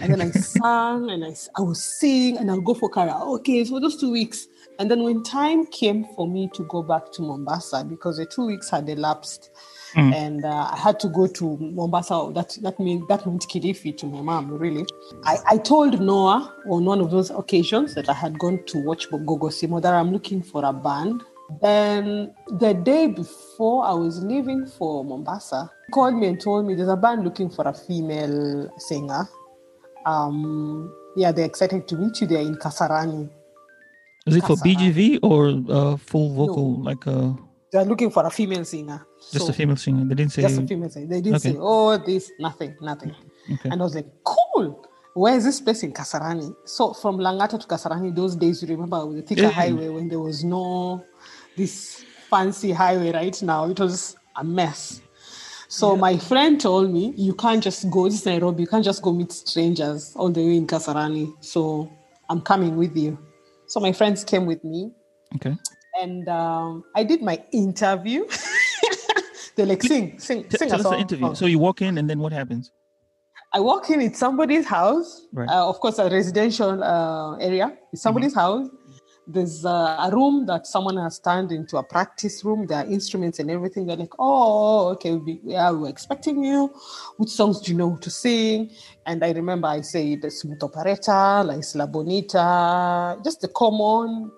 And 0.00 0.12
then 0.12 0.20
I 0.20 0.30
sang 0.52 1.10
and 1.10 1.24
I, 1.24 1.34
I 1.58 1.62
would 1.62 1.76
sing 1.76 2.38
and 2.38 2.48
I'll 2.48 2.60
go 2.60 2.72
for 2.72 2.88
karaoke 2.88 3.68
for 3.68 3.80
those 3.80 3.96
two 4.00 4.12
weeks. 4.12 4.46
And 4.78 4.88
then 4.88 5.02
when 5.02 5.24
time 5.24 5.66
came 5.66 6.04
for 6.14 6.28
me 6.28 6.48
to 6.54 6.64
go 6.66 6.84
back 6.84 7.10
to 7.12 7.22
Mombasa 7.22 7.84
because 7.84 8.18
the 8.18 8.26
two 8.26 8.46
weeks 8.46 8.70
had 8.70 8.88
elapsed 8.88 9.50
Mm. 9.94 10.12
and 10.12 10.44
uh, 10.44 10.70
I 10.72 10.76
had 10.76 10.98
to 11.00 11.08
go 11.08 11.28
to 11.28 11.56
Mombasa. 11.56 12.32
That 12.34 12.58
that 12.62 12.80
means 12.80 13.06
that 13.08 13.24
meant 13.26 13.46
Kilifi 13.48 13.96
to 13.98 14.06
my 14.06 14.22
mom. 14.22 14.50
Really, 14.50 14.84
I, 15.24 15.38
I 15.46 15.58
told 15.58 16.00
Noah 16.00 16.52
on 16.68 16.84
one 16.84 17.00
of 17.00 17.12
those 17.12 17.30
occasions 17.30 17.94
that 17.94 18.08
I 18.08 18.12
had 18.12 18.36
gone 18.38 18.64
to 18.66 18.78
watch 18.78 19.08
Gogo 19.10 19.48
Simo 19.48 19.80
that 19.80 19.94
I'm 19.94 20.10
looking 20.10 20.42
for 20.42 20.64
a 20.64 20.72
band. 20.72 21.22
Then 21.62 22.34
the 22.58 22.74
day 22.74 23.06
before 23.06 23.84
I 23.84 23.92
was 23.92 24.24
leaving 24.24 24.66
for 24.66 25.04
Mombasa, 25.04 25.70
he 25.86 25.92
called 25.92 26.14
me 26.14 26.26
and 26.26 26.40
told 26.40 26.66
me 26.66 26.74
there's 26.74 26.88
a 26.88 26.96
band 26.96 27.22
looking 27.22 27.48
for 27.48 27.68
a 27.68 27.72
female 27.72 28.70
singer. 28.78 29.28
Um, 30.06 30.92
yeah, 31.16 31.30
they're 31.30 31.46
excited 31.46 31.86
to 31.88 31.96
meet 31.96 32.20
you. 32.20 32.26
They're 32.26 32.40
in 32.40 32.56
Kasarani. 32.56 33.30
Is 34.26 34.36
it 34.36 34.44
for 34.44 34.56
BGV 34.56 35.20
or 35.22 35.62
uh, 35.68 35.96
full 35.98 36.34
vocal, 36.34 36.82
like 36.82 37.06
uh, 37.06 37.34
They're 37.74 37.84
looking 37.84 38.08
for 38.10 38.24
a 38.24 38.30
female 38.30 38.64
singer. 38.64 39.04
just 39.32 39.46
So- 39.46 39.50
a 39.50 39.52
female 39.52 39.74
singer? 39.76 40.04
They 40.04 40.14
didn't 40.14 40.30
say. 40.32 40.42
Just 40.42 40.60
a 40.60 40.66
female 40.66 40.88
singer. 40.90 41.08
They 41.08 41.20
didn't 41.20 41.36
Okay. 41.40 41.52
say, 41.54 41.58
oh, 41.60 41.96
this, 41.96 42.30
nothing, 42.38 42.76
nothing. 42.80 43.12
Okay. 43.52 43.68
And 43.68 43.80
I 43.80 43.84
was 43.84 43.96
like, 43.96 44.06
cool. 44.22 44.86
Where 45.14 45.34
is 45.36 45.42
this 45.44 45.60
place 45.60 45.82
in 45.82 45.92
Kasarani? 45.92 46.54
So 46.66 46.92
from 46.92 47.18
Langata 47.18 47.60
to 47.60 47.66
Kasarani, 47.66 48.14
those 48.14 48.36
days, 48.36 48.62
you 48.62 48.68
remember 48.68 49.04
with 49.04 49.16
the 49.26 49.34
Thika 49.34 49.42
Yeah. 49.42 49.50
highway 49.50 49.88
when 49.88 50.08
there 50.08 50.20
was 50.20 50.44
no 50.44 51.04
this 51.56 52.04
fancy 52.30 52.70
highway 52.70 53.10
right 53.12 53.42
now. 53.42 53.64
It 53.68 53.80
was 53.80 54.14
a 54.36 54.44
mess. 54.44 55.00
So 55.66 55.96
my 55.96 56.16
friend 56.16 56.60
told 56.60 56.92
me, 56.92 57.12
you 57.16 57.34
can't 57.34 57.60
just 57.62 57.90
go, 57.90 58.04
this 58.04 58.20
is 58.20 58.26
Nairobi, 58.26 58.62
you 58.62 58.68
can't 58.68 58.84
just 58.84 59.02
go 59.02 59.12
meet 59.12 59.32
strangers 59.32 60.12
all 60.14 60.30
the 60.30 60.40
way 60.46 60.56
in 60.58 60.66
Kasarani. 60.68 61.34
So 61.40 61.90
I'm 62.30 62.40
coming 62.40 62.76
with 62.76 62.96
you. 62.96 63.18
So 63.66 63.80
my 63.80 63.92
friends 63.92 64.22
came 64.22 64.46
with 64.46 64.62
me 64.62 64.92
Okay. 65.36 65.56
And 66.00 66.28
um, 66.28 66.84
I 66.94 67.04
did 67.04 67.22
my 67.22 67.42
interview. 67.52 68.26
They're 69.56 69.66
like, 69.66 69.82
sing, 69.82 70.18
sing, 70.18 70.44
T- 70.44 70.56
sing 70.56 70.68
tell 70.68 70.80
us 70.80 70.90
the 70.90 70.98
interview. 70.98 71.28
Oh. 71.28 71.34
So 71.34 71.46
you 71.46 71.58
walk 71.58 71.80
in, 71.82 71.98
and 71.98 72.10
then 72.10 72.18
what 72.18 72.32
happens? 72.32 72.72
I 73.52 73.60
walk 73.60 73.88
in, 73.90 74.00
it's 74.00 74.18
somebody's 74.18 74.66
house, 74.66 75.28
Right. 75.32 75.48
uh, 75.48 75.68
of 75.68 75.78
course, 75.78 76.00
a 76.00 76.10
residential 76.10 76.82
uh, 76.82 77.36
area. 77.36 77.76
It's 77.92 78.02
somebody's 78.02 78.34
house. 78.34 78.68
There's 79.28 79.64
uh, 79.64 79.96
a 80.00 80.10
room 80.12 80.44
that 80.46 80.66
someone 80.66 80.96
has 80.96 81.20
turned 81.20 81.52
into 81.52 81.76
a 81.76 81.82
practice 81.84 82.44
room. 82.44 82.66
There 82.66 82.78
are 82.78 82.84
instruments 82.84 83.38
and 83.38 83.50
everything. 83.50 83.86
They're 83.86 83.96
like, 83.96 84.12
oh, 84.18 84.88
okay, 84.88 85.12
we'll 85.12 85.20
be, 85.20 85.40
yeah, 85.44 85.70
we're 85.70 85.88
expecting 85.88 86.44
you. 86.44 86.68
Which 87.16 87.30
songs 87.30 87.60
do 87.60 87.70
you 87.70 87.78
know 87.78 87.96
to 87.96 88.10
sing? 88.10 88.72
And 89.06 89.24
I 89.24 89.30
remember 89.30 89.68
I 89.68 89.80
said 89.82 90.20
the 90.22 90.30
Smooth 90.30 90.62
Operator, 90.62 91.12
La 91.44 91.54
Isla 91.54 91.86
Bonita, 91.86 93.18
just 93.24 93.40
the 93.40 93.48
common, 93.48 94.30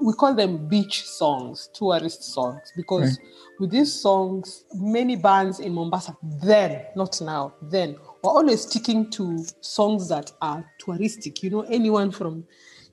we 0.00 0.12
call 0.12 0.34
them 0.34 0.68
beach 0.68 1.06
songs, 1.06 1.70
tourist 1.74 2.22
songs, 2.24 2.72
because 2.76 3.18
with 3.58 3.70
these 3.70 3.92
songs, 3.92 4.64
many 4.74 5.16
bands 5.16 5.60
in 5.60 5.72
Mombasa 5.72 6.16
then, 6.42 6.82
not 6.96 7.20
now, 7.20 7.54
then, 7.62 7.96
were 8.22 8.30
always 8.30 8.62
sticking 8.62 9.10
to 9.10 9.44
songs 9.60 10.08
that 10.08 10.32
are 10.40 10.64
touristic. 10.82 11.42
You 11.42 11.50
know, 11.50 11.60
anyone 11.62 12.10
from 12.10 12.44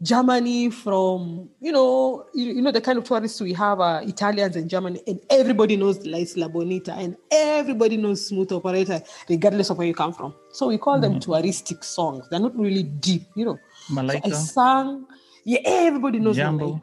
Germany, 0.02 0.70
from 0.70 1.50
you 1.60 1.72
know, 1.72 2.26
you, 2.34 2.46
you 2.54 2.62
know 2.62 2.72
the 2.72 2.82
kind 2.82 2.98
of 2.98 3.04
tourists 3.04 3.42
we 3.42 3.54
have 3.54 3.80
are 3.80 4.02
Italians 4.04 4.56
and 4.56 4.70
Germany, 4.70 5.02
and 5.08 5.20
everybody 5.30 5.76
knows 5.76 6.06
La 6.06 6.20
Isla 6.20 6.50
Bonita, 6.50 6.94
and 6.94 7.18
everybody 7.32 7.98
knows 7.98 8.28
Smooth 8.28 8.52
Operator, 8.52 9.02
regardless 9.28 9.70
of 9.70 9.78
where 9.78 9.88
you 9.88 9.94
come 9.94 10.14
from. 10.14 10.34
So 10.52 10.68
we 10.68 10.78
call 10.78 11.00
them 11.00 11.16
mm. 11.16 11.26
touristic 11.26 11.84
songs. 11.84 12.28
They're 12.30 12.40
not 12.40 12.58
really 12.58 12.84
deep, 12.84 13.24
you 13.36 13.46
know. 13.46 13.60
So 13.94 14.02
I 14.02 14.30
sang. 14.32 15.06
Yeah, 15.48 15.60
everybody 15.64 16.20
knows. 16.20 16.36
Jambo, 16.36 16.82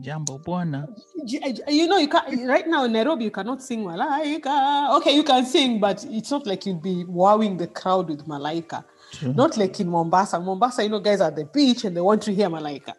Jambo 0.00 0.38
Bwana. 0.38 0.88
J- 1.24 1.54
You 1.68 1.86
know, 1.86 1.98
you 1.98 2.08
can 2.08 2.44
right 2.48 2.66
now 2.66 2.84
in 2.84 2.92
Nairobi, 2.92 3.24
you 3.26 3.30
cannot 3.30 3.62
sing 3.62 3.84
Malaika. 3.84 4.96
Okay, 4.96 5.14
you 5.14 5.22
can 5.22 5.46
sing, 5.46 5.78
but 5.78 6.04
it's 6.10 6.32
not 6.32 6.44
like 6.44 6.66
you'll 6.66 6.80
be 6.80 7.04
wowing 7.04 7.56
the 7.56 7.68
crowd 7.68 8.08
with 8.08 8.26
Malaika. 8.26 8.84
True. 9.12 9.32
Not 9.34 9.56
like 9.56 9.78
in 9.78 9.88
Mombasa. 9.88 10.40
Mombasa, 10.40 10.82
you 10.82 10.88
know, 10.88 10.98
guys 10.98 11.20
are 11.20 11.28
at 11.28 11.36
the 11.36 11.44
beach 11.44 11.84
and 11.84 11.96
they 11.96 12.00
want 12.00 12.20
to 12.22 12.34
hear 12.34 12.48
Malaika. 12.48 12.94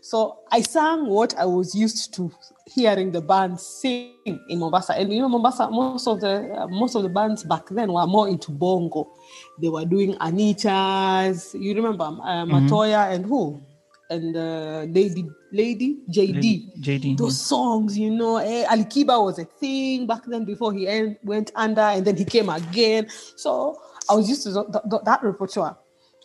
So 0.00 0.38
I 0.50 0.62
sang 0.62 1.06
what 1.08 1.36
I 1.36 1.44
was 1.44 1.74
used 1.74 2.14
to 2.14 2.30
hearing 2.64 3.10
the 3.12 3.20
band 3.20 3.60
sing 3.60 4.12
in 4.48 4.58
Mombasa. 4.58 4.94
And 4.94 5.12
you 5.12 5.20
know, 5.20 5.28
Mombasa, 5.28 5.68
most 5.68 6.06
of 6.06 6.20
the 6.22 6.54
uh, 6.56 6.68
most 6.68 6.94
of 6.94 7.02
the 7.02 7.08
bands 7.10 7.42
back 7.44 7.66
then 7.68 7.92
were 7.92 8.06
more 8.06 8.28
into 8.28 8.50
bongo. 8.52 9.12
They 9.60 9.68
were 9.68 9.84
doing 9.84 10.16
Anita's. 10.20 11.54
You 11.58 11.74
remember 11.74 12.04
uh, 12.04 12.46
Matoya 12.46 13.12
and 13.12 13.26
who? 13.26 13.60
And 14.08 14.36
uh, 14.36 14.84
Lady 14.88 15.26
Lady 15.52 15.98
JD 16.08 16.34
Lady- 16.34 16.72
JD. 16.80 17.16
those 17.18 17.40
songs, 17.40 17.98
you 17.98 18.10
know, 18.10 18.36
eh, 18.36 18.64
Alikiba 18.66 19.20
was 19.22 19.38
a 19.40 19.44
thing 19.44 20.06
back 20.06 20.22
then 20.26 20.44
before 20.44 20.72
he 20.72 20.86
en- 20.86 21.16
went 21.24 21.50
under 21.56 21.80
and 21.80 22.06
then 22.06 22.16
he 22.16 22.24
came 22.24 22.48
again. 22.48 23.08
So 23.36 23.80
I 24.08 24.14
was 24.14 24.28
used 24.28 24.44
to 24.44 24.52
th- 24.52 24.84
th- 24.90 25.02
that 25.04 25.22
repertoire. 25.24 25.76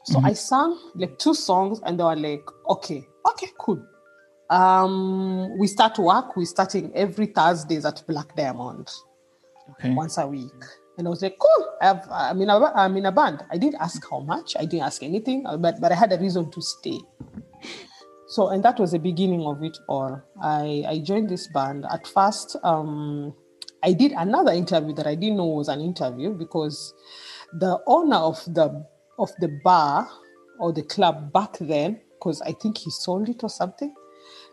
So 0.05 0.19
I 0.23 0.33
sang 0.33 0.77
like 0.95 1.17
two 1.17 1.33
songs 1.33 1.79
and 1.85 1.99
they 1.99 2.03
were 2.03 2.15
like, 2.15 2.43
okay, 2.69 3.03
okay, 3.29 3.47
cool. 3.59 3.83
Um, 4.51 5.57
we 5.57 5.65
start 5.67 5.97
work, 5.97 6.35
we're 6.35 6.45
starting 6.45 6.91
every 6.93 7.27
Thursdays 7.27 7.85
at 7.85 8.03
Black 8.07 8.35
Diamond 8.35 8.91
Okay. 9.71 9.91
once 9.93 10.17
a 10.17 10.27
week. 10.27 10.51
And 10.97 11.07
I 11.07 11.09
was 11.09 11.21
like, 11.21 11.37
cool. 11.39 11.67
I 11.81 11.85
have, 11.85 12.07
I'm 12.11 12.41
in 12.41 12.49
a, 12.49 12.57
I'm 12.75 12.97
in 12.97 13.05
a 13.05 13.11
band. 13.11 13.43
I 13.49 13.57
didn't 13.57 13.79
ask 13.81 14.03
how 14.09 14.19
much. 14.19 14.55
I 14.59 14.65
didn't 14.65 14.83
ask 14.85 15.01
anything, 15.01 15.45
but, 15.59 15.79
but 15.79 15.91
I 15.91 15.95
had 15.95 16.11
a 16.13 16.17
reason 16.19 16.51
to 16.51 16.61
stay. 16.61 16.99
So, 18.27 18.47
and 18.47 18.63
that 18.63 18.79
was 18.79 18.93
the 18.93 18.99
beginning 18.99 19.41
of 19.41 19.61
it 19.61 19.77
all. 19.89 20.21
I, 20.41 20.85
I 20.87 20.99
joined 20.99 21.29
this 21.29 21.47
band. 21.47 21.85
At 21.91 22.07
first, 22.07 22.55
um, 22.63 23.33
I 23.83 23.91
did 23.91 24.13
another 24.13 24.53
interview 24.53 24.93
that 24.95 25.05
I 25.05 25.15
didn't 25.15 25.37
know 25.37 25.47
was 25.47 25.67
an 25.67 25.81
interview 25.81 26.33
because 26.33 26.93
the 27.59 27.77
owner 27.87 28.15
of 28.15 28.41
the 28.45 28.85
of 29.19 29.31
the 29.39 29.59
bar 29.63 30.09
or 30.59 30.71
the 30.71 30.83
club 30.83 31.33
back 31.33 31.57
then, 31.59 31.99
because 32.13 32.41
I 32.41 32.53
think 32.53 32.77
he 32.77 32.89
sold 32.89 33.27
it 33.27 33.43
or 33.43 33.49
something. 33.49 33.93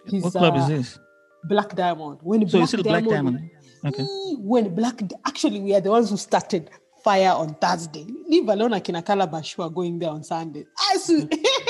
He's, 0.06 0.24
What 0.24 0.32
club 0.32 0.54
uh, 0.54 0.58
is 0.58 0.68
this? 0.68 0.98
Black 1.44 1.74
Diamond. 1.76 2.18
When 2.22 2.48
So 2.48 2.58
Black 2.58 2.68
still 2.68 2.82
Black 2.82 3.04
Diamond. 3.04 3.50
Okay. 3.86 4.04
When 4.38 4.74
Black 4.74 5.00
actually 5.24 5.60
we 5.60 5.74
are 5.74 5.80
the 5.80 5.90
ones 5.90 6.10
who 6.10 6.16
started 6.16 6.70
fire 7.04 7.30
on 7.30 7.54
Thursday. 7.54 8.06
Leave 8.28 8.48
alone 8.48 8.72
Akina 8.72 9.62
are 9.64 9.70
going 9.70 9.98
there 9.98 10.10
on 10.10 10.24
Sunday. 10.24 10.66
I 10.90 10.96
see- 10.96 11.28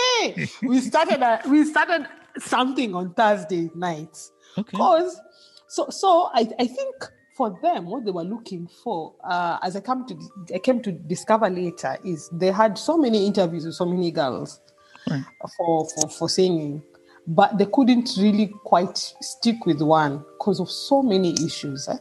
we 0.63 0.81
started 0.81 1.23
a, 1.23 1.41
we 1.49 1.65
started 1.65 2.07
something 2.39 2.95
on 2.95 3.15
Thursday 3.15 3.71
nights. 3.75 4.33
Okay. 4.57 4.71
Because 4.73 5.21
so 5.69 5.89
so 5.91 6.31
I, 6.33 6.49
I 6.59 6.67
think 6.67 6.95
for 7.37 7.59
them 7.63 7.87
what 7.87 8.05
they 8.05 8.11
were 8.11 8.25
looking 8.25 8.67
for 8.83 9.15
uh, 9.25 9.59
as 9.63 9.77
I 9.77 9.81
come 9.81 10.07
to 10.09 10.17
I 10.55 10.59
came 10.59 10.83
to 10.83 10.93
discover 10.93 11.49
later 11.49 11.97
is 12.05 12.29
they 12.33 12.51
had 12.51 12.77
so 12.79 12.97
many 12.99 13.27
interviews 13.27 13.65
with 13.65 13.75
so 13.75 13.87
many 13.87 14.11
girls 14.11 14.61
Right. 15.09 15.25
for, 15.57 15.89
for, 15.89 16.09
for 16.11 16.29
singing, 16.29 16.83
but 17.27 17.57
they 17.57 17.65
couldn't 17.67 18.11
really 18.19 18.49
quite 18.65 18.99
stick 18.99 19.65
with 19.65 19.81
one 19.81 20.19
because 20.39 20.61
of 20.61 20.69
so 20.69 21.03
many 21.03 21.33
issues. 21.47 21.89
eh. 21.89 21.97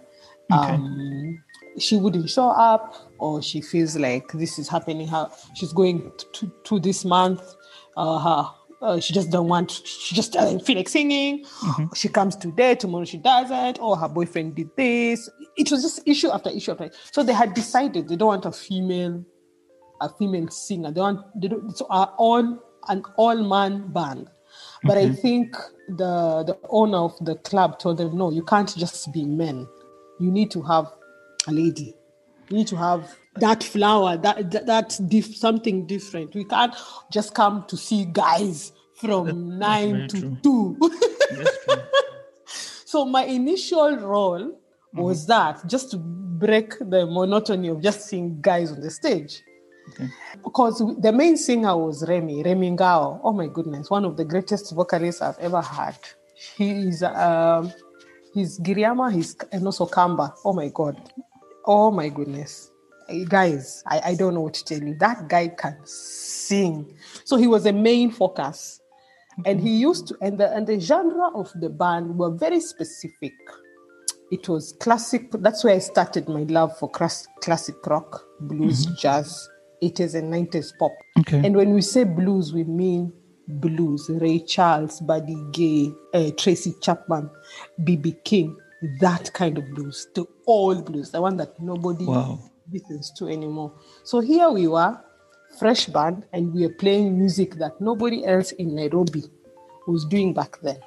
Okay. 0.51 0.73
Um, 0.73 1.41
she 1.77 1.95
wouldn't 1.97 2.29
show 2.29 2.49
up, 2.49 2.95
or 3.19 3.41
she 3.41 3.61
feels 3.61 3.95
like 3.95 4.27
this 4.33 4.59
is 4.59 4.67
happening. 4.67 5.07
Her 5.07 5.29
she's 5.55 5.71
going 5.71 6.11
to, 6.33 6.51
to 6.65 6.79
this 6.79 7.05
month. 7.05 7.41
Uh, 7.97 8.49
uh, 8.81 8.99
she 8.99 9.11
just 9.11 9.31
don't 9.31 9.47
want, 9.47 9.71
she 9.71 10.13
just 10.13 10.33
doesn't 10.33 10.63
feel 10.65 10.77
like 10.77 10.87
singing. 10.87 11.43
Mhm. 11.43 11.95
She 11.95 12.07
comes 12.09 12.35
today, 12.35 12.75
tomorrow 12.75 13.05
she 13.05 13.17
doesn't. 13.17 13.79
Or 13.81 13.97
her 13.97 14.07
boyfriend 14.07 14.55
did 14.55 14.69
this. 14.77 15.27
It 15.57 15.71
was 15.71 15.81
just 15.81 16.01
issue 16.05 16.29
after 16.29 16.51
issue 16.51 16.71
after. 16.73 16.91
So 17.11 17.23
they 17.23 17.33
had 17.33 17.55
decided 17.55 18.07
they 18.07 18.15
don't 18.15 18.27
want 18.27 18.45
a 18.45 18.51
female, 18.51 19.23
a 19.99 20.09
female 20.09 20.47
singer. 20.49 20.91
They 20.91 21.01
want 21.01 21.21
they 21.41 21.47
don't. 21.47 21.71
It's 21.71 21.81
our 21.89 22.13
all 22.17 22.59
an 22.87 23.03
all 23.17 23.35
man 23.43 23.91
band. 23.91 24.29
But 24.83 24.97
I 24.99 25.09
think 25.09 25.55
the 25.89 26.43
the 26.45 26.57
owner 26.69 26.99
of 26.99 27.13
the 27.21 27.35
club 27.35 27.79
told 27.79 27.97
them, 27.97 28.15
no, 28.15 28.29
you 28.29 28.43
can't 28.43 28.71
just 28.77 29.11
be 29.11 29.25
men. 29.25 29.67
You 30.19 30.31
need 30.31 30.51
to 30.51 30.61
have 30.61 30.85
a 31.47 31.51
lady. 31.51 31.95
You 32.49 32.57
need 32.57 32.67
to 32.67 32.75
have 32.77 33.15
that 33.35 33.63
flower, 33.63 34.17
that 34.17 34.51
that, 34.51 34.65
that 34.65 34.99
diff, 35.07 35.35
something 35.35 35.85
different. 35.85 36.33
We 36.33 36.45
can't 36.45 36.75
just 37.11 37.33
come 37.33 37.65
to 37.67 37.77
see 37.77 38.05
guys 38.05 38.71
from 38.95 39.59
nine 39.59 40.07
to 40.09 40.19
true. 40.19 40.37
two. 40.43 40.77
So 42.87 43.03
my 43.03 43.25
initial 43.25 43.97
role 43.97 44.57
was 44.93 45.27
that 45.27 45.67
just 45.67 45.91
to 45.91 45.97
break 45.97 46.79
the 46.79 47.05
monotony 47.05 47.67
of 47.67 47.81
just 47.81 48.07
seeing 48.07 48.39
guys 48.39 48.71
on 48.71 48.79
the 48.79 48.89
stage. 48.89 49.43
Okay. 49.89 50.07
Because 50.41 50.81
the 50.99 51.11
main 51.11 51.35
singer 51.35 51.75
was 51.77 52.07
Remy, 52.07 52.43
Remy 52.43 52.71
Ngao. 52.77 53.19
Oh 53.23 53.33
my 53.33 53.47
goodness, 53.47 53.89
one 53.89 54.05
of 54.05 54.15
the 54.15 54.23
greatest 54.23 54.73
vocalists 54.73 55.21
I've 55.21 55.37
ever 55.39 55.59
had. 55.59 55.97
He 56.55 56.87
is 56.87 57.03
um 57.03 57.73
he's 58.33 58.57
Giriama, 58.61 59.11
he's 59.13 59.35
and 59.51 59.65
also 59.65 59.85
Kamba. 59.85 60.33
Oh 60.45 60.53
my 60.53 60.69
god. 60.73 61.11
Oh 61.67 61.91
my 61.91 62.07
goodness. 62.09 62.71
Guys, 63.27 63.83
I, 63.85 64.01
I 64.05 64.15
don't 64.15 64.33
know 64.33 64.41
what 64.41 64.53
to 64.55 64.63
tell 64.65 64.81
you. 64.81 64.95
That 64.99 65.27
guy 65.27 65.49
can 65.49 65.77
sing. 65.85 66.95
So 67.25 67.35
he 67.37 67.47
was 67.47 67.65
a 67.65 67.73
main 67.73 68.11
focus. 68.11 68.81
And 69.45 69.61
he 69.61 69.77
used 69.77 70.07
to 70.07 70.17
and 70.21 70.39
the 70.39 70.51
and 70.51 70.65
the 70.65 70.79
genre 70.79 71.29
of 71.35 71.51
the 71.61 71.69
band 71.69 72.17
were 72.17 72.31
very 72.31 72.59
specific. 72.59 73.33
It 74.31 74.49
was 74.49 74.73
classic. 74.79 75.29
That's 75.31 75.63
where 75.63 75.75
I 75.75 75.79
started 75.79 76.27
my 76.27 76.43
love 76.43 76.75
for 76.79 76.89
class, 76.89 77.27
classic 77.41 77.75
rock, 77.85 78.23
blues, 78.41 78.85
jazz, 78.99 79.47
80s 79.83 80.15
and 80.15 80.33
90s 80.33 80.71
pop. 80.79 80.91
Okay. 81.19 81.45
And 81.45 81.55
when 81.55 81.73
we 81.73 81.81
say 81.81 82.03
blues, 82.03 82.51
we 82.51 82.63
mean 82.63 83.13
blues. 83.47 84.09
Ray 84.09 84.39
Charles, 84.39 84.99
Buddy 85.01 85.37
Guy, 85.51 85.93
uh, 86.13 86.31
Tracy 86.37 86.73
Chapman, 86.81 87.29
B.B. 87.83 88.15
King, 88.25 88.57
that 88.99 89.31
kind 89.33 89.57
of 89.57 89.69
blues, 89.73 90.07
the 90.15 90.25
old 90.45 90.85
blues, 90.85 91.11
the 91.11 91.21
one 91.21 91.37
that 91.37 91.59
nobody 91.59 92.05
Wow. 92.05 92.39
listens 92.71 93.11
to 93.17 93.27
anymore. 93.27 93.73
So 94.03 94.19
here 94.19 94.49
we 94.49 94.67
were, 94.67 94.99
fresh 95.57 95.87
band, 95.87 96.25
and 96.33 96.53
we 96.53 96.67
were 96.67 96.73
playing 96.73 97.17
music 97.17 97.55
that 97.55 97.79
nobody 97.81 98.25
else 98.25 98.51
in 98.53 98.75
Nairobi 98.75 99.23
was 99.87 100.05
doing 100.05 100.33
back 100.33 100.59
then. 100.61 100.77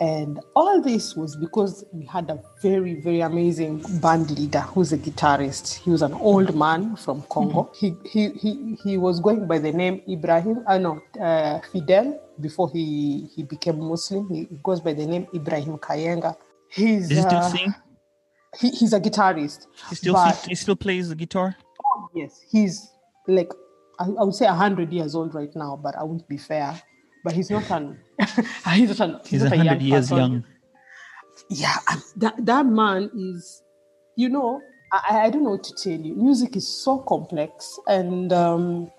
And 0.00 0.40
all 0.56 0.80
this 0.80 1.14
was 1.14 1.36
because 1.36 1.84
we 1.92 2.06
had 2.06 2.30
a 2.30 2.40
very, 2.62 2.94
very 3.02 3.20
amazing 3.20 3.84
band 4.00 4.30
leader 4.30 4.60
who's 4.60 4.94
a 4.94 4.96
guitarist. 4.96 5.74
He 5.74 5.90
was 5.90 6.00
an 6.00 6.14
old 6.14 6.54
man 6.56 6.96
from 6.96 7.20
Congo. 7.28 7.70
He, 7.78 7.94
he, 8.10 8.30
he, 8.30 8.78
he 8.82 8.96
was 8.96 9.20
going 9.20 9.46
by 9.46 9.58
the 9.58 9.70
name 9.70 10.00
Ibrahim, 10.08 10.64
uh, 10.66 10.78
no, 10.78 11.02
uh, 11.20 11.60
Fidel, 11.70 12.18
before 12.40 12.70
he, 12.70 13.28
he 13.36 13.42
became 13.42 13.78
Muslim. 13.78 14.26
He 14.30 14.48
goes 14.62 14.80
by 14.80 14.94
the 14.94 15.04
name 15.04 15.26
Ibrahim 15.34 15.76
Kayenga. 15.76 16.34
He's, 16.70 17.08
Does 17.08 17.18
he 17.18 17.22
still 17.22 17.38
uh, 17.38 17.48
sing? 17.50 17.74
he, 18.58 18.70
he's 18.70 18.92
a 18.92 19.00
guitarist. 19.00 19.66
He 19.88 19.94
still 19.96 20.14
but- 20.14 20.32
sing, 20.32 20.48
he 20.50 20.54
still 20.54 20.76
plays 20.76 21.08
the 21.08 21.14
guitar? 21.16 21.56
Yes, 22.14 22.40
he's 22.50 22.88
like 23.28 23.50
I, 23.98 24.04
I 24.04 24.24
would 24.24 24.34
say 24.34 24.46
hundred 24.46 24.92
years 24.92 25.14
old 25.14 25.34
right 25.34 25.54
now, 25.54 25.78
but 25.82 25.94
I 25.96 26.02
wouldn't 26.02 26.28
be 26.28 26.38
fair. 26.38 26.80
But 27.24 27.34
he's 27.34 27.50
not 27.50 27.70
an 27.70 27.98
he's 28.74 28.98
not 28.98 29.00
an 29.08 29.20
He's 29.26 29.42
not 29.42 29.52
a 29.52 29.56
young 29.56 29.66
hundred 29.66 29.82
years 29.82 30.08
person. 30.08 30.16
young. 30.18 30.44
Yeah, 31.50 31.74
that 32.16 32.34
that 32.46 32.66
man 32.66 33.10
is, 33.16 33.62
you 34.16 34.28
know, 34.28 34.60
I, 34.92 35.22
I 35.26 35.30
don't 35.30 35.44
know 35.44 35.50
what 35.50 35.64
to 35.64 35.74
tell 35.82 36.00
you. 36.00 36.14
Music 36.14 36.56
is 36.56 36.66
so 36.66 36.98
complex, 36.98 37.78
and 37.86 38.32
um, 38.32 38.90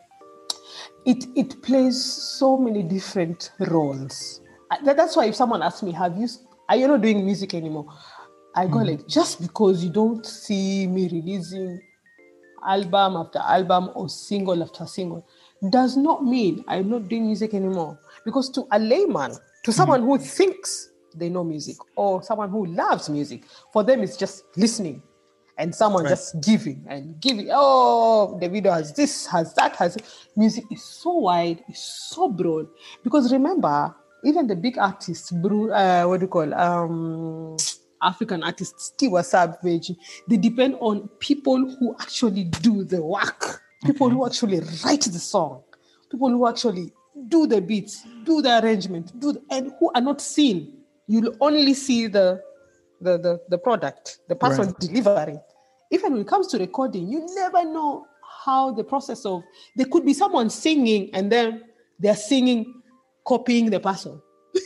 it 1.06 1.26
it 1.36 1.62
plays 1.64 2.04
so 2.04 2.58
many 2.58 2.84
different 2.84 3.52
roles. 3.60 4.42
That- 4.86 4.98
that's 4.98 5.16
why 5.16 5.26
if 5.26 5.36
someone 5.36 5.62
asks 5.62 5.84
me, 5.84 5.92
"Have 5.92 6.18
you? 6.18 6.28
Are 6.72 6.78
you 6.78 6.88
not 6.88 7.02
doing 7.02 7.26
music 7.26 7.54
anymore?" 7.54 7.86
I 8.56 8.66
go 8.68 8.80
hmm. 8.80 8.88
like, 8.88 9.08
just 9.08 9.42
because 9.42 9.84
you 9.84 9.90
don't 9.90 10.26
see 10.26 10.88
me 10.88 11.10
releasing 11.10 11.82
album 12.66 13.16
after 13.16 13.40
album 13.40 13.90
or 13.96 14.08
single 14.08 14.62
after 14.62 14.86
single 14.86 15.26
does 15.70 15.98
not 15.98 16.24
mean 16.24 16.64
I'm 16.68 16.90
not 16.90 17.08
doing 17.10 17.26
music 17.26 17.54
anymore. 17.54 18.00
Because 18.24 18.50
to 18.52 18.68
a 18.72 18.80
layman, 18.80 19.32
to 19.32 19.40
hmm. 19.66 19.72
someone 19.72 20.02
who 20.02 20.18
thinks 20.18 20.92
they 21.16 21.28
know 21.28 21.44
music 21.44 21.76
or 21.98 22.24
someone 22.24 22.50
who 22.50 22.66
loves 22.68 23.10
music, 23.10 23.44
for 23.74 23.84
them 23.84 24.02
it's 24.02 24.16
just 24.16 24.46
listening 24.56 25.04
and 25.58 25.76
someone 25.76 26.04
Right. 26.04 26.12
just 26.12 26.42
giving 26.42 26.86
and 26.90 27.20
giving. 27.22 27.50
Oh, 27.52 28.38
the 28.40 28.50
video 28.50 28.72
has 28.72 28.94
this, 28.94 29.28
has 29.28 29.54
that, 29.56 29.76
has 29.76 29.98
music 30.36 30.64
is 30.72 30.84
so 30.84 31.12
wide, 31.12 31.64
it's 31.68 32.10
so 32.10 32.30
broad. 32.30 32.68
Because 33.04 33.32
remember, 33.32 33.96
even 34.24 34.48
the 34.48 34.56
big 34.56 34.78
artists, 34.78 35.32
Bru- 35.32 35.72
uh, 35.72 36.04
what 36.06 36.20
do 36.20 36.26
you 36.26 36.28
call 36.30 36.54
um 36.54 37.58
African 38.02 38.44
artists, 38.44 38.86
still 38.86 39.12
Tiwa 39.12 39.24
Savage, 39.24 39.92
they 40.28 40.38
depend 40.38 40.76
on 40.80 41.08
people 41.20 41.58
who 41.80 41.96
actually 42.00 42.46
do 42.46 42.84
the 42.84 43.02
work, 43.02 43.62
people 43.86 44.10
who 44.10 44.26
actually 44.26 44.60
write 44.84 45.02
the 45.04 45.20
song, 45.20 45.64
people 46.10 46.30
who 46.30 46.48
actually 46.48 46.92
do 47.28 47.46
the 47.46 47.62
beats, 47.62 48.04
do 48.24 48.42
the 48.42 48.60
arrangement, 48.64 49.12
do 49.20 49.34
the, 49.34 49.42
and 49.52 49.72
who 49.80 49.92
are 49.94 50.02
not 50.02 50.20
seen. 50.22 50.74
You'll 51.08 51.36
only 51.42 51.74
see 51.74 52.08
the 52.08 52.42
the 53.02 53.18
the, 53.18 53.42
the 53.50 53.58
product, 53.58 54.20
the 54.30 54.36
person 54.36 54.68
Right. 54.68 54.80
delivering. 54.80 55.40
Even 55.92 56.14
when 56.14 56.22
it 56.22 56.28
comes 56.28 56.48
to 56.48 56.58
recording, 56.58 57.08
you 57.08 57.28
never 57.36 57.66
know 57.66 58.08
how 58.46 58.72
the 58.72 58.84
process 58.84 59.26
of 59.26 59.44
there 59.76 59.86
could 59.88 60.06
be 60.06 60.14
someone 60.14 60.50
singing 60.50 61.10
and 61.14 61.32
then 61.32 61.64
they're 62.00 62.16
singing, 62.16 62.81
copying 63.26 63.70
the 63.70 63.80
person. 63.80 64.22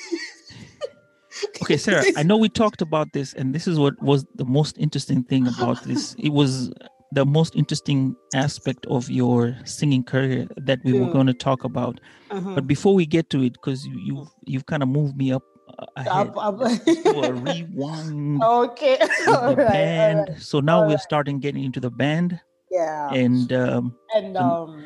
Okay, 1.61 1.75
Sarah, 1.77 2.03
I 2.15 2.23
know 2.23 2.37
we 2.37 2.47
talked 2.47 2.81
about 2.81 3.11
this, 3.11 3.33
and 3.33 3.53
this 3.53 3.67
is 3.67 3.77
what 3.77 4.01
was 4.01 4.25
the 4.35 4.45
most 4.45 4.77
interesting 4.77 5.23
thing 5.23 5.47
about 5.47 5.83
this. 5.83 6.15
It 6.17 6.29
was 6.29 6.71
the 7.11 7.25
most 7.25 7.55
interesting 7.55 8.15
aspect 8.33 8.85
of 8.85 9.09
your 9.09 9.57
singing 9.65 10.03
career 10.03 10.47
that 10.57 10.79
we 10.85 10.93
were 10.93 11.07
Mm. 11.07 11.13
going 11.13 11.27
to 11.27 11.33
talk 11.33 11.63
about. 11.65 11.99
Uh-huh. 12.31 12.55
But 12.55 12.67
before 12.67 12.93
we 12.93 13.05
get 13.05 13.29
to 13.31 13.41
it, 13.43 13.53
because 13.53 13.85
you, 13.85 13.99
you've 13.99 14.27
you've 14.45 14.65
kind 14.65 14.81
of 14.83 14.87
moved 14.89 15.17
me 15.17 15.33
up 15.33 15.43
uh, 15.77 15.85
ahead, 15.97 16.27
Up- 16.29 16.37
up- 16.37 16.59
rewind 17.45 18.41
okay. 18.43 18.97
All 19.27 19.49
the 19.49 19.55
band. 19.75 20.29
right. 20.29 20.39
So 20.41 20.59
now 20.61 20.79
we're 20.81 20.85
Alright. 20.85 20.99
starting 21.01 21.39
getting 21.39 21.63
into 21.65 21.79
the 21.81 21.91
band, 21.91 22.39
Yeah. 22.71 23.09
and 23.11 23.51
um, 23.51 23.95
and 24.15 24.37
um 24.37 24.85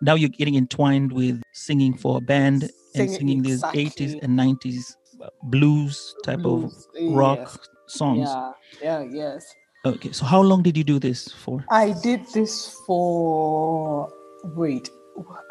now 0.00 0.14
you're 0.14 0.30
getting 0.30 0.54
entwined 0.54 1.10
with 1.12 1.42
singing 1.52 1.96
for 1.96 2.18
a 2.18 2.20
band 2.20 2.70
and 2.98 3.10
Singing- 3.10 3.42
singing 3.42 3.42
these 3.42 3.62
80s 3.62 4.22
and 4.22 4.38
90s 4.38 4.96
uh, 5.22 5.28
blues 5.44 6.14
type 6.24 6.40
blues, 6.40 6.86
of 7.00 7.12
rock 7.14 7.38
yes. 7.38 7.58
songs. 7.86 8.28
Yeah, 8.28 8.52
yeah, 8.82 9.00
yes. 9.10 9.54
Okay, 9.86 10.12
so 10.12 10.24
how 10.24 10.40
long 10.42 10.62
did 10.62 10.76
you 10.76 10.84
do 10.84 10.98
this 10.98 11.28
for? 11.32 11.64
I 11.70 11.92
did 12.02 12.26
this 12.34 12.76
for 12.86 14.12
wait. 14.56 14.90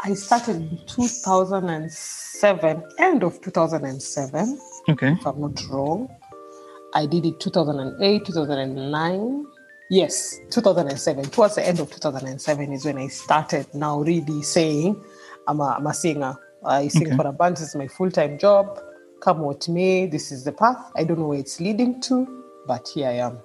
I 0.04 0.14
started 0.14 0.56
in 0.58 0.80
2007, 0.88 2.84
end 3.00 3.24
of 3.24 3.42
2007, 3.42 4.60
Okay. 4.90 5.12
if 5.14 5.26
I'm 5.28 5.42
not 5.42 5.62
wrong. 5.70 6.10
I 6.94 7.06
did 7.06 7.26
it 7.26 7.40
2008, 7.40 8.26
2009. 8.26 9.46
Yes, 9.90 10.40
2007. 10.52 11.26
Towards 11.32 11.56
the 11.56 11.66
end 11.68 11.80
of 11.80 11.90
2007 11.92 12.72
is 12.74 12.86
when 12.86 12.98
I 12.98 13.08
started 13.08 13.66
now 13.74 14.00
really 14.00 14.42
saying, 14.42 15.02
I'm 15.48 15.60
a, 15.60 15.76
I'm 15.78 15.88
a 15.88 15.94
singer. 15.94 16.36
I 16.65 16.88
sing 16.88 17.08
Okay. 17.08 17.15
for 17.15 17.28
a 17.28 17.32
band. 17.32 17.58
This 17.58 17.70
is 17.70 17.76
my 17.76 17.88
full 17.88 18.12
time 18.12 18.38
job. 18.38 18.80
Come 19.22 19.39
what 19.39 19.67
may. 19.70 20.08
This 20.08 20.32
is 20.32 20.43
the 20.43 20.52
path. 20.52 20.91
I 20.96 21.04
don't 21.04 21.20
know 21.20 21.28
where 21.28 21.39
it's 21.39 21.60
leading 21.60 22.02
to, 22.02 22.43
but 22.67 22.88
here 22.93 23.08
I 23.08 23.13
am. 23.13 23.39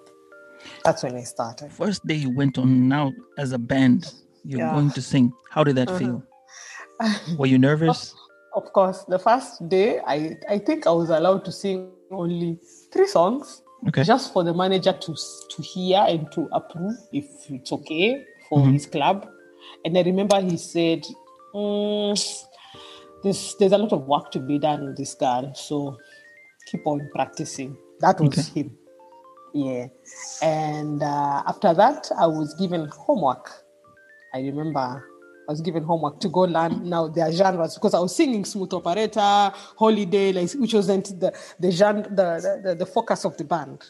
That's 0.85 1.03
when 1.03 1.17
I 1.17 1.23
started. 1.23 1.73
First 1.73 2.07
day 2.07 2.15
you 2.15 2.31
went 2.31 2.59
on 2.59 2.89
now 2.89 3.13
as 3.39 3.53
a 3.53 3.59
band, 3.59 4.13
you're 4.45 4.61
Yeah. 4.61 4.73
going 4.73 4.91
to 4.93 5.03
sing. 5.03 5.33
How 5.51 5.65
did 5.65 5.77
that 5.77 5.89
Uh-huh. 5.89 5.99
feel? 5.99 6.23
Were 7.39 7.47
you 7.47 7.59
nervous? 7.59 8.15
Of 8.55 8.73
course, 8.73 9.05
the 9.09 9.19
first 9.19 9.67
day, 9.69 10.01
I, 10.07 10.37
I 10.49 10.59
think 10.59 10.87
I 10.87 10.91
was 10.91 11.09
allowed 11.09 11.45
to 11.47 11.53
sing 11.53 11.91
only 12.11 12.59
three 12.93 13.07
songs, 13.07 13.63
Okay. 13.89 14.03
just 14.05 14.33
for 14.33 14.45
the 14.45 14.53
manager 14.53 14.93
to 14.93 15.15
to 15.57 15.63
hear 15.63 16.05
and 16.07 16.31
to 16.33 16.49
approve 16.53 16.95
if 17.13 17.25
it's 17.51 17.73
okay 17.73 18.25
for 18.49 18.61
Mhm. 18.61 18.73
his 18.75 18.87
club. 18.87 19.27
And 19.85 19.97
I 19.97 20.03
remember 20.03 20.39
he 20.41 20.59
said, 20.59 21.07
"Mm, 21.55 22.15
"There's 23.23 23.55
there's 23.59 23.73
a 23.73 23.79
lot 23.79 23.93
of 23.93 24.07
work 24.07 24.31
to 24.33 24.41
be 24.41 24.59
done 24.59 24.85
with 24.87 24.97
this 24.97 25.15
girl, 25.15 25.53
so 25.55 25.97
keep 26.71 26.87
on 26.87 27.09
practicing." 27.15 27.77
That 28.01 28.21
was 28.21 28.39
Okay. 28.39 28.61
him. 28.63 28.77
Yeah. 29.55 29.87
And 30.43 31.03
uh, 31.03 31.43
after 31.47 31.75
that, 31.75 32.11
I 32.19 32.27
was 32.27 32.55
given 32.55 32.89
homework. 32.89 33.51
I 34.35 34.41
remember 34.41 35.05
I 35.49 35.53
was 35.53 35.61
given 35.61 35.83
homework 35.83 36.21
to 36.21 36.29
go 36.29 36.41
learn 36.41 36.89
now 36.89 37.09
their 37.09 37.31
genres 37.33 37.75
because 37.75 37.95
I 37.95 38.01
was 38.01 38.17
singing 38.17 38.45
smooth 38.45 38.73
operator, 38.73 39.53
holiday, 39.77 40.33
like 40.33 40.51
which 40.53 40.73
wasn't 40.75 41.21
the 41.21 41.33
the 41.61 41.71
genre, 41.71 42.03
the, 42.03 42.61
the, 42.65 42.75
the 42.75 42.87
focus 42.87 43.25
of 43.25 43.37
the 43.37 43.45
band. 43.45 43.83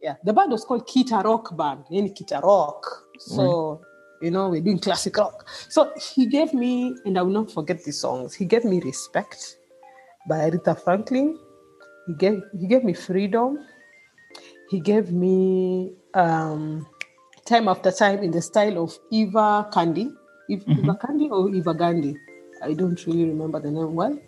Yeah, 0.00 0.14
the 0.24 0.32
band 0.32 0.52
was 0.52 0.64
called 0.64 0.86
Kita 0.86 1.24
Rock 1.24 1.56
Band, 1.56 1.84
any 1.92 2.10
Kita 2.10 2.40
Rock. 2.40 2.86
So 3.18 3.80
you 4.20 4.30
know 4.30 4.48
we're 4.48 4.60
doing 4.60 4.78
classic 4.78 5.16
rock. 5.16 5.48
So 5.68 5.92
he 6.14 6.26
gave 6.26 6.54
me, 6.54 6.94
and 7.04 7.18
I 7.18 7.22
will 7.22 7.32
not 7.32 7.50
forget 7.50 7.82
these 7.84 8.00
songs. 8.00 8.34
He 8.34 8.44
gave 8.44 8.64
me 8.64 8.80
respect 8.80 9.58
by 10.28 10.50
Aretha 10.50 10.78
Franklin. 10.82 11.38
He 12.06 12.14
gave 12.14 12.42
he 12.58 12.66
gave 12.66 12.84
me 12.84 12.94
freedom. 12.94 13.58
He 14.70 14.80
gave 14.80 15.12
me 15.12 15.92
um, 16.14 16.86
time 17.46 17.68
after 17.68 17.90
time 17.90 18.22
in 18.22 18.30
the 18.30 18.42
style 18.42 18.82
of 18.82 18.98
Eva 19.10 19.68
Candy. 19.72 20.10
Eva, 20.50 20.64
Eva 20.68 20.98
Candy 21.00 21.28
or 21.30 21.54
Eva 21.54 21.74
Gandhi. 21.74 22.16
I 22.62 22.74
don't 22.74 23.00
really 23.06 23.24
remember 23.24 23.60
the 23.60 23.70
name 23.70 23.94
well. 23.94 24.18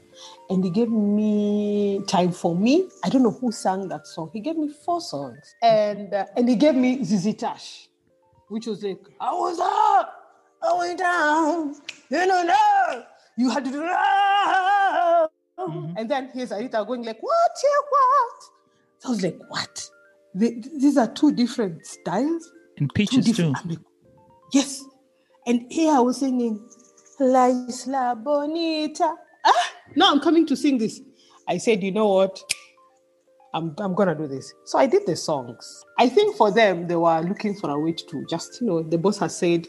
And 0.49 0.65
he 0.65 0.71
gave 0.71 0.89
me 0.91 2.01
time 2.07 2.33
for 2.33 2.55
me. 2.55 2.89
I 3.05 3.09
don't 3.09 3.23
know 3.23 3.31
who 3.31 3.53
sang 3.53 3.89
that 3.89 4.07
song. 4.07 4.31
He 4.33 4.41
gave 4.41 4.57
me 4.57 4.69
four 4.69 5.01
songs, 5.01 5.55
and 5.63 6.13
uh, 6.13 6.27
and 6.37 6.49
he 6.49 6.57
gave 6.57 6.75
me 6.75 7.05
Zizi 7.05 7.33
Tash, 7.35 7.89
which 8.51 8.67
was 8.67 8.83
like 8.83 8.99
I 9.21 9.33
was 9.33 9.59
up, 9.59 10.15
I 10.63 10.75
went 10.77 10.99
down, 10.99 11.75
you 12.11 12.27
know, 12.27 12.43
no, 12.43 13.05
you 13.39 13.49
had 13.51 13.65
to 13.65 13.71
do 13.71 13.81
that. 13.81 15.29
And 15.97 16.11
then 16.11 16.31
here's 16.33 16.51
Aretha 16.51 16.87
going 16.87 17.03
like, 17.05 17.23
what, 17.23 17.51
yeah, 17.63 17.81
what? 17.91 18.43
So 18.99 19.09
I 19.09 19.11
was 19.11 19.23
like, 19.23 19.39
what? 19.49 19.91
They, 20.35 20.63
these 20.79 20.97
are 20.97 21.07
two 21.07 21.33
different 21.33 21.85
styles. 21.87 22.51
And 22.79 22.89
Two 22.89 22.95
peaches 22.95 23.27
too. 23.27 23.33
different. 23.33 23.67
Like, 23.67 23.79
yes. 24.53 24.83
And 25.47 25.71
here 25.71 25.93
I 25.93 26.01
was 26.01 26.19
singing, 26.19 26.67
La 27.19 27.47
Isla 27.47 28.17
Bonita. 28.17 29.15
Ah, 29.45 29.71
now 29.97 30.11
I'm 30.13 30.21
coming 30.21 30.47
to 30.47 30.57
sing 30.57 30.79
this. 30.79 31.01
I 31.47 31.59
said, 31.59 31.83
you 31.83 31.93
know 31.93 32.09
what? 32.09 32.41
I'm, 33.53 33.75
I'm 33.79 33.95
gonna 33.95 34.15
do 34.15 34.27
this. 34.27 34.53
So 34.65 34.79
I 34.79 34.87
did 34.87 35.07
the 35.07 35.17
songs. 35.17 35.85
I 35.99 36.09
think 36.09 36.37
for 36.37 36.51
them, 36.51 36.87
they 36.87 36.97
were 36.97 37.21
looking 37.21 37.55
for 37.55 37.71
a 37.71 37.79
way 37.79 37.93
to 37.93 38.27
just, 38.29 38.61
you 38.61 38.67
know, 38.67 38.83
the 38.83 38.99
boss 38.99 39.19
has 39.19 39.37
said, 39.37 39.67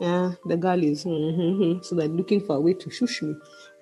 yeah, 0.00 0.32
the 0.46 0.56
girl 0.56 0.82
is, 0.82 1.04
mm-hmm, 1.04 1.82
so 1.82 1.96
they're 1.96 2.08
looking 2.08 2.40
for 2.40 2.56
a 2.56 2.60
way 2.60 2.74
to 2.74 2.90
shush 2.90 3.22
me. 3.22 3.34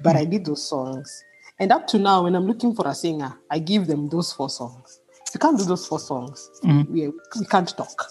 But 0.02 0.16
I 0.16 0.24
did 0.24 0.46
those 0.46 0.66
songs. 0.66 1.24
And 1.58 1.72
up 1.72 1.86
to 1.88 1.98
now, 1.98 2.24
when 2.24 2.34
I'm 2.34 2.46
looking 2.46 2.74
for 2.74 2.86
a 2.86 2.94
singer, 2.94 3.34
I 3.50 3.58
give 3.58 3.86
them 3.86 4.08
those 4.08 4.32
four 4.32 4.48
songs. 4.50 5.00
If 5.26 5.34
you 5.34 5.40
can't 5.40 5.58
do 5.58 5.64
those 5.64 5.86
four 5.86 5.98
songs, 5.98 6.50
we, 6.62 7.08
we 7.08 7.46
can't 7.50 7.68
talk. 7.76 8.10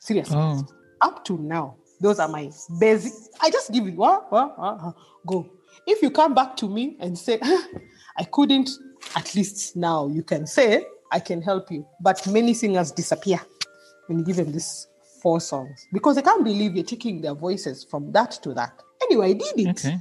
Seriously 0.00 0.36
Oh, 0.36 0.66
up 1.00 1.24
to 1.26 1.38
now, 1.38 1.76
those 2.00 2.18
are 2.18 2.28
my 2.28 2.50
basic. 2.80 3.12
I 3.40 3.50
just 3.50 3.72
give 3.72 3.86
it 3.86 3.94
what, 3.96 4.30
go. 5.26 5.50
If 5.86 6.02
you 6.02 6.10
come 6.10 6.34
back 6.34 6.56
to 6.58 6.68
me 6.68 6.96
and 7.00 7.16
say, 7.18 7.38
I 8.16 8.24
couldn't, 8.24 8.70
at 9.16 9.34
least 9.34 9.76
now 9.76 10.08
you 10.08 10.22
can 10.22 10.46
say, 10.46 10.84
I 11.10 11.20
can 11.20 11.40
help 11.42 11.70
you. 11.70 11.86
But 12.00 12.26
many 12.26 12.54
singers 12.54 12.92
disappear 12.92 13.40
when 14.06 14.18
you 14.18 14.24
give 14.24 14.36
them 14.36 14.52
these 14.52 14.86
four 15.22 15.40
songs 15.40 15.86
because 15.92 16.16
they 16.16 16.22
can't 16.22 16.44
believe 16.44 16.74
you're 16.74 16.84
taking 16.84 17.20
their 17.20 17.34
voices 17.34 17.84
from 17.84 18.12
that 18.12 18.32
to 18.42 18.54
that. 18.54 18.72
Anyway, 19.02 19.30
I 19.30 19.32
did 19.32 19.58
it. 19.58 19.68
okay. 19.68 19.98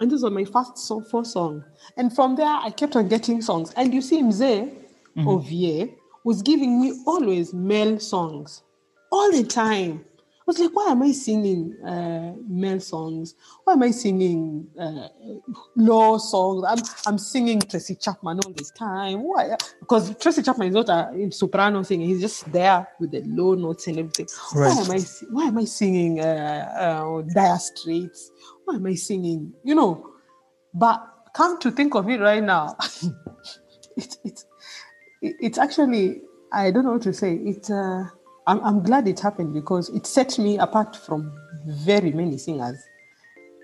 And 0.00 0.10
this 0.10 0.22
was 0.22 0.32
my 0.32 0.44
first 0.44 0.78
song, 0.78 1.04
four 1.04 1.24
song. 1.24 1.64
And 1.96 2.14
from 2.14 2.34
there, 2.36 2.46
I 2.46 2.70
kept 2.70 2.96
on 2.96 3.08
getting 3.08 3.40
songs. 3.40 3.72
And 3.76 3.94
you 3.94 4.00
see, 4.00 4.22
Mzee 4.22 4.74
mm-hmm. 5.16 5.28
Ovie 5.28 5.94
was 6.24 6.42
giving 6.42 6.80
me 6.80 7.00
always 7.06 7.54
male 7.54 8.00
songs 8.00 8.62
all 9.12 9.30
the 9.30 9.44
time. 9.44 10.04
I 10.46 10.50
was 10.50 10.58
like, 10.58 10.76
why 10.76 10.88
am 10.88 11.02
I 11.02 11.12
singing 11.12 11.74
uh, 11.82 12.34
male 12.46 12.78
songs? 12.78 13.34
Why 13.64 13.72
am 13.72 13.82
I 13.82 13.92
singing 13.92 14.68
uh, 14.78 15.08
low 15.74 16.18
songs? 16.18 16.64
I'm, 16.68 16.78
I'm 17.06 17.16
singing 17.18 17.62
Tracy 17.62 17.94
Chapman 17.94 18.40
all 18.44 18.52
this 18.52 18.70
time. 18.72 19.22
Why? 19.22 19.56
Because 19.80 20.14
Tracy 20.18 20.42
Chapman 20.42 20.68
is 20.68 20.74
not 20.74 20.90
a 20.90 21.30
soprano 21.30 21.82
singer. 21.82 22.04
He's 22.04 22.20
just 22.20 22.52
there 22.52 22.86
with 23.00 23.12
the 23.12 23.22
low 23.22 23.54
notes 23.54 23.86
and 23.86 23.98
everything. 24.00 24.26
Right. 24.54 24.76
Why 24.76 24.82
am 24.82 24.90
I? 24.90 25.00
Why 25.30 25.44
am 25.44 25.56
I 25.56 25.64
singing 25.64 26.20
uh, 26.20 26.22
uh, 26.78 27.22
Dire 27.34 27.58
Straits? 27.58 28.30
Why 28.66 28.74
am 28.74 28.84
I 28.84 28.94
singing? 28.96 29.54
You 29.64 29.74
know. 29.74 30.10
But 30.74 31.08
come 31.34 31.58
to 31.60 31.70
think 31.70 31.94
of 31.94 32.10
it 32.10 32.20
right 32.20 32.42
now, 32.42 32.76
it's 33.96 34.18
it's 34.24 34.44
it's 35.22 35.56
actually 35.56 36.20
I 36.52 36.70
don't 36.70 36.84
know 36.84 36.92
what 36.92 37.02
to 37.02 37.14
say. 37.14 37.34
It 37.36 37.70
uh, 37.70 38.04
I'm 38.46 38.60
I'm 38.64 38.82
glad 38.82 39.08
it 39.08 39.20
happened 39.20 39.54
because 39.54 39.88
it 39.90 40.06
set 40.06 40.38
me 40.38 40.58
apart 40.58 40.96
from 40.96 41.32
very 41.66 42.12
many 42.12 42.38
singers. 42.38 42.78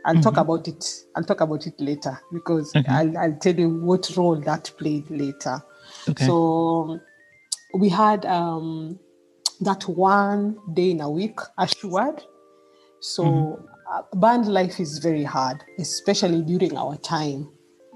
I'll 0.07 0.21
talk 0.21 0.39
about 0.39 0.67
it. 0.67 0.85
I'll 1.15 1.25
talk 1.25 1.43
about 1.43 1.67
it 1.67 1.79
later 1.79 2.19
because 2.33 2.73
Okay. 2.75 2.91
I'll 2.91 3.19
I'll 3.19 3.37
tell 3.37 3.55
you 3.55 3.69
what 3.69 4.11
role 4.17 4.41
that 4.41 4.73
played 4.79 5.11
later. 5.11 5.63
Okay. 6.09 6.25
So 6.27 7.01
we 7.75 7.89
had 7.89 8.25
um, 8.27 8.99
that 9.61 9.87
one 9.89 10.59
day 10.73 10.93
in 10.93 11.01
a 11.01 11.11
week 11.11 11.39
assured. 11.59 12.23
So 13.01 13.67
uh, 13.93 14.03
band 14.17 14.47
life 14.47 14.81
is 14.81 14.99
very 14.99 15.25
hard, 15.25 15.63
especially 15.79 16.43
during 16.43 16.77
our 16.77 16.97
time. 16.97 17.51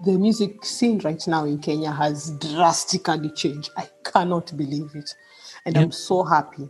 The 0.04 0.18
music 0.18 0.64
scene 0.64 0.98
right 1.00 1.22
now 1.26 1.44
in 1.44 1.58
Kenya 1.58 1.90
has 1.90 2.30
drastically 2.32 3.30
changed. 3.30 3.70
I 3.76 3.88
cannot 4.04 4.54
believe 4.56 4.90
it. 4.94 5.14
And 5.66 5.76
I'm 5.76 5.92
so 5.92 6.22
happy. 6.24 6.68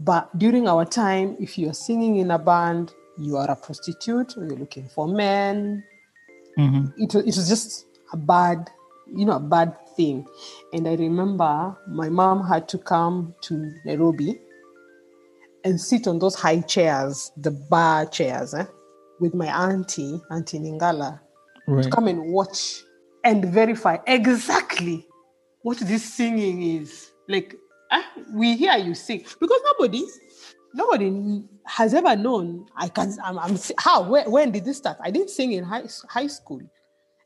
But 0.00 0.36
during 0.38 0.68
our 0.68 0.84
time, 0.84 1.36
if 1.40 1.56
you're 1.58 1.72
singing 1.74 2.16
in 2.16 2.30
a 2.30 2.38
band, 2.38 2.92
you 3.18 3.36
are 3.36 3.50
a 3.50 3.56
prostitute, 3.56 4.34
you're 4.36 4.46
looking 4.58 4.88
for 4.88 5.08
men, 5.08 5.82
Mhm. 6.58 6.92
it, 6.96 7.14
it 7.14 7.24
was 7.26 7.48
just 7.48 7.86
a 8.12 8.16
bad, 8.16 8.70
you 9.14 9.24
know, 9.26 9.36
a 9.36 9.40
bad 9.40 9.74
thing. 9.96 10.26
And 10.72 10.88
I 10.88 10.94
remember 10.94 11.76
my 11.88 12.08
mom 12.08 12.46
had 12.46 12.66
to 12.68 12.78
come 12.78 13.34
to 13.42 13.72
Nairobi 13.84 14.40
and 15.64 15.80
sit 15.80 16.06
on 16.06 16.18
those 16.18 16.34
high 16.34 16.60
chairs, 16.60 17.30
the 17.36 17.50
bar 17.50 18.06
chairs, 18.06 18.54
eh, 18.54 18.64
with 19.20 19.34
my 19.34 19.46
auntie, 19.48 20.20
Auntie 20.30 20.58
Ningala, 20.60 21.20
Right. 21.66 21.82
to 21.84 21.90
come 21.90 22.06
and 22.08 22.32
watch 22.32 22.82
and 23.24 23.44
verify 23.44 23.96
exactly 24.06 25.06
what 25.62 25.78
this 25.78 26.04
singing 26.04 26.62
is. 26.62 27.10
Like, 27.28 27.56
ah, 27.90 28.04
we 28.32 28.56
hear 28.56 28.76
you 28.76 28.94
sing 28.94 29.24
because 29.40 29.60
nobody, 29.64 30.04
nobody 30.74 31.42
has 31.66 31.94
ever 31.94 32.16
known. 32.16 32.66
I 32.76 32.88
can. 32.88 33.16
I'm. 33.24 33.38
I'm 33.38 33.58
how? 33.78 34.02
When, 34.02 34.30
when 34.30 34.50
did 34.52 34.64
this 34.64 34.78
start? 34.78 34.98
I 35.02 35.10
didn't 35.10 35.30
sing 35.30 35.52
in 35.52 35.64
high 35.64 35.84
high 36.08 36.26
school. 36.28 36.60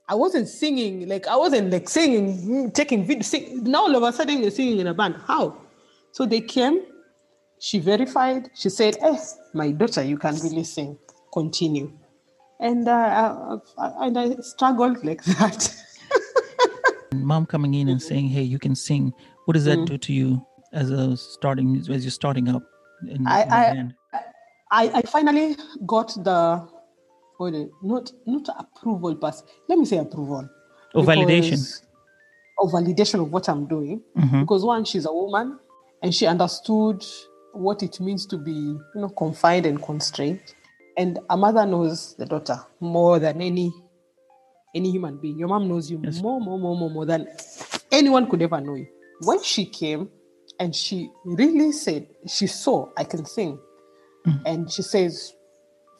I 0.08 0.14
wasn't 0.14 0.48
singing 0.48 1.08
like 1.08 1.26
I 1.28 1.36
wasn't 1.36 1.70
like 1.70 1.88
singing, 1.88 2.70
taking 2.72 3.06
video. 3.06 3.22
Sing, 3.22 3.62
now 3.64 3.82
all 3.82 3.94
of 3.96 4.02
a 4.02 4.12
sudden 4.12 4.42
you're 4.42 4.50
singing 4.50 4.80
in 4.80 4.86
a 4.88 4.94
band. 4.94 5.16
How? 5.26 5.56
So 6.12 6.26
they 6.26 6.40
came. 6.40 6.82
She 7.60 7.78
verified. 7.78 8.50
She 8.54 8.70
said, 8.70 8.96
"Eh, 9.00 9.16
my 9.54 9.70
daughter, 9.70 10.02
you 10.02 10.16
can 10.18 10.34
really 10.36 10.64
sing. 10.64 10.98
Continue." 11.32 11.92
And 12.58 12.88
uh, 12.88 13.58
I, 13.78 13.86
I, 13.86 14.06
and 14.06 14.18
I 14.18 14.34
struggled 14.40 15.04
like 15.04 15.22
that. 15.38 15.74
Mom 17.14 17.46
coming 17.46 17.74
in 17.74 17.88
and 17.88 18.00
saying, 18.02 18.28
"Hey, 18.28 18.42
you 18.42 18.58
can 18.58 18.74
sing." 18.74 19.12
What 19.44 19.54
does 19.54 19.64
that 19.64 19.78
Mm. 19.78 19.86
do 19.86 19.98
to 19.98 20.12
you 20.12 20.46
as 20.72 20.90
a 20.90 21.16
starting 21.16 21.76
as 21.76 21.88
you're 22.04 22.10
starting 22.10 22.48
up 22.48 22.62
in, 23.08 23.26
I- 23.26 23.42
in 23.42 23.48
the 23.48 23.94
I-? 24.14 24.20
I, 24.72 24.90
I 24.98 25.02
finally 25.02 25.56
got 25.86 26.08
the 26.22 26.68
it? 27.40 27.70
not 27.82 28.12
not 28.26 28.48
approval, 28.58 29.14
but 29.14 29.34
let 29.68 29.78
me 29.78 29.84
say 29.84 29.96
approval. 29.98 30.48
Oh, 30.94 31.02
validation. 31.02 31.58
Or 32.58 32.70
validation 32.70 33.20
of 33.22 33.32
what 33.32 33.48
I'm 33.48 33.66
doing. 33.66 34.02
Mhm. 34.16 34.40
Because 34.42 34.64
one, 34.64 34.84
she's 34.84 35.06
a 35.06 35.12
woman 35.12 35.58
and 36.02 36.14
she 36.14 36.26
understood 36.26 37.04
what 37.52 37.82
it 37.82 37.98
means 38.00 38.26
to 38.26 38.36
be, 38.38 38.52
you 38.52 38.80
know, 38.94 39.08
confined 39.08 39.66
and 39.66 39.82
constrained. 39.82 40.40
And 40.96 41.18
a 41.30 41.36
mother 41.36 41.64
knows 41.66 42.14
the 42.16 42.26
daughter 42.26 42.60
more 42.80 43.18
than 43.18 43.40
any 43.40 43.72
any 44.74 44.90
human 44.90 45.16
being. 45.16 45.36
Your 45.38 45.48
mom 45.48 45.66
knows 45.68 45.90
you 45.90 46.00
Yes. 46.04 46.20
more, 46.22 46.40
more, 46.40 46.58
more, 46.58 46.76
more, 46.76 46.90
more 46.90 47.06
than 47.06 47.26
anyone 47.90 48.28
could 48.30 48.42
ever 48.42 48.60
know 48.60 48.74
you. 48.74 48.86
When 49.22 49.42
she 49.42 49.64
came 49.64 50.10
and 50.60 50.76
she 50.76 51.10
really 51.24 51.72
said, 51.72 52.06
she 52.28 52.46
saw 52.46 52.90
I 52.96 53.02
can 53.04 53.24
sing. 53.24 53.58
And 54.44 54.70
she 54.70 54.82
says, 54.82 55.34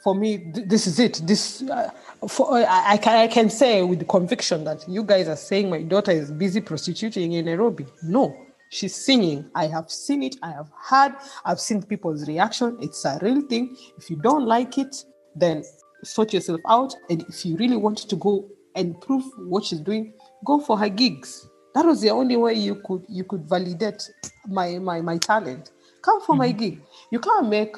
for 0.04 0.14
me, 0.14 0.38
th- 0.52 0.68
this 0.68 0.86
is 0.86 0.98
it. 0.98 1.22
This, 1.24 1.62
uh, 1.62 1.90
for, 2.28 2.52
uh, 2.52 2.64
I, 2.64 2.92
I, 2.92 2.96
can, 2.98 3.16
I 3.16 3.26
can 3.26 3.48
say 3.48 3.82
with 3.82 4.06
conviction 4.08 4.64
that 4.64 4.86
you 4.86 5.02
guys 5.02 5.26
are 5.28 5.36
saying 5.36 5.70
my 5.70 5.82
daughter 5.82 6.12
is 6.12 6.30
busy 6.30 6.60
prostituting 6.60 7.32
in 7.32 7.46
Nairobi. 7.46 7.86
No, 8.02 8.36
she's 8.70 8.94
singing. 8.94 9.50
I 9.54 9.66
have 9.68 9.90
seen 9.90 10.22
it. 10.22 10.36
I 10.42 10.50
have 10.50 10.70
heard. 10.88 11.14
I've 11.46 11.60
seen 11.60 11.82
people's 11.82 12.28
reaction. 12.28 12.76
It's 12.80 13.04
a 13.06 13.18
real 13.22 13.40
thing. 13.42 13.76
If 13.96 14.10
you 14.10 14.16
don't 14.16 14.46
like 14.46 14.76
it, 14.76 15.04
then 15.34 15.64
sort 16.04 16.34
yourself 16.34 16.60
out. 16.68 16.94
And 17.08 17.22
if 17.22 17.46
you 17.46 17.56
really 17.56 17.76
want 17.76 17.98
to 17.98 18.16
go 18.16 18.48
and 18.76 19.00
prove 19.00 19.24
what 19.38 19.64
she's 19.64 19.80
doing, 19.80 20.12
go 20.44 20.60
for 20.60 20.78
her 20.78 20.90
gigs. 20.90 21.48
That 21.74 21.86
was 21.86 22.00
the 22.00 22.10
only 22.10 22.36
way 22.36 22.54
you 22.54 22.76
could 22.76 23.04
you 23.08 23.24
could 23.24 23.48
validate 23.48 24.10
my 24.48 24.78
my 24.78 25.00
my 25.00 25.18
talent. 25.18 25.70
Come 26.02 26.20
for 26.22 26.34
my 26.34 26.50
gig. 26.50 26.80
You 27.10 27.20
can't 27.20 27.48
make 27.48 27.76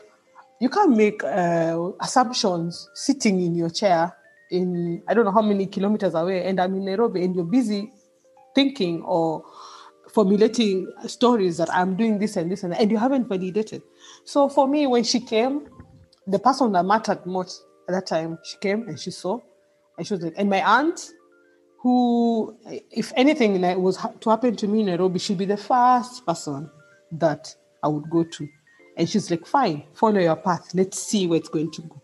you 0.60 0.68
can't 0.68 0.96
make 0.96 1.24
uh, 1.24 1.90
assumptions 2.00 2.88
sitting 2.94 3.40
in 3.40 3.54
your 3.54 3.70
chair 3.70 4.16
in 4.50 5.02
I 5.08 5.14
don't 5.14 5.24
know 5.24 5.32
how 5.32 5.42
many 5.42 5.66
kilometers 5.66 6.14
away, 6.14 6.46
and 6.46 6.60
I'm 6.60 6.74
in 6.76 6.84
Nairobi, 6.84 7.24
and 7.24 7.34
you're 7.34 7.44
busy 7.44 7.92
thinking 8.54 9.02
or 9.02 9.44
formulating 10.12 10.86
stories 11.06 11.56
that 11.56 11.72
I'm 11.74 11.96
doing 11.96 12.18
this 12.18 12.36
and 12.36 12.52
this 12.52 12.62
and 12.62 12.72
that, 12.72 12.80
and 12.80 12.90
you 12.90 12.98
haven't 12.98 13.28
validated. 13.28 13.82
So 14.24 14.48
for 14.48 14.68
me, 14.68 14.86
when 14.86 15.04
she 15.04 15.20
came, 15.20 15.68
the 16.26 16.38
person 16.38 16.72
that 16.72 16.84
mattered 16.84 17.24
most 17.26 17.64
at 17.88 17.92
that 17.92 18.06
time, 18.06 18.38
she 18.44 18.56
came 18.58 18.86
and 18.88 19.00
she 19.00 19.10
saw, 19.10 19.40
and 19.96 20.06
she 20.06 20.14
was 20.14 20.22
like, 20.22 20.34
and 20.36 20.48
my 20.50 20.62
aunt, 20.62 21.10
who, 21.82 22.56
if 22.92 23.12
anything 23.16 23.60
was 23.82 23.98
to 24.20 24.30
happen 24.30 24.54
to 24.56 24.68
me 24.68 24.80
in 24.80 24.86
Nairobi, 24.86 25.18
she'd 25.18 25.38
be 25.38 25.44
the 25.44 25.56
first 25.56 26.24
person 26.24 26.70
that 27.10 27.52
I 27.82 27.88
would 27.88 28.08
go 28.08 28.22
to. 28.22 28.48
And 28.96 29.08
she's 29.08 29.30
like, 29.30 29.46
fine, 29.46 29.84
follow 29.92 30.20
your 30.20 30.36
path. 30.36 30.70
Let's 30.74 31.02
see 31.02 31.26
where 31.26 31.38
it's 31.38 31.48
going 31.48 31.72
to 31.72 31.82
go. 31.82 32.02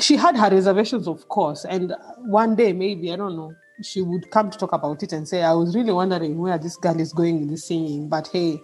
She 0.00 0.16
had 0.16 0.36
her 0.36 0.50
reservations, 0.50 1.06
of 1.06 1.28
course. 1.28 1.64
And 1.64 1.94
one 2.18 2.56
day, 2.56 2.72
maybe, 2.72 3.12
I 3.12 3.16
don't 3.16 3.36
know, 3.36 3.54
she 3.82 4.02
would 4.02 4.30
come 4.32 4.50
to 4.50 4.58
talk 4.58 4.72
about 4.72 5.02
it 5.02 5.12
and 5.12 5.26
say, 5.26 5.42
I 5.42 5.52
was 5.52 5.76
really 5.76 5.92
wondering 5.92 6.36
where 6.36 6.58
this 6.58 6.76
girl 6.76 6.98
is 6.98 7.12
going 7.12 7.36
in 7.36 7.48
the 7.48 7.56
singing, 7.56 8.08
but 8.08 8.28
hey, 8.28 8.60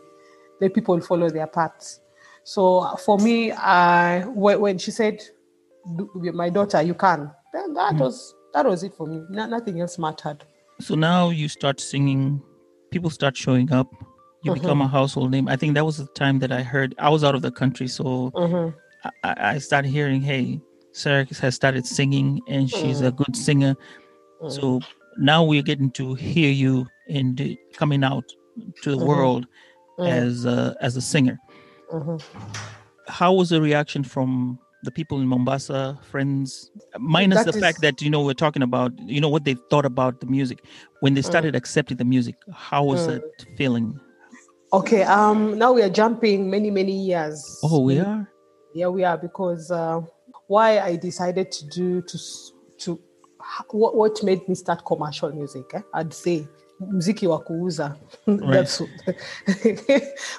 let 0.61 0.75
people 0.75 1.01
follow 1.01 1.31
their 1.31 1.47
paths. 1.47 2.01
So 2.43 2.97
for 3.05 3.19
me, 3.19 3.53
I 3.53 4.25
when 4.27 4.79
she 4.79 4.93
said, 4.93 5.21
"My 6.15 6.49
daughter, 6.49 6.81
you 6.81 6.95
can," 6.95 7.31
then 7.53 7.75
that 7.75 7.95
mm 7.95 8.01
was 8.01 8.35
that 8.55 8.65
was 8.65 8.85
it 8.85 8.95
for 8.95 9.07
me. 9.07 9.23
No, 9.31 9.47
nothing 9.47 9.81
else 9.81 9.99
mattered. 9.99 10.45
So 10.81 10.95
now 10.95 11.31
you 11.31 11.49
start 11.49 11.81
singing. 11.81 12.43
People 12.91 13.11
start 13.11 13.37
showing 13.37 13.73
up. 13.73 13.91
You 14.43 14.53
mm-hmm. 14.53 14.61
become 14.61 14.81
a 14.83 14.89
household 14.89 15.31
name. 15.31 15.49
I 15.49 15.57
think 15.57 15.75
that 15.75 15.85
was 15.85 15.99
the 15.99 16.07
time 16.09 16.39
that 16.41 16.53
I 16.53 16.63
heard. 16.63 16.95
I 16.99 17.09
was 17.09 17.25
out 17.25 17.35
of 17.35 17.43
the 17.43 17.51
country, 17.51 17.89
so 17.89 18.31
mm-hmm. 18.35 18.77
I, 19.25 19.55
I, 19.55 19.59
started 19.59 19.89
hearing, 19.89 20.21
"Hey, 20.21 20.61
Sarah 20.93 21.27
has 21.41 21.55
started 21.55 21.87
singing, 21.87 22.41
and 22.47 22.71
she's 22.71 23.01
a 23.01 23.11
mm. 23.11 23.17
good 23.17 23.35
singer." 23.35 23.75
So 24.49 24.81
now 25.17 25.43
we're 25.43 25.63
getting 25.63 25.91
to 25.93 26.15
hear 26.15 26.51
you 26.51 26.87
and 27.09 27.57
coming 27.73 28.05
out 28.05 28.25
to 28.83 28.91
the 28.91 28.97
mm-hmm. 28.97 29.07
world 29.07 29.47
as 29.99 30.45
a, 30.45 30.77
as 30.81 30.97
a 30.97 31.01
singer. 31.01 31.39
Mm-hmm. 31.93 32.17
How 33.09 33.33
was 33.33 33.51
the 33.51 33.61
reaction 33.61 34.05
from 34.05 34.59
the 34.87 34.91
people 34.91 35.21
in 35.21 35.27
Mombasa, 35.27 35.99
friends, 36.11 36.71
minus 36.99 37.45
that 37.45 37.53
the 37.53 37.59
is... 37.59 37.63
fact 37.63 37.83
that 37.83 38.01
you 38.01 38.09
know 38.09 38.23
we're 38.23 38.33
talking 38.33 38.63
about 38.63 38.93
you 39.01 39.21
know 39.21 39.29
what 39.29 39.45
they 39.45 39.55
thought 39.71 39.85
about 39.85 40.21
the 40.21 40.27
music 40.27 40.65
when 41.01 41.13
they 41.13 41.23
started 41.23 41.53
mm. 41.53 41.59
accepting 41.59 41.99
the 41.99 42.05
music? 42.05 42.37
How 42.55 42.83
was 42.83 43.07
mm. 43.07 43.07
that 43.09 43.23
feeling? 43.59 44.01
Okay, 44.73 45.03
um, 45.03 45.59
now 45.59 45.73
we 45.73 45.83
are 45.83 45.91
jumping 45.91 46.49
many 46.49 46.71
many 46.71 46.93
years. 46.93 47.61
Oh, 47.63 47.81
we 47.81 47.99
are. 47.99 48.27
Yeah, 48.75 48.89
we 48.89 49.05
are 49.05 49.19
because 49.19 49.71
uh, 49.71 50.01
why 50.47 50.79
I 50.79 50.97
decided 50.97 51.53
to 51.53 51.67
do 51.67 52.03
to 52.03 52.19
to 52.79 53.01
what, 53.71 53.95
what 53.97 54.23
made 54.23 54.49
me 54.49 54.55
start 54.55 54.85
commercial 54.87 55.31
music. 55.33 55.65
Eh? 55.75 55.83
I'd 55.95 56.15
say 56.15 56.49
mziki 56.81 57.27
wa 57.27 57.39
kuuza. 57.39 57.97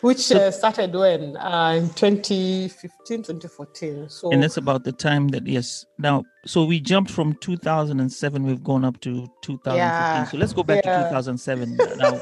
Which 0.01 0.31
uh, 0.31 0.51
started 0.51 0.95
when 0.95 1.37
uh, 1.37 1.75
in 1.77 1.89
2015 1.89 3.23
2014 3.23 4.09
so 4.09 4.29
and 4.31 4.43
that's 4.43 4.57
about 4.57 4.83
the 4.83 4.91
time 4.91 5.29
that 5.29 5.47
yes. 5.47 5.85
Now 5.97 6.23
so 6.45 6.65
we 6.65 6.79
jumped 6.79 7.11
from 7.11 7.33
2007 7.35 8.43
we've 8.43 8.63
gone 8.63 8.85
up 8.85 8.99
to 9.01 9.27
2015 9.41 9.75
yeah, 9.75 10.25
so 10.25 10.37
let's 10.37 10.53
go 10.53 10.63
back 10.63 10.85
yeah. 10.85 11.03
to 11.03 11.09
2007 11.09 11.77
now. 11.97 12.19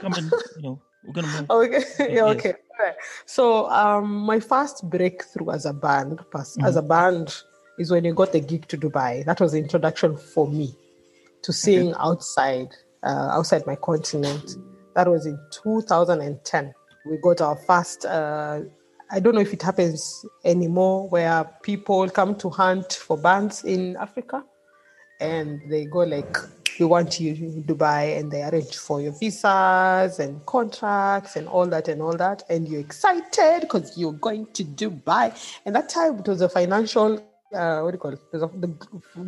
Coming, 0.00 0.30
you 0.56 0.62
know 0.62 0.80
we're 1.04 1.12
gonna 1.12 1.28
move. 1.28 1.50
Okay. 1.50 2.14
Yeah, 2.14 2.24
okay. 2.24 2.54
Yes. 2.80 2.94
so 3.26 3.68
um 3.70 4.08
my 4.10 4.40
first 4.40 4.88
breakthrough 4.88 5.50
as 5.50 5.66
a 5.66 5.72
band 5.72 6.20
as 6.34 6.56
mm-hmm. 6.56 6.78
a 6.78 6.82
band 6.82 7.34
is 7.78 7.90
when 7.90 8.04
you 8.04 8.12
got 8.12 8.32
the 8.32 8.40
gig 8.40 8.66
to 8.68 8.76
dubai. 8.76 9.24
That 9.24 9.40
was 9.40 9.52
the 9.52 9.58
introduction 9.58 10.16
for 10.16 10.48
me 10.48 10.74
to 11.42 11.52
sing 11.52 11.90
okay. 11.90 11.98
outside 12.00 12.74
uh, 13.02 13.28
outside 13.32 13.66
my 13.66 13.76
continent. 13.76 14.56
That 14.94 15.08
was 15.08 15.26
in 15.26 15.38
2010. 15.50 16.74
We 17.06 17.18
got 17.18 17.40
our 17.40 17.56
first, 17.56 18.04
uh, 18.04 18.60
I 19.10 19.20
don't 19.20 19.34
know 19.34 19.40
if 19.40 19.52
it 19.52 19.62
happens 19.62 20.24
anymore, 20.44 21.08
where 21.08 21.44
people 21.62 22.08
come 22.10 22.34
to 22.36 22.50
hunt 22.50 22.92
for 22.92 23.16
bands 23.16 23.64
in 23.64 23.96
Africa 23.96 24.44
and 25.20 25.62
they 25.70 25.84
go 25.84 26.00
like, 26.00 26.36
we 26.78 26.86
want 26.86 27.18
you 27.18 27.32
in 27.32 27.64
Dubai 27.64 28.18
and 28.18 28.30
they 28.30 28.42
arrange 28.42 28.76
for 28.76 29.00
your 29.00 29.12
visas 29.12 30.18
and 30.20 30.44
contracts 30.46 31.36
and 31.36 31.48
all 31.48 31.66
that 31.66 31.88
and 31.88 32.00
all 32.00 32.16
that. 32.16 32.44
And 32.48 32.68
you're 32.68 32.80
excited 32.80 33.62
because 33.62 33.98
you're 33.98 34.12
going 34.12 34.46
to 34.52 34.64
Dubai. 34.64 35.34
And 35.64 35.74
that 35.74 35.88
time 35.88 36.18
it 36.20 36.28
was 36.28 36.40
a 36.40 36.48
financial, 36.48 37.16
uh, 37.52 37.80
what 37.80 37.90
do 37.90 37.94
you 37.96 38.00
call 38.00 38.12
it? 38.12 38.20
It 38.32 38.36
was 38.36 38.50
the 38.60 38.68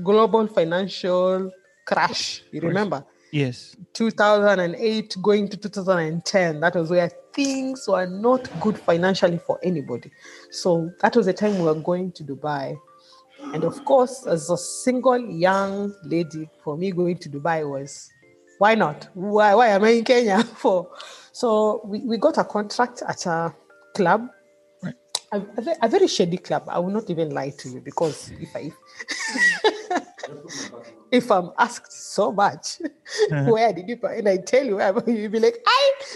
global 0.05 0.47
financial 0.47 1.51
crash. 1.87 2.43
You 2.53 2.61
remember? 2.61 3.05
Yes. 3.33 3.77
2008 3.95 5.17
going 5.23 5.49
to 5.49 5.57
2010. 5.57 6.61
That 6.61 6.75
was 6.75 6.91
where 6.91 7.11
things 7.33 7.87
were 7.87 8.07
not 8.07 8.49
good 8.61 8.79
financially 8.79 9.39
for 9.39 9.59
anybody. 9.63 10.11
So 10.51 10.91
that 11.01 11.15
was 11.15 11.27
the 11.27 11.33
time 11.33 11.57
we 11.59 11.65
were 11.65 11.75
going 11.75 12.13
to 12.13 12.25
Dubai. 12.25 12.77
And 13.55 13.65
of 13.65 13.85
course, 13.85 14.27
as 14.27 14.51
a 14.51 14.57
single 14.57 15.19
young 15.19 15.95
lady, 16.05 16.49
for 16.63 16.77
me 16.77 16.91
going 16.91 17.19
to 17.19 17.29
Dubai 17.29 17.69
was 17.69 18.11
why 18.59 18.75
not? 18.75 19.09
Why, 19.15 19.55
why 19.55 19.69
am 19.69 19.85
I 19.85 19.91
in 19.91 20.05
Kenya 20.05 20.43
for? 20.57 20.91
So 21.33 21.81
we, 21.85 22.01
we 22.01 22.19
got 22.19 22.37
a 22.37 22.45
contract 22.45 23.03
at 23.09 23.25
a 23.25 23.55
club, 23.97 24.29
right. 24.83 24.95
a, 25.33 25.39
a, 25.39 25.77
a 25.83 25.89
very 25.89 26.07
shady 26.09 26.37
club. 26.37 26.65
I 26.69 26.79
will 26.79 26.91
not 26.91 27.09
even 27.09 27.31
lie 27.31 27.55
to 27.57 27.69
you 27.71 27.81
because 27.81 28.31
if 28.39 28.55
I 28.55 28.71
if 31.11 31.31
I'm 31.31 31.51
asked 31.59 31.93
so 31.93 32.33
much, 32.33 32.81
uh-huh. 32.81 33.45
where 33.51 33.73
did 33.73 33.89
you 33.89 33.99
and 34.03 34.29
I 34.29 34.39
tell 34.39 34.65
you 34.65 34.77
where, 34.77 34.93
you'll 35.07 35.31
be 35.31 35.41
like, 35.41 35.59
I. 35.67 35.93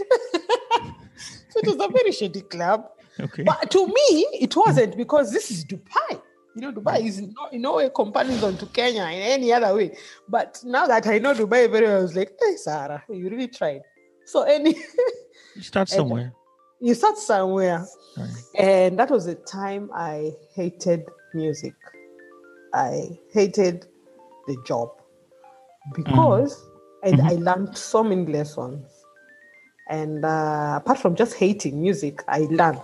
so 1.48 1.60
it 1.60 1.66
was 1.66 1.76
a 1.76 1.88
very 1.92 2.12
shady 2.12 2.42
club. 2.42 2.88
Okay. 3.18 3.44
But 3.44 3.70
to 3.70 3.86
me, 3.86 4.26
it 4.40 4.56
wasn't 4.56 4.96
because 4.96 5.32
this 5.32 5.50
is 5.50 5.64
Dubai. 5.64 6.20
You 6.56 6.62
know, 6.62 6.72
Dubai 6.72 7.04
is 7.04 7.20
no, 7.20 7.48
in 7.52 7.62
no 7.62 7.76
way 7.76 7.90
comparison 7.94 8.56
to 8.58 8.66
Kenya 8.66 9.02
in 9.04 9.22
any 9.22 9.52
other 9.52 9.74
way. 9.74 9.96
But 10.28 10.60
now 10.64 10.86
that 10.86 11.06
I 11.06 11.18
know 11.18 11.34
Dubai 11.34 11.70
very 11.70 11.86
well, 11.86 11.98
I 11.98 12.02
was 12.02 12.16
like, 12.16 12.32
hey, 12.40 12.56
Sarah, 12.56 13.02
you 13.08 13.28
really 13.28 13.48
tried. 13.48 13.82
So, 14.26 14.42
any. 14.42 14.76
you 15.56 15.62
start 15.62 15.88
somewhere. 15.88 16.32
You 16.80 16.94
start 16.94 17.18
somewhere. 17.18 17.86
Right. 18.16 18.28
And 18.58 18.98
that 18.98 19.10
was 19.10 19.26
the 19.26 19.34
time 19.34 19.90
I 19.94 20.32
hated 20.54 21.04
music. 21.34 21.74
I 22.72 23.18
hated 23.32 23.86
the 24.46 24.56
job 24.66 24.90
because 25.94 26.54
mm. 26.54 27.10
and 27.10 27.20
mm-hmm. 27.20 27.28
I 27.28 27.32
learned 27.34 27.76
so 27.76 28.02
many 28.02 28.26
lessons. 28.26 28.86
And 29.90 30.24
uh, 30.24 30.80
apart 30.80 30.98
from 30.98 31.14
just 31.14 31.34
hating 31.34 31.80
music, 31.80 32.22
I 32.26 32.46
learned 32.50 32.80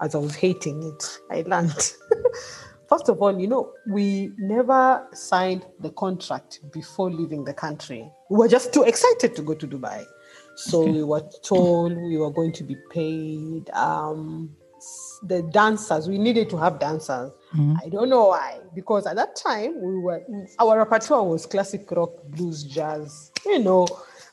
as 0.00 0.14
I 0.14 0.18
was 0.18 0.34
hating 0.34 0.82
it. 0.82 1.18
I 1.30 1.42
learned. 1.46 1.92
First 2.88 3.08
of 3.08 3.20
all, 3.20 3.38
you 3.38 3.48
know, 3.48 3.72
we 3.88 4.30
never 4.38 5.08
signed 5.12 5.66
the 5.80 5.90
contract 5.90 6.60
before 6.72 7.10
leaving 7.10 7.44
the 7.44 7.52
country. 7.52 8.08
We 8.30 8.38
were 8.38 8.48
just 8.48 8.72
too 8.72 8.84
excited 8.84 9.34
to 9.34 9.42
go 9.42 9.54
to 9.54 9.66
Dubai. 9.66 10.04
So 10.54 10.82
okay. 10.82 10.92
we 10.92 11.02
were 11.02 11.28
told 11.42 11.96
we 11.96 12.16
were 12.16 12.30
going 12.30 12.52
to 12.52 12.64
be 12.64 12.76
paid. 12.92 13.68
Um, 13.70 14.54
the 15.24 15.42
dancers, 15.42 16.08
we 16.08 16.16
needed 16.16 16.48
to 16.50 16.56
have 16.58 16.78
dancers. 16.78 17.32
Mm-hmm. 17.54 17.76
I 17.84 17.88
don't 17.88 18.08
know 18.08 18.28
why, 18.28 18.58
because 18.74 19.06
at 19.06 19.16
that 19.16 19.36
time 19.36 19.80
we 19.80 19.98
were 19.98 20.22
our 20.58 20.78
repertoire 20.78 21.24
was 21.24 21.46
classic 21.46 21.90
rock, 21.90 22.10
blues, 22.28 22.64
jazz. 22.64 23.30
You 23.44 23.60
know, 23.60 23.86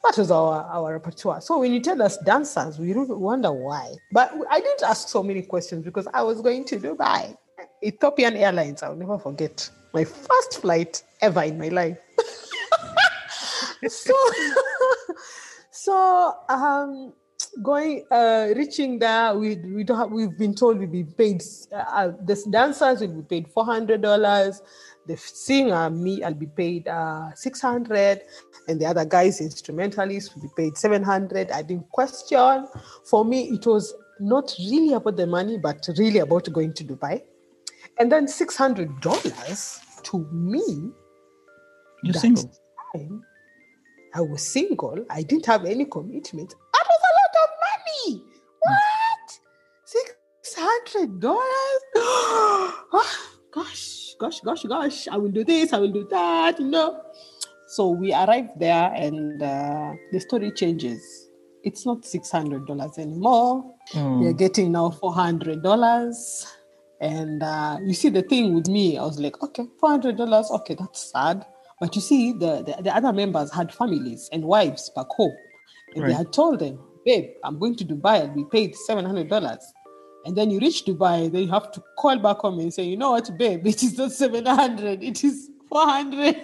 that 0.03 0.17
was 0.17 0.31
our 0.31 0.63
our 0.63 0.93
repertoire. 0.93 1.39
So 1.41 1.59
when 1.59 1.73
you 1.73 1.79
tell 1.79 2.01
us 2.01 2.17
dancers, 2.17 2.79
we 2.79 2.93
wonder 2.93 3.51
why. 3.51 3.93
But 4.11 4.33
I 4.49 4.59
didn't 4.59 4.83
ask 4.83 5.07
so 5.07 5.21
many 5.21 5.43
questions 5.43 5.85
because 5.85 6.07
I 6.13 6.23
was 6.23 6.41
going 6.41 6.65
to 6.65 6.79
Dubai. 6.79 7.37
Ethiopian 7.83 8.35
Airlines, 8.35 8.81
I'll 8.81 8.95
never 8.95 9.19
forget 9.19 9.69
my 9.93 10.03
first 10.03 10.61
flight 10.61 11.03
ever 11.21 11.43
in 11.43 11.57
my 11.57 11.69
life. 11.69 11.97
so, 13.87 14.13
so 15.71 16.35
um, 16.49 17.13
going 17.61 18.05
uh, 18.09 18.53
reaching 18.55 18.99
there 18.99 19.35
we 19.35 19.55
we 19.55 19.83
don't 19.83 19.97
have, 19.97 20.11
we've 20.11 20.37
been 20.37 20.55
told 20.55 20.79
we'll 20.79 20.87
be 20.87 21.03
paid 21.03 21.41
uh, 21.71 21.75
uh 21.75 22.11
the 22.25 22.41
dancers 22.49 23.01
will 23.01 23.21
be 23.21 23.21
paid 23.21 23.47
four 23.51 23.65
hundred 23.65 24.01
dollars. 24.01 24.61
The 25.05 25.17
singer 25.17 25.89
me 25.89 26.23
i'll 26.23 26.33
be 26.33 26.47
paid 26.47 26.87
uh 26.87 27.33
600 27.35 28.21
and 28.69 28.79
the 28.79 28.85
other 28.85 29.03
guys 29.03 29.41
instrumentalists 29.41 30.33
will 30.33 30.43
be 30.43 30.49
paid 30.55 30.77
700 30.77 31.51
i 31.51 31.61
didn't 31.61 31.89
question. 31.89 32.67
For 33.03 33.25
me 33.25 33.49
it 33.49 33.65
was 33.65 33.93
not 34.19 34.55
really 34.59 34.93
about 34.93 35.17
the 35.17 35.27
money 35.27 35.57
but 35.57 35.85
really 35.97 36.19
about 36.19 36.51
going 36.53 36.73
to 36.75 36.85
dubai. 36.85 37.21
And 37.99 38.11
then 38.11 38.27
600 38.29 39.01
dollars 39.01 39.79
to 40.03 40.19
me 40.31 40.91
you're 42.03 42.13
single. 42.13 42.51
time, 42.95 43.23
i 44.13 44.21
was 44.21 44.41
single. 44.41 45.05
I 45.09 45.23
didn't 45.23 45.45
have 45.47 45.65
any 45.65 45.85
commitment 45.85 46.55
what? 48.63 49.39
Six 49.85 50.55
hundred 50.57 51.19
dollars? 51.19 51.81
Oh, 51.95 53.35
gosh, 53.51 54.15
gosh, 54.19 54.39
gosh, 54.41 54.63
gosh! 54.63 55.07
I 55.07 55.17
will 55.17 55.31
do 55.31 55.43
this, 55.43 55.73
I 55.73 55.79
will 55.79 55.91
do 55.91 56.07
that, 56.09 56.59
you 56.59 56.67
know. 56.67 57.01
So 57.73 57.89
we 57.89 58.13
arrived 58.13 58.59
there 58.59 58.93
and 58.93 59.41
uh, 59.41 59.93
the 60.11 60.19
story 60.19 60.51
changes. 60.51 61.01
It's 61.63 61.87
not 61.87 62.03
$600 62.03 62.99
anymore. 62.99 63.73
Oh. 63.95 64.19
We're 64.19 64.33
getting 64.33 64.73
now 64.73 64.89
$400. 65.01 66.45
And 67.01 67.41
uh, 67.41 67.79
you 67.83 67.95
see, 67.95 68.09
the 68.09 68.21
thing 68.21 68.53
with 68.53 68.67
me, 68.67 68.99
I 68.99 69.03
was 69.03 69.19
like, 69.19 69.41
okay, 69.41 69.65
$400, 69.81 70.51
okay, 70.51 70.75
that's 70.75 71.11
sad. 71.11 71.47
But 71.79 71.95
you 71.95 72.01
see, 72.01 72.33
the, 72.33 72.63
the, 72.63 72.83
the 72.83 72.95
other 72.95 73.11
members 73.11 73.51
had 73.51 73.73
families 73.73 74.29
and 74.31 74.43
wives 74.43 74.91
back 74.95 75.07
home. 75.09 75.35
And 75.95 76.07
they 76.07 76.13
had 76.13 76.31
told 76.31 76.59
them, 76.59 76.79
babe, 77.05 77.31
I'm 77.43 77.59
going 77.59 77.75
to 77.77 77.85
Dubai 77.85 78.23
and 78.23 78.35
we 78.35 78.45
paid 78.45 78.75
$700. 78.89 79.59
And 80.25 80.37
then 80.37 80.49
you 80.51 80.59
reach 80.59 80.85
Dubai, 80.85 81.31
then 81.31 81.43
you 81.43 81.51
have 81.51 81.71
to 81.73 81.83
call 81.97 82.17
back 82.17 82.37
home 82.37 82.59
and 82.59 82.73
say, 82.73 82.83
you 82.83 82.97
know 82.97 83.11
what, 83.11 83.29
babe, 83.37 83.65
it 83.67 83.83
is 83.83 83.97
not 83.97 84.11
700, 84.11 85.03
it 85.03 85.23
is 85.23 85.49
400. 85.69 86.35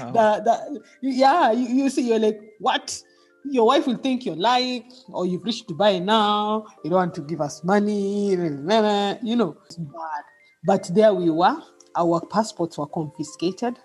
Wow. 0.00 0.10
the, 0.12 0.42
the, 0.44 0.80
yeah, 1.02 1.52
you, 1.52 1.68
you 1.68 1.90
see, 1.90 2.08
you're 2.08 2.18
like, 2.18 2.40
what? 2.58 3.00
Your 3.44 3.66
wife 3.66 3.86
will 3.86 3.96
think 3.96 4.26
you're 4.26 4.36
lying, 4.36 4.90
or 5.08 5.24
you've 5.26 5.44
reached 5.44 5.68
Dubai 5.68 6.02
now, 6.02 6.66
you 6.84 6.90
don't 6.90 6.98
want 6.98 7.14
to 7.14 7.22
give 7.22 7.40
us 7.40 7.64
money, 7.64 8.30
you 8.30 9.36
know, 9.36 9.56
it's 9.64 9.76
bad. 9.76 10.24
But 10.64 10.90
there 10.94 11.14
we 11.14 11.30
were, 11.30 11.56
our 11.96 12.20
passports 12.26 12.76
were 12.76 12.86
confiscated. 12.86 13.78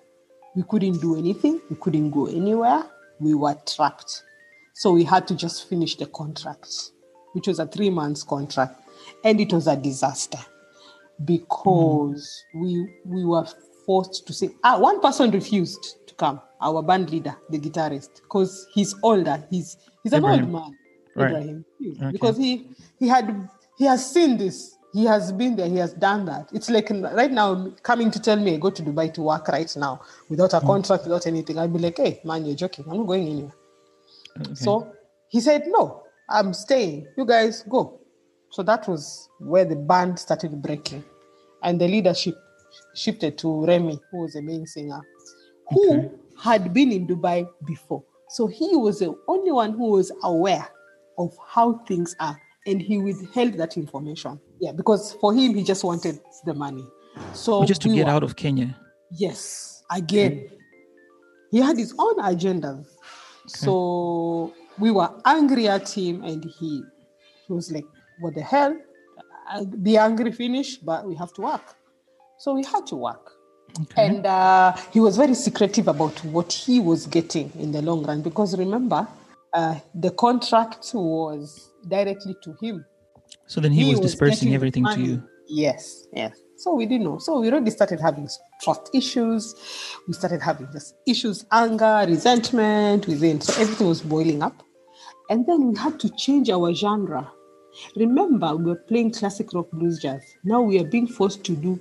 We 0.55 0.63
couldn't 0.63 0.99
do 0.99 1.17
anything, 1.17 1.61
we 1.69 1.77
couldn't 1.77 2.11
go 2.11 2.27
anywhere, 2.27 2.83
we 3.19 3.33
were 3.33 3.55
trapped. 3.65 4.23
So 4.73 4.91
we 4.91 5.03
had 5.03 5.27
to 5.27 5.35
just 5.35 5.69
finish 5.69 5.95
the 5.95 6.05
contract, 6.07 6.67
which 7.33 7.47
was 7.47 7.59
a 7.59 7.65
three 7.67 7.89
months 7.89 8.23
contract, 8.23 8.81
and 9.23 9.39
it 9.39 9.53
was 9.53 9.67
a 9.67 9.75
disaster 9.75 10.39
because 11.23 12.43
we 12.53 12.87
we 13.05 13.23
were 13.25 13.45
forced 13.85 14.27
to 14.27 14.33
say 14.33 14.49
ah 14.63 14.77
one 14.77 14.99
person 14.99 15.31
refused 15.31 15.95
to 16.07 16.13
come 16.15 16.41
our 16.61 16.81
band 16.83 17.09
leader 17.09 17.35
the 17.51 17.57
guitarist 17.59 18.15
because 18.23 18.67
he's 18.73 18.93
older 19.01 19.41
he's 19.49 19.77
he's 20.03 20.11
an 20.11 20.25
old 20.25 20.49
man 20.51 20.77
Right. 21.15 21.31
Okay. 21.31 22.11
because 22.11 22.35
he 22.35 22.67
he 22.99 23.07
had 23.07 23.47
he 23.77 23.85
has 23.85 24.11
seen 24.11 24.37
this 24.37 24.74
he 24.95 25.03
has 25.05 25.31
been 25.39 25.55
there 25.57 25.67
he 25.75 25.79
has 25.85 25.93
done 25.93 26.25
that 26.25 26.49
it's 26.57 26.69
like 26.75 26.89
right 27.19 27.33
now 27.41 27.49
coming 27.89 28.09
to 28.15 28.19
tell 28.27 28.39
me 28.45 28.55
I 28.55 28.57
go 28.57 28.69
to 28.69 28.83
Dubai 28.87 29.13
to 29.15 29.21
work 29.31 29.47
right 29.57 29.71
now 29.85 29.93
without 30.29 30.53
a 30.53 30.59
hmm. 30.59 30.67
contract 30.71 31.03
without 31.03 31.27
anything 31.27 31.57
I'd 31.57 31.73
be 31.73 31.79
like 31.79 31.97
hey 31.97 32.21
man 32.23 32.45
you're 32.45 32.61
joking 32.63 32.85
I'm 32.89 32.97
not 32.97 33.07
going 33.07 33.27
anywhere 33.27 33.55
Okay. 34.41 34.53
so 34.53 34.95
he 35.29 35.41
said, 35.41 35.63
No, 35.67 36.03
I'm 36.29 36.53
staying. 36.53 37.07
You 37.17 37.25
guys 37.25 37.63
go. 37.63 37.99
So 38.51 38.63
that 38.63 38.87
was 38.87 39.29
where 39.39 39.65
the 39.65 39.75
band 39.75 40.19
started 40.19 40.61
breaking. 40.61 41.03
And 41.63 41.79
the 41.79 41.87
leadership 41.87 42.35
shifted 42.93 43.37
to 43.39 43.65
Remy, 43.65 43.99
who 44.11 44.17
was 44.19 44.33
the 44.33 44.41
main 44.41 44.65
singer, 44.65 45.01
who 45.69 45.99
Okay. 45.99 46.09
had 46.41 46.73
been 46.73 46.91
in 46.91 47.07
Dubai 47.07 47.47
before. 47.65 48.03
So 48.29 48.47
he 48.47 48.75
was 48.75 48.99
the 48.99 49.15
only 49.27 49.51
one 49.51 49.73
who 49.73 49.91
was 49.91 50.11
aware 50.23 50.67
of 51.17 51.35
how 51.47 51.79
things 51.87 52.15
are. 52.19 52.39
And 52.67 52.81
he 52.81 52.97
withheld 52.97 53.53
that 53.53 53.77
information. 53.77 54.39
Yeah, 54.59 54.71
because 54.71 55.13
for 55.13 55.33
him, 55.33 55.53
he 55.55 55.63
just 55.63 55.83
wanted 55.83 56.19
the 56.45 56.53
money. 56.53 56.85
So 57.33 57.59
Or 57.59 57.65
just 57.65 57.81
to 57.83 57.89
we 57.89 57.95
get 57.95 58.05
were- 58.07 58.11
out 58.13 58.23
of 58.23 58.35
Kenya. 58.35 58.75
Yes, 59.11 59.83
again. 59.91 60.49
He 61.51 61.59
had 61.61 61.77
his 61.77 61.93
own 61.97 62.15
agendas. 62.19 62.85
So 63.47 64.53
we 64.79 64.91
were 64.91 65.09
angry 65.25 65.67
at 65.67 65.87
him, 65.89 66.23
and 66.23 66.43
he, 66.59 66.83
he 67.47 67.53
was 67.53 67.71
like, 67.71 67.85
What 68.19 68.33
the 68.35 68.41
hell? 68.41 68.75
Uh, 69.51 69.63
Be 69.63 69.97
angry, 69.97 70.31
finish, 70.31 70.77
but 70.77 71.05
we 71.05 71.15
have 71.15 71.31
to 71.33 71.41
work. 71.41 71.75
So 72.39 72.53
we 72.55 72.63
had 72.63 72.85
to 72.87 72.95
work. 72.95 73.31
Okay. 73.83 74.07
And 74.07 74.25
uh, 74.25 74.73
he 74.91 74.99
was 74.99 75.17
very 75.17 75.35
secretive 75.35 75.87
about 75.87 76.23
what 76.25 76.51
he 76.51 76.79
was 76.79 77.05
getting 77.07 77.51
in 77.59 77.71
the 77.71 77.81
long 77.81 78.03
run 78.03 78.21
because 78.21 78.57
remember, 78.57 79.07
uh, 79.53 79.75
the 79.93 80.11
contract 80.11 80.91
was 80.93 81.71
directly 81.87 82.35
to 82.43 82.55
him 82.61 82.85
so 83.47 83.61
then 83.61 83.71
he, 83.71 83.85
was, 83.85 83.99
was 83.99 84.11
dispersing 84.11 84.53
everything 84.53 84.85
to 84.85 84.99
you. 84.99 85.23
Yes, 85.47 86.07
yes. 86.13 86.37
So 86.57 86.73
we 86.73 86.85
didn't 86.85 87.03
know. 87.03 87.19
So 87.19 87.39
we 87.39 87.51
already 87.51 87.71
started 87.71 87.99
having 87.99 88.27
trust 88.61 88.89
issues. 88.93 89.53
We 90.07 90.13
started 90.13 90.41
having 90.41 90.67
just 90.71 90.95
issues, 91.05 91.45
anger, 91.51 92.05
resentment 92.07 93.07
within. 93.07 93.41
So 93.41 93.61
everything 93.61 93.87
was 93.87 94.01
boiling 94.01 94.41
up. 94.41 94.63
And 95.29 95.45
then 95.45 95.67
we 95.67 95.77
had 95.77 95.99
to 95.99 96.09
change 96.09 96.49
our 96.49 96.73
genre. 96.73 97.29
Remember, 97.95 98.55
we 98.55 98.63
were 98.63 98.75
playing 98.75 99.11
classic 99.11 99.53
rock 99.53 99.69
blues 99.71 99.99
jazz. 99.99 100.23
Now 100.43 100.61
we 100.61 100.79
are 100.79 100.85
being 100.85 101.07
forced 101.07 101.43
to 101.43 101.55
do 101.55 101.79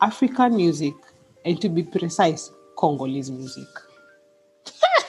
African 0.00 0.56
music 0.56 0.94
and 1.44 1.60
to 1.60 1.68
be 1.68 1.82
precise, 1.82 2.50
Congolese 2.76 3.30
music. 3.30 3.68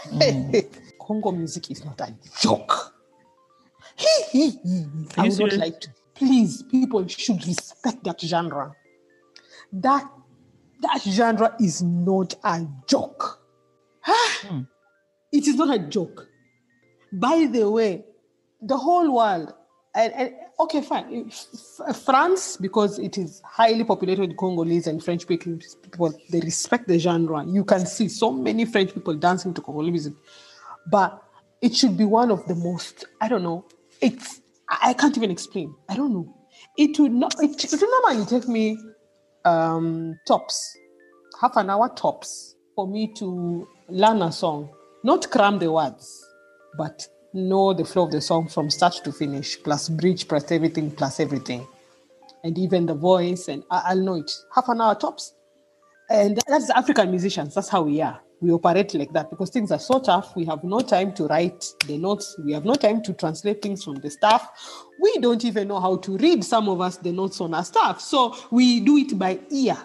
Mm. 0.05 0.63
Congo 0.99 1.31
music 1.31 1.71
is 1.71 1.83
not 1.83 1.99
a 2.01 2.13
joke. 2.39 2.94
I 5.17 5.29
would 5.29 5.39
not 5.39 5.53
like 5.53 5.79
to. 5.81 5.89
Please, 6.15 6.63
people 6.63 7.07
should 7.07 7.45
respect 7.45 8.03
that 8.03 8.21
genre. 8.21 8.73
That 9.73 10.09
that 10.81 11.01
genre 11.01 11.55
is 11.59 11.81
not 11.81 12.35
a 12.43 12.65
joke. 12.87 13.41
Hmm. 14.01 14.61
It 15.31 15.47
is 15.47 15.55
not 15.55 15.73
a 15.75 15.79
joke. 15.79 16.27
By 17.11 17.47
the 17.51 17.69
way, 17.69 18.05
the 18.61 18.77
whole 18.77 19.15
world, 19.15 19.53
and, 19.95 20.13
and 20.13 20.33
okay, 20.59 20.81
fine. 20.81 21.31
France, 22.03 22.57
because 22.57 22.99
it 22.99 23.17
is 23.17 23.41
highly 23.45 23.83
populated 23.83 24.27
with 24.27 24.37
Congolese 24.37 24.87
and 24.87 25.03
French 25.03 25.27
people, 25.27 25.57
they 26.29 26.39
respect 26.39 26.87
the 26.87 26.99
genre. 26.99 27.45
You 27.45 27.63
can 27.63 27.85
see 27.85 28.07
so 28.09 28.31
many 28.31 28.65
French 28.65 28.93
people 28.93 29.15
dancing 29.15 29.53
to 29.53 29.61
Congolese 29.61 29.91
music, 29.91 30.13
but 30.89 31.21
it 31.61 31.75
should 31.75 31.97
be 31.97 32.05
one 32.05 32.31
of 32.31 32.45
the 32.47 32.55
most. 32.55 33.05
I 33.21 33.27
don't 33.27 33.43
know. 33.43 33.65
It's 34.01 34.41
I 34.69 34.89
I 34.89 34.93
can't 34.93 35.15
even 35.17 35.31
explain. 35.31 35.73
I 35.89 35.95
don't 35.95 36.13
know. 36.13 36.33
It 36.77 36.99
would 36.99 37.13
not. 37.13 37.35
It, 37.41 37.63
it 37.63 37.71
would 37.71 37.81
normally 37.81 38.25
take 38.25 38.47
me 38.47 38.77
um, 39.45 40.19
tops, 40.27 40.77
half 41.39 41.55
an 41.57 41.69
hour 41.69 41.89
tops, 41.89 42.55
for 42.75 42.87
me 42.87 43.13
to 43.15 43.67
learn 43.89 44.21
a 44.21 44.31
song, 44.31 44.69
not 45.03 45.29
cram 45.31 45.59
the 45.59 45.71
words, 45.71 46.25
but 46.77 47.07
know 47.33 47.73
the 47.73 47.85
flow 47.85 48.05
of 48.05 48.11
the 48.11 48.21
song 48.21 48.47
from 48.47 48.69
start 48.69 49.01
to 49.03 49.11
finish, 49.11 49.61
plus 49.63 49.89
bridge, 49.89 50.27
plus 50.27 50.51
everything, 50.51 50.91
plus 50.91 51.19
everything, 51.19 51.67
and 52.43 52.57
even 52.57 52.85
the 52.85 52.95
voice, 52.95 53.47
and 53.47 53.63
I'll 53.71 54.01
know 54.01 54.15
it. 54.15 54.31
Half 54.53 54.69
an 54.69 54.81
hour 54.81 54.95
tops, 54.95 55.33
and 56.09 56.39
that's 56.47 56.69
African 56.69 57.11
musicians. 57.11 57.55
That's 57.55 57.69
how 57.69 57.83
we 57.83 58.01
are. 58.01 58.21
We 58.45 58.51
operate 58.51 58.93
like 58.93 59.11
that 59.13 59.31
because 59.31 59.49
things 59.49 59.71
are 59.71 59.79
so 59.79 59.99
tough. 59.99 60.35
We 60.35 60.45
have 60.45 60.63
no 60.63 60.79
time 60.81 61.13
to 61.15 61.25
write 61.25 61.65
the 61.87 61.97
notes. 61.97 62.39
We 62.45 62.53
have 62.53 62.63
no 62.63 62.75
time 62.75 63.01
to 63.01 63.13
translate 63.13 63.63
things 63.63 63.83
from 63.83 63.95
the 63.95 64.11
staff. 64.11 64.47
We 65.01 65.17
don't 65.17 65.43
even 65.43 65.67
know 65.67 65.79
how 65.79 65.97
to 65.97 66.15
read 66.17 66.43
some 66.43 66.69
of 66.69 66.79
us 66.79 66.97
the 66.97 67.11
notes 67.11 67.41
on 67.41 67.55
our 67.55 67.65
staff. 67.65 67.99
So 67.99 68.35
we 68.51 68.81
do 68.81 68.97
it 68.97 69.17
by 69.17 69.39
ear. 69.49 69.75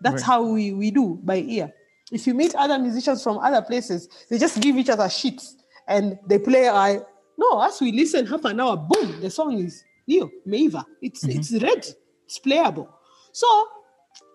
That's 0.00 0.22
Right. 0.22 0.22
how 0.22 0.44
we, 0.44 0.72
we 0.72 0.92
do 0.92 1.18
by 1.24 1.38
ear. 1.38 1.72
If 2.12 2.28
you 2.28 2.34
meet 2.34 2.54
other 2.54 2.78
musicians 2.78 3.24
from 3.24 3.38
other 3.38 3.60
places, 3.60 4.08
they 4.30 4.38
just 4.38 4.60
give 4.60 4.76
each 4.76 4.88
other 4.88 5.08
sheets 5.08 5.56
and 5.88 6.16
they 6.28 6.38
play. 6.38 6.68
I 6.68 7.00
no, 7.36 7.60
as 7.60 7.80
we 7.80 7.90
listen 7.90 8.24
half 8.24 8.44
an 8.44 8.60
hour, 8.60 8.76
boom, 8.76 9.20
the 9.20 9.30
song 9.30 9.58
is 9.58 9.82
new, 10.06 10.30
Meiva. 10.46 10.84
It's 11.02 11.24
mm-hmm. 11.24 11.40
it's 11.40 11.52
ready, 11.60 11.88
it's 12.24 12.38
playable. 12.38 12.88
So 13.32 13.48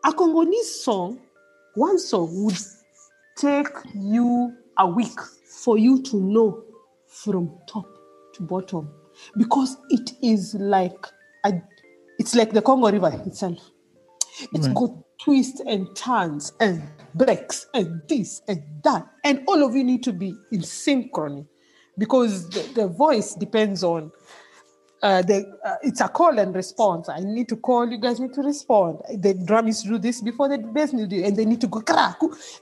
a 0.03 0.11
Congolese 0.11 0.83
song, 0.83 1.21
one 1.75 1.97
song 1.99 2.43
would 2.43 2.57
take 3.37 3.67
you 3.95 4.53
a 4.77 4.87
week 4.87 5.19
for 5.63 5.77
you 5.77 6.01
to 6.03 6.17
know 6.17 6.63
from 7.07 7.51
top 7.67 7.85
to 8.33 8.43
bottom 8.43 8.89
because 9.37 9.77
it 9.89 10.11
is 10.23 10.55
like 10.55 11.05
a, 11.45 11.53
it's 12.19 12.35
like 12.35 12.51
the 12.53 12.61
Congo 12.61 12.91
River 12.91 13.21
itself. 13.25 13.59
It's 14.53 14.67
Right. 14.67 14.75
got 14.75 14.91
twists 15.19 15.61
and 15.67 15.93
turns 15.95 16.53
and 16.59 16.81
breaks 17.15 17.67
and 17.73 18.01
this 18.07 18.41
and 18.47 18.63
that. 18.83 19.07
And 19.23 19.43
all 19.47 19.63
of 19.63 19.75
you 19.75 19.83
need 19.83 20.03
to 20.03 20.13
be 20.13 20.33
in 20.51 20.61
synchrony 20.61 21.45
because 21.97 22.49
the, 22.49 22.61
the 22.73 22.87
voice 22.87 23.35
depends 23.35 23.83
on 23.83 24.11
uh, 25.01 25.21
the, 25.23 25.45
uh, 25.65 25.75
it's 25.81 26.01
a 26.01 26.07
call 26.07 26.37
and 26.37 26.53
response. 26.55 27.09
I 27.09 27.19
need 27.19 27.49
to 27.49 27.55
call, 27.55 27.89
you 27.89 27.99
guys 27.99 28.19
need 28.19 28.33
to 28.33 28.41
respond. 28.41 28.99
The 29.17 29.33
drum 29.33 29.65
needs 29.65 29.83
to 29.83 29.89
do 29.89 29.97
this 29.97 30.21
before 30.21 30.49
the 30.49 30.59
bass 30.59 30.91
do 30.91 31.23
and 31.23 31.35
they 31.35 31.45
need 31.45 31.61
to 31.61 31.67
go. 31.67 31.81
"Kra. 31.81 32.15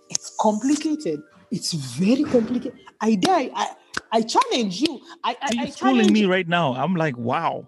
It's 0.09 0.35
complicated. 0.39 1.21
It's 1.51 1.73
very 1.73 2.23
complicated. 2.23 2.79
I 3.01 3.15
dare, 3.15 3.49
I, 3.55 3.67
I 4.11 4.21
challenge 4.21 4.81
you. 4.81 5.01
I, 5.23 5.35
I, 5.41 5.51
You're 5.81 5.89
I 5.89 6.03
me 6.11 6.25
right 6.25 6.47
now. 6.47 6.73
I'm 6.75 6.95
like, 6.95 7.17
wow. 7.17 7.67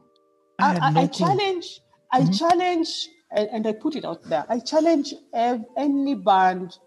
I, 0.59 0.77
I, 0.81 0.91
no 0.91 1.01
I 1.01 1.07
challenge, 1.07 1.79
I 2.11 2.25
challenge, 2.25 3.09
and, 3.31 3.49
and 3.51 3.67
I 3.67 3.73
put 3.73 3.95
it 3.95 4.05
out 4.05 4.23
there. 4.29 4.45
I 4.47 4.59
challenge 4.59 5.13
ev- 5.33 5.65
any 5.77 6.13
band 6.15 6.77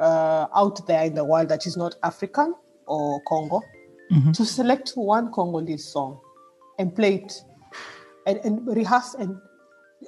uh, 0.00 0.46
out 0.54 0.86
there 0.86 1.04
in 1.04 1.14
the 1.14 1.24
world 1.24 1.48
that 1.48 1.66
is 1.66 1.76
not 1.76 1.96
African 2.02 2.54
or 2.86 3.20
Congo 3.28 3.60
Mhm. 4.12 4.34
to 4.34 4.44
select 4.44 4.92
one 4.96 5.32
Congolese 5.32 5.86
song 5.90 6.20
and 6.78 6.94
play 6.94 7.14
it 7.16 7.32
and, 8.26 8.38
and 8.44 8.66
rehearse 8.66 9.14
and 9.14 9.38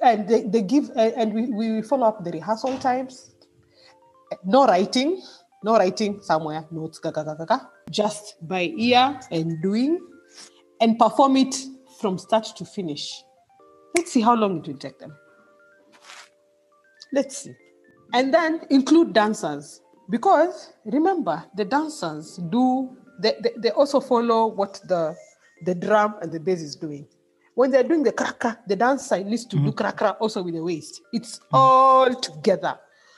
and 0.03 0.27
they, 0.27 0.43
they 0.43 0.61
give 0.61 0.91
and, 0.95 1.33
we, 1.33 1.47
we 1.47 1.81
follow 1.81 2.07
up 2.07 2.23
the 2.23 2.31
rehearsal 2.31 2.77
times. 2.77 3.33
No 4.45 4.67
writing, 4.67 5.21
no 5.63 5.73
writing 5.77 6.21
somewhere, 6.21 6.65
notes, 6.69 7.01
just 7.89 8.35
by 8.47 8.73
ear 8.77 9.19
and 9.31 9.61
doing, 9.61 9.99
and 10.81 10.99
perform 10.99 11.37
it 11.37 11.55
from 11.99 12.17
start 12.17 12.45
to 12.57 12.65
finish. 12.65 13.23
Let's 13.95 14.11
see 14.11 14.21
how 14.21 14.35
long 14.35 14.59
it 14.59 14.67
will 14.67 14.77
take 14.77 14.99
them. 14.99 15.15
Let's 17.13 17.37
see. 17.39 17.53
And 18.13 18.33
then 18.33 18.61
include 18.69 19.13
dancers. 19.13 19.81
Because 20.09 20.73
remember, 20.85 21.43
the 21.55 21.65
dancers 21.65 22.39
do, 22.49 22.95
they, 23.19 23.33
they, 23.41 23.51
they 23.57 23.69
also 23.71 23.99
follow 23.99 24.47
what 24.47 24.79
the, 24.87 25.15
the 25.63 25.75
drum 25.75 26.15
and 26.21 26.31
the 26.31 26.39
bass 26.39 26.61
is 26.61 26.75
doing. 26.75 27.07
When 27.55 27.71
they're 27.71 27.83
doing 27.83 28.03
the 28.03 28.11
cracker, 28.11 28.57
the 28.67 28.75
dancer 28.75 29.23
needs 29.23 29.45
to 29.45 29.55
do 29.55 29.63
mm-hmm. 29.63 29.71
cracker 29.71 30.15
also 30.19 30.43
with 30.43 30.53
the 30.53 30.63
waist. 30.63 31.01
It's 31.11 31.39
mm-hmm. 31.39 31.55
all 31.55 32.13
together. 32.13 32.77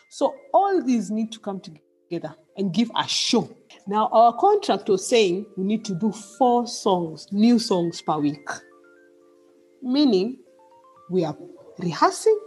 So 0.09 0.33
all 0.53 0.81
these 0.81 1.11
need 1.11 1.31
to 1.33 1.39
come 1.39 1.59
together 1.59 2.35
and 2.57 2.73
give 2.73 2.89
a 2.95 3.07
show. 3.07 3.49
Now, 3.85 4.07
our 4.11 4.33
contract 4.33 4.87
was 4.87 5.07
saying 5.07 5.45
we 5.57 5.63
need 5.65 5.83
to 5.85 5.95
do 5.95 6.11
four 6.11 6.67
songs, 6.67 7.27
new 7.31 7.59
songs 7.59 8.01
per 8.01 8.17
week. 8.17 8.49
Meaning, 9.81 10.37
we 11.09 11.25
are 11.25 11.35
rehearsing 11.77 12.39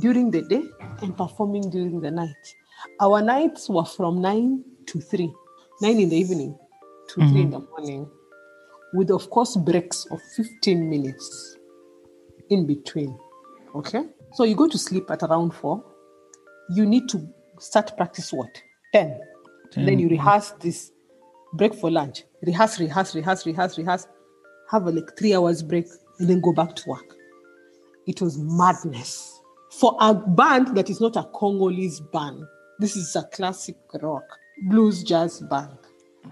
during 0.00 0.30
the 0.30 0.42
day 0.42 0.62
and 1.00 1.16
performing 1.16 1.70
during 1.70 2.00
the 2.00 2.10
night. 2.10 2.54
Our 3.00 3.22
nights 3.22 3.68
were 3.68 3.84
from 3.84 4.20
9 4.20 4.64
to 4.86 5.00
3, 5.00 5.32
9 5.80 6.00
in 6.00 6.08
the 6.08 6.16
evening 6.16 6.58
to 7.08 7.14
3 7.14 7.24
in 7.24 7.32
mm-hmm. 7.32 7.50
the 7.50 7.60
morning, 7.60 8.10
with, 8.94 9.10
of 9.10 9.30
course, 9.30 9.56
breaks 9.56 10.06
of 10.10 10.20
15 10.36 10.88
minutes 10.88 11.56
in 12.50 12.66
between. 12.66 13.18
Okay? 13.74 14.04
So 14.34 14.44
you 14.44 14.54
go 14.54 14.68
to 14.68 14.78
sleep 14.78 15.10
at 15.10 15.22
around 15.22 15.52
4. 15.54 15.82
You 16.70 16.86
need 16.86 17.08
to 17.10 17.26
start 17.58 17.96
practice 17.96 18.32
what? 18.32 18.62
10. 18.92 19.18
Then 19.74 19.98
you 19.98 20.08
rehearse 20.08 20.50
this, 20.60 20.92
break 21.54 21.74
for 21.74 21.90
lunch, 21.90 22.24
rehearse, 22.42 22.78
rehearse, 22.78 23.14
rehearse, 23.14 23.46
rehearse, 23.46 23.78
rehearse, 23.78 24.06
have 24.70 24.86
a 24.86 24.90
like 24.90 25.16
three 25.18 25.34
hours 25.34 25.62
break, 25.62 25.86
and 26.18 26.28
then 26.28 26.40
go 26.40 26.52
back 26.52 26.76
to 26.76 26.88
work. 26.88 27.14
It 28.06 28.20
was 28.20 28.38
madness 28.38 29.40
for 29.70 29.96
a 30.00 30.14
band 30.14 30.76
that 30.76 30.90
is 30.90 31.00
not 31.00 31.16
a 31.16 31.24
Congolese 31.34 32.00
band. 32.12 32.42
This 32.78 32.96
is 32.96 33.16
a 33.16 33.22
classic 33.32 33.76
rock, 34.02 34.24
blues, 34.68 35.02
jazz 35.02 35.40
band. 35.40 35.78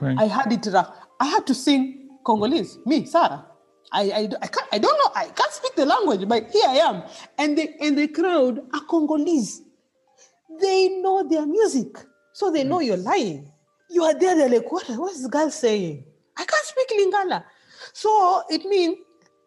Right. 0.00 0.18
I 0.18 0.24
had 0.24 0.52
it 0.52 0.66
rough. 0.72 0.94
I 1.20 1.26
had 1.26 1.46
to 1.46 1.54
sing 1.54 1.99
Congolese. 2.30 2.78
Me, 2.86 3.06
Sarah. 3.06 3.44
I, 3.92 4.02
I, 4.02 4.28
I, 4.40 4.46
can't, 4.46 4.68
I 4.72 4.78
don't 4.78 4.98
know. 4.98 5.10
I 5.16 5.24
can't 5.30 5.52
speak 5.52 5.74
the 5.74 5.84
language, 5.84 6.28
but 6.28 6.48
here 6.52 6.68
I 6.68 6.76
am. 6.76 7.02
And 7.38 7.58
the, 7.58 7.68
and 7.80 7.98
the 7.98 8.06
crowd 8.06 8.60
are 8.72 8.84
Congolese. 8.88 9.62
They 10.60 10.90
know 11.00 11.26
their 11.28 11.44
music. 11.44 11.96
So 12.32 12.52
they 12.52 12.62
know 12.62 12.78
you're 12.78 12.96
lying. 12.96 13.50
You 13.90 14.04
are 14.04 14.14
there, 14.14 14.36
they're 14.36 14.48
like, 14.48 14.70
what, 14.70 14.88
what's 14.90 15.18
this 15.18 15.26
girl 15.26 15.50
saying? 15.50 16.04
I 16.36 16.44
can't 16.44 16.64
speak 16.64 16.88
Lingala. 17.00 17.42
So 17.92 18.44
it 18.48 18.64
means 18.64 18.98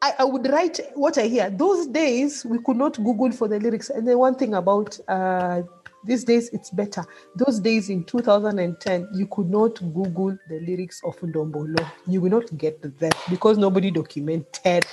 I, 0.01 0.15
I 0.19 0.23
would 0.25 0.49
write 0.49 0.81
what 0.95 1.17
I 1.17 1.27
hear. 1.27 1.49
Those 1.49 1.87
days, 1.87 2.43
we 2.43 2.59
could 2.65 2.75
not 2.75 2.97
Google 2.97 3.31
for 3.31 3.47
the 3.47 3.59
lyrics. 3.59 3.89
And 3.89 4.05
then 4.05 4.17
one 4.17 4.35
thing 4.35 4.55
about 4.55 4.99
uh, 5.07 5.61
these 6.05 6.23
days, 6.23 6.49
it's 6.53 6.69
better. 6.69 7.03
Those 7.35 7.59
days 7.59 7.89
in 7.89 8.03
2010, 8.03 9.09
you 9.13 9.27
could 9.27 9.49
not 9.49 9.75
Google 9.93 10.37
the 10.49 10.59
lyrics 10.61 11.01
of 11.05 11.15
Ndombolo. 11.19 11.85
You 12.07 12.21
will 12.21 12.29
not 12.31 12.57
get 12.57 12.81
them 12.81 13.11
because 13.29 13.57
nobody 13.57 13.91
documented. 13.91 14.85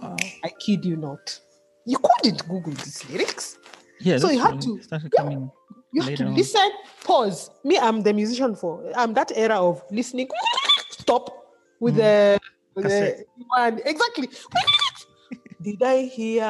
Wow. 0.00 0.16
I 0.44 0.50
kid 0.64 0.84
you 0.84 0.96
not. 0.96 1.38
You 1.84 1.98
couldn't 1.98 2.46
Google 2.48 2.72
these 2.72 3.08
lyrics. 3.10 3.58
Yeah, 4.00 4.18
So 4.18 4.30
you 4.30 4.40
had 4.40 4.60
to- 4.62 4.80
yeah. 4.90 4.98
coming 5.16 5.50
You 5.92 6.02
have 6.02 6.14
to 6.16 6.24
on. 6.26 6.34
listen, 6.34 6.70
pause. 7.04 7.50
Me, 7.64 7.78
I'm 7.78 8.02
the 8.02 8.12
musician 8.12 8.54
for. 8.54 8.84
I'm 8.94 9.14
that 9.14 9.32
era 9.34 9.56
of 9.56 9.82
listening. 9.90 10.28
Stop 10.90 11.30
with 11.80 11.96
the 11.96 12.38
with 12.74 12.84
the 12.84 13.24
one 13.56 13.80
exactly. 13.84 14.28
Did 15.62 15.82
I 15.82 16.02
hear 16.02 16.44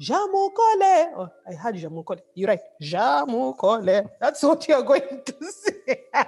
Jamukole? 0.00 1.12
Oh, 1.16 1.28
I 1.48 1.54
heard 1.54 1.76
Jamukole. 1.76 2.20
You're 2.34 2.48
right. 2.48 2.60
Jamukole. 2.82 4.08
That's 4.20 4.42
what 4.42 4.66
you're 4.68 4.82
going 4.82 5.22
to 5.24 5.34
say. 5.42 6.02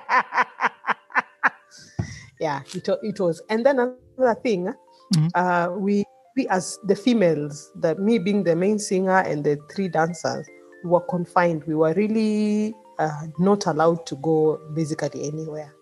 yeah, 2.41 2.61
it, 2.75 2.89
it 3.03 3.21
was. 3.21 3.43
And 3.49 3.65
then 3.65 3.79
another 3.79 4.41
thing, 4.43 4.73
Mhm. 5.15 5.31
uh, 5.35 5.71
we 5.77 6.05
we 6.37 6.47
as 6.49 6.79
the 6.87 6.95
females, 6.95 7.73
the 7.81 7.95
me 7.97 8.19
being 8.19 8.45
the 8.45 8.55
main 8.55 8.79
singer 8.79 9.19
and 9.19 9.43
the 9.45 9.59
three 9.75 9.89
dancers, 9.89 10.47
we 10.85 10.91
were 10.91 11.01
confined. 11.01 11.65
We 11.65 11.75
were 11.75 11.93
really 11.95 12.73
uh, 12.99 13.27
not 13.39 13.67
allowed 13.67 14.07
to 14.07 14.17
go 14.17 14.59
basically 14.75 15.25
anywhere. 15.27 15.75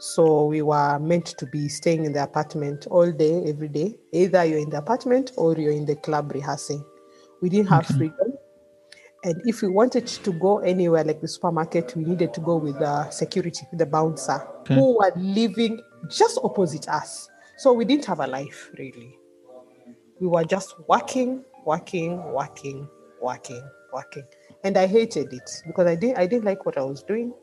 So 0.00 0.46
we 0.46 0.62
were 0.62 0.98
meant 0.98 1.26
to 1.38 1.46
be 1.46 1.68
staying 1.68 2.04
in 2.04 2.12
the 2.12 2.24
apartment 2.24 2.86
all 2.88 3.10
day, 3.12 3.44
every 3.46 3.68
day. 3.68 3.96
Either 4.12 4.44
you're 4.44 4.58
in 4.58 4.70
the 4.70 4.78
apartment 4.78 5.32
or 5.36 5.54
you're 5.56 5.70
in 5.72 5.86
the 5.86 5.94
club 5.96 6.32
rehearsing. 6.32 6.84
We 7.44 7.50
didn't 7.50 7.68
have 7.68 7.84
freedom. 7.84 8.32
And 9.22 9.42
if 9.44 9.60
we 9.60 9.68
wanted 9.68 10.06
to 10.06 10.32
go 10.32 10.60
anywhere 10.60 11.04
like 11.04 11.20
the 11.20 11.28
supermarket, 11.28 11.94
we 11.94 12.02
needed 12.02 12.32
to 12.32 12.40
go 12.40 12.56
with 12.56 12.78
the 12.78 13.10
security, 13.10 13.66
the 13.74 13.84
bouncer, 13.84 14.40
Okay. 14.60 14.76
who 14.76 14.96
were 14.98 15.12
living 15.14 15.78
just 16.08 16.38
opposite 16.42 16.88
us. 16.88 17.28
So 17.58 17.74
we 17.74 17.84
didn't 17.84 18.06
have 18.06 18.20
a 18.20 18.26
life 18.26 18.70
really. 18.78 19.18
We 20.22 20.26
were 20.26 20.44
just 20.44 20.74
working, 20.88 21.44
working, 21.66 22.16
working, 22.32 22.88
working, 23.20 23.62
working. 23.92 24.24
And 24.64 24.78
I 24.78 24.86
hated 24.86 25.30
it 25.34 25.50
because 25.66 25.86
I 25.86 25.96
didn't 25.96 26.16
I 26.16 26.26
didn't 26.26 26.46
like 26.46 26.64
what 26.64 26.78
I 26.78 26.82
was 26.82 27.02
doing. 27.02 27.34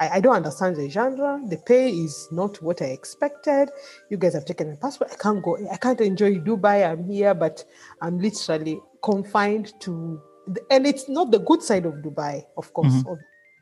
I, 0.00 0.16
I 0.16 0.20
don't 0.20 0.34
understand 0.34 0.74
the 0.74 0.90
genre. 0.90 1.40
The 1.46 1.58
pay 1.58 1.90
is 1.90 2.26
not 2.32 2.60
what 2.60 2.82
I 2.82 2.86
expected. 2.86 3.70
You 4.10 4.16
guys 4.16 4.34
have 4.34 4.44
taken 4.44 4.70
my 4.70 4.76
passport. 4.76 5.12
I 5.12 5.16
can't 5.16 5.40
go. 5.40 5.56
I 5.70 5.76
can't 5.76 6.00
enjoy 6.00 6.40
Dubai. 6.40 6.90
I'm 6.90 7.04
here, 7.04 7.32
but 7.32 7.64
I'm 8.02 8.18
literally 8.18 8.80
confined 9.02 9.72
to. 9.80 10.20
The, 10.46 10.60
and 10.70 10.86
it's 10.86 11.08
not 11.08 11.30
the 11.30 11.38
good 11.38 11.62
side 11.62 11.86
of 11.86 11.94
Dubai, 11.94 12.44
of 12.56 12.72
course. 12.74 12.92
Mhm. 12.92 13.12
Of- 13.12 13.18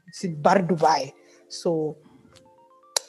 It's 0.09 0.24
in 0.24 0.41
Bur 0.41 0.62
Dubai. 0.62 1.12
So 1.49 1.97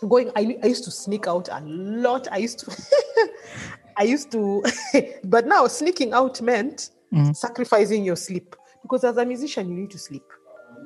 going, 0.08 0.32
I, 0.36 0.58
I 0.64 0.68
used 0.68 0.84
to 0.86 0.92
sneak 0.92 1.28
out 1.28 1.48
a 1.52 1.62
lot. 1.64 2.28
I 2.32 2.38
used 2.38 2.60
to. 2.60 2.72
I 3.98 4.04
used 4.04 4.32
to, 4.32 4.64
but 5.24 5.46
now 5.48 5.68
sneaking 5.68 6.14
out 6.14 6.42
meant 6.42 6.90
Mhm. 7.14 7.36
sacrificing 7.36 8.04
your 8.06 8.16
sleep 8.18 8.56
because 8.82 9.04
as 9.04 9.18
a 9.18 9.26
musician 9.26 9.68
you 9.70 9.76
need 9.76 9.92
to 9.92 9.98
sleep. 9.98 10.24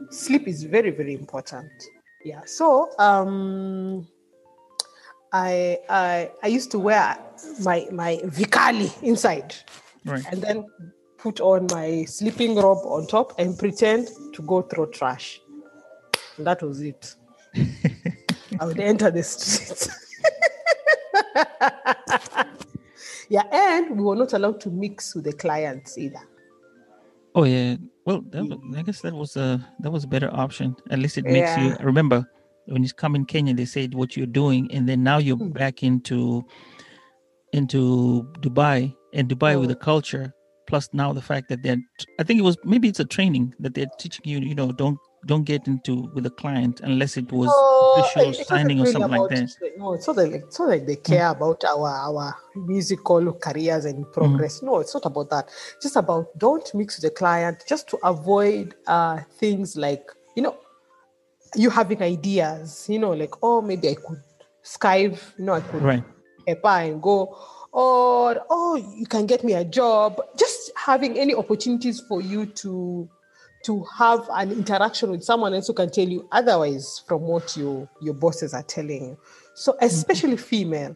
Sleep 0.09 0.47
is 0.47 0.63
very 0.63 0.91
very 0.91 1.13
important. 1.13 1.71
Yeah. 2.23 2.41
So 2.45 2.89
um, 2.99 4.07
I 5.31 5.79
I 5.89 6.31
I 6.43 6.47
used 6.47 6.71
to 6.71 6.79
wear 6.79 7.17
my 7.61 7.87
my 7.91 8.17
vikali 8.23 8.89
inside 9.03 9.53
Right. 10.05 10.23
and 10.31 10.41
then 10.41 10.65
put 11.23 11.39
on 11.39 11.65
my 11.71 12.03
sleeping 12.03 12.53
robe 12.55 12.83
on 12.83 13.07
top 13.07 13.33
and 13.39 13.57
pretend 13.57 14.09
to 14.33 14.41
go 14.41 14.61
throw 14.61 14.85
trash. 14.87 15.39
And 16.37 16.45
that 16.45 16.61
was 16.61 16.81
it. 16.81 17.15
I 18.59 18.65
would 18.65 18.79
enter 18.79 19.09
the 19.09 19.23
streets. 19.23 19.87
yeah, 23.29 23.43
and 23.51 23.97
we 23.97 24.03
were 24.03 24.17
not 24.17 24.33
allowed 24.33 24.59
to 24.61 24.69
mix 24.69 25.15
with 25.15 25.23
the 25.23 25.31
clients 25.33 25.97
either. 25.97 26.19
Oh 27.35 27.45
yeah. 27.45 27.77
Well, 28.05 28.21
that, 28.31 28.59
I 28.77 28.81
guess 28.81 28.99
that 29.01 29.13
was 29.13 29.37
a 29.37 29.65
that 29.79 29.91
was 29.91 30.03
a 30.03 30.07
better 30.07 30.29
option. 30.33 30.75
At 30.91 30.99
least 30.99 31.17
it 31.17 31.23
makes 31.23 31.55
you 31.57 31.75
remember 31.79 32.27
when 32.65 32.83
you 32.83 32.89
come 32.89 33.15
in 33.15 33.23
Kenya. 33.25 33.53
They 33.53 33.65
said 33.65 33.95
what 33.95 34.17
you're 34.17 34.27
doing, 34.41 34.69
and 34.73 34.87
then 34.89 35.03
now 35.03 35.19
you're 35.19 35.37
Hmm. 35.37 35.49
back 35.51 35.83
into 35.83 36.43
into 37.53 38.27
Dubai 38.41 38.93
and 39.13 39.29
Dubai 39.29 39.57
with 39.57 39.69
Oh. 39.69 39.73
the 39.73 39.79
culture. 39.79 40.33
Plus 40.67 40.89
now 40.93 41.13
the 41.13 41.21
fact 41.21 41.49
that 41.49 41.61
they're 41.61 41.77
I 42.19 42.23
think 42.23 42.39
it 42.39 42.43
was 42.43 42.57
maybe 42.63 42.87
it's 42.87 42.99
a 42.99 43.05
training 43.05 43.53
that 43.59 43.73
they're 43.73 43.91
teaching 43.99 44.25
you. 44.25 44.39
You 44.39 44.55
know, 44.55 44.71
don't 44.71 44.97
don't 45.25 45.43
get 45.43 45.67
into 45.67 46.09
with 46.13 46.25
a 46.25 46.29
client 46.29 46.81
unless 46.81 47.17
it 47.17 47.31
was 47.31 47.49
official 47.97 48.33
signing 48.33 48.77
or 48.77 48.81
wasn't 48.81 49.03
something 49.03 49.21
like 49.21 49.29
that. 49.29 49.77
No, 49.77 49.93
it's 49.93 50.07
not 50.07 50.17
like 50.17 50.31
it's 50.31 50.59
not 50.59 50.69
like 50.69 50.85
they 50.85 50.95
care 50.95 51.29
about 51.29 51.63
our 51.63 51.89
our 51.89 52.35
musical 52.55 53.33
careers 53.33 53.85
and 53.85 54.11
progress. 54.11 54.61
No, 54.61 54.79
it's 54.79 54.93
not 54.93 55.05
about 55.05 55.29
that. 55.29 55.49
Just 55.81 55.95
about 55.95 56.37
don't 56.37 56.73
mix 56.73 56.97
with 56.97 57.11
the 57.11 57.15
client, 57.15 57.63
just 57.67 57.87
to 57.89 57.97
avoid 58.03 58.75
uh 58.87 59.19
things 59.37 59.75
like 59.77 60.09
you 60.35 60.43
know 60.43 60.57
you 61.55 61.69
having 61.69 62.01
ideas. 62.01 62.87
You 62.89 62.99
know, 62.99 63.11
like 63.11 63.33
oh 63.41 63.61
maybe 63.61 63.89
I 63.89 63.95
could 63.95 64.21
skive. 64.63 65.19
You 65.37 65.45
know, 65.45 65.53
I 65.53 65.61
could 65.61 65.81
Right. 65.81 66.03
and 66.47 67.01
go 67.01 67.37
or 67.73 68.41
oh 68.49 68.75
you 68.95 69.05
can 69.05 69.25
get 69.25 69.43
me 69.43 69.53
a 69.53 69.65
job 69.65 70.21
just 70.37 70.71
having 70.75 71.17
any 71.17 71.33
opportunities 71.33 71.99
for 71.99 72.21
you 72.21 72.45
to 72.45 73.09
to 73.65 73.83
have 73.97 74.27
an 74.33 74.51
interaction 74.51 75.09
with 75.09 75.23
someone 75.23 75.53
else 75.53 75.67
who 75.67 75.73
can 75.73 75.89
tell 75.89 76.07
you 76.07 76.27
otherwise 76.31 77.03
from 77.07 77.21
what 77.21 77.57
you 77.57 77.87
your 78.01 78.13
bosses 78.13 78.53
are 78.53 78.63
telling 78.63 79.03
you 79.09 79.17
so 79.55 79.73
mm-hmm. 79.73 79.85
especially 79.85 80.37
female 80.37 80.95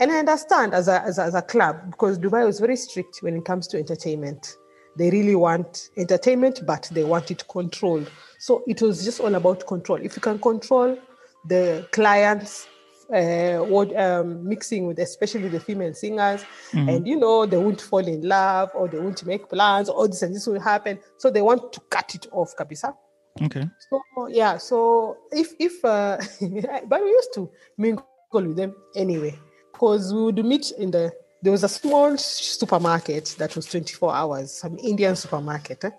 And 0.00 0.12
I 0.12 0.18
understand 0.18 0.74
as 0.74 0.88
a, 0.88 1.02
as 1.02 1.18
a, 1.18 1.22
as 1.22 1.34
a 1.34 1.42
club 1.42 1.90
because 1.90 2.18
Dubai 2.18 2.44
was 2.46 2.60
very 2.60 2.76
strict 2.76 3.18
when 3.22 3.36
it 3.36 3.44
comes 3.44 3.66
to 3.68 3.78
entertainment. 3.78 4.56
They 4.96 5.10
really 5.10 5.36
want 5.36 5.90
entertainment, 5.96 6.62
but 6.66 6.88
they 6.92 7.04
want 7.04 7.30
it 7.30 7.46
controlled. 7.48 8.10
So 8.38 8.64
it 8.66 8.82
was 8.82 9.04
just 9.04 9.20
all 9.20 9.34
about 9.34 9.66
control. 9.66 9.98
If 10.02 10.16
you 10.16 10.22
can 10.22 10.38
control 10.38 10.98
the 11.46 11.86
clients, 11.92 12.68
uh, 13.12 13.58
what 13.64 13.94
um, 13.98 14.46
mixing 14.46 14.86
with 14.86 14.98
especially 14.98 15.48
the 15.48 15.60
female 15.60 15.94
singers, 15.94 16.44
and 16.72 17.06
you 17.06 17.16
know 17.16 17.46
they 17.46 17.56
won't 17.56 17.80
fall 17.80 18.06
in 18.06 18.22
love 18.22 18.70
or 18.74 18.88
they 18.88 18.98
won't 18.98 19.24
make 19.24 19.48
plans, 19.48 19.88
or 19.88 20.08
this 20.08 20.22
and 20.22 20.34
this 20.34 20.46
will 20.46 20.60
happen. 20.60 20.98
So 21.16 21.30
they 21.30 21.42
want 21.42 21.72
to 21.72 21.80
cut 21.90 22.14
it 22.14 22.26
off, 22.32 22.54
kabisa. 22.56 22.94
Okay. 23.42 23.64
So 23.90 24.26
yeah, 24.28 24.58
so 24.58 25.16
if 25.32 25.54
if 25.58 25.84
uh, 25.84 26.18
but 26.88 27.02
we 27.02 27.08
used 27.08 27.34
to 27.34 27.50
mingle 27.76 28.04
with 28.32 28.56
them 28.56 28.74
anyway, 28.94 29.38
because 29.72 30.12
we 30.12 30.22
would 30.22 30.44
meet 30.44 30.72
in 30.72 30.90
the 30.90 31.12
there 31.42 31.52
was 31.52 31.64
a 31.64 31.68
small 31.68 32.16
supermarket 32.16 33.36
that 33.38 33.54
was 33.54 33.66
24 33.66 34.12
hours, 34.14 34.52
some 34.52 34.76
Indian 34.78 35.14
supermarket, 35.14 35.84
eh? 35.84 35.90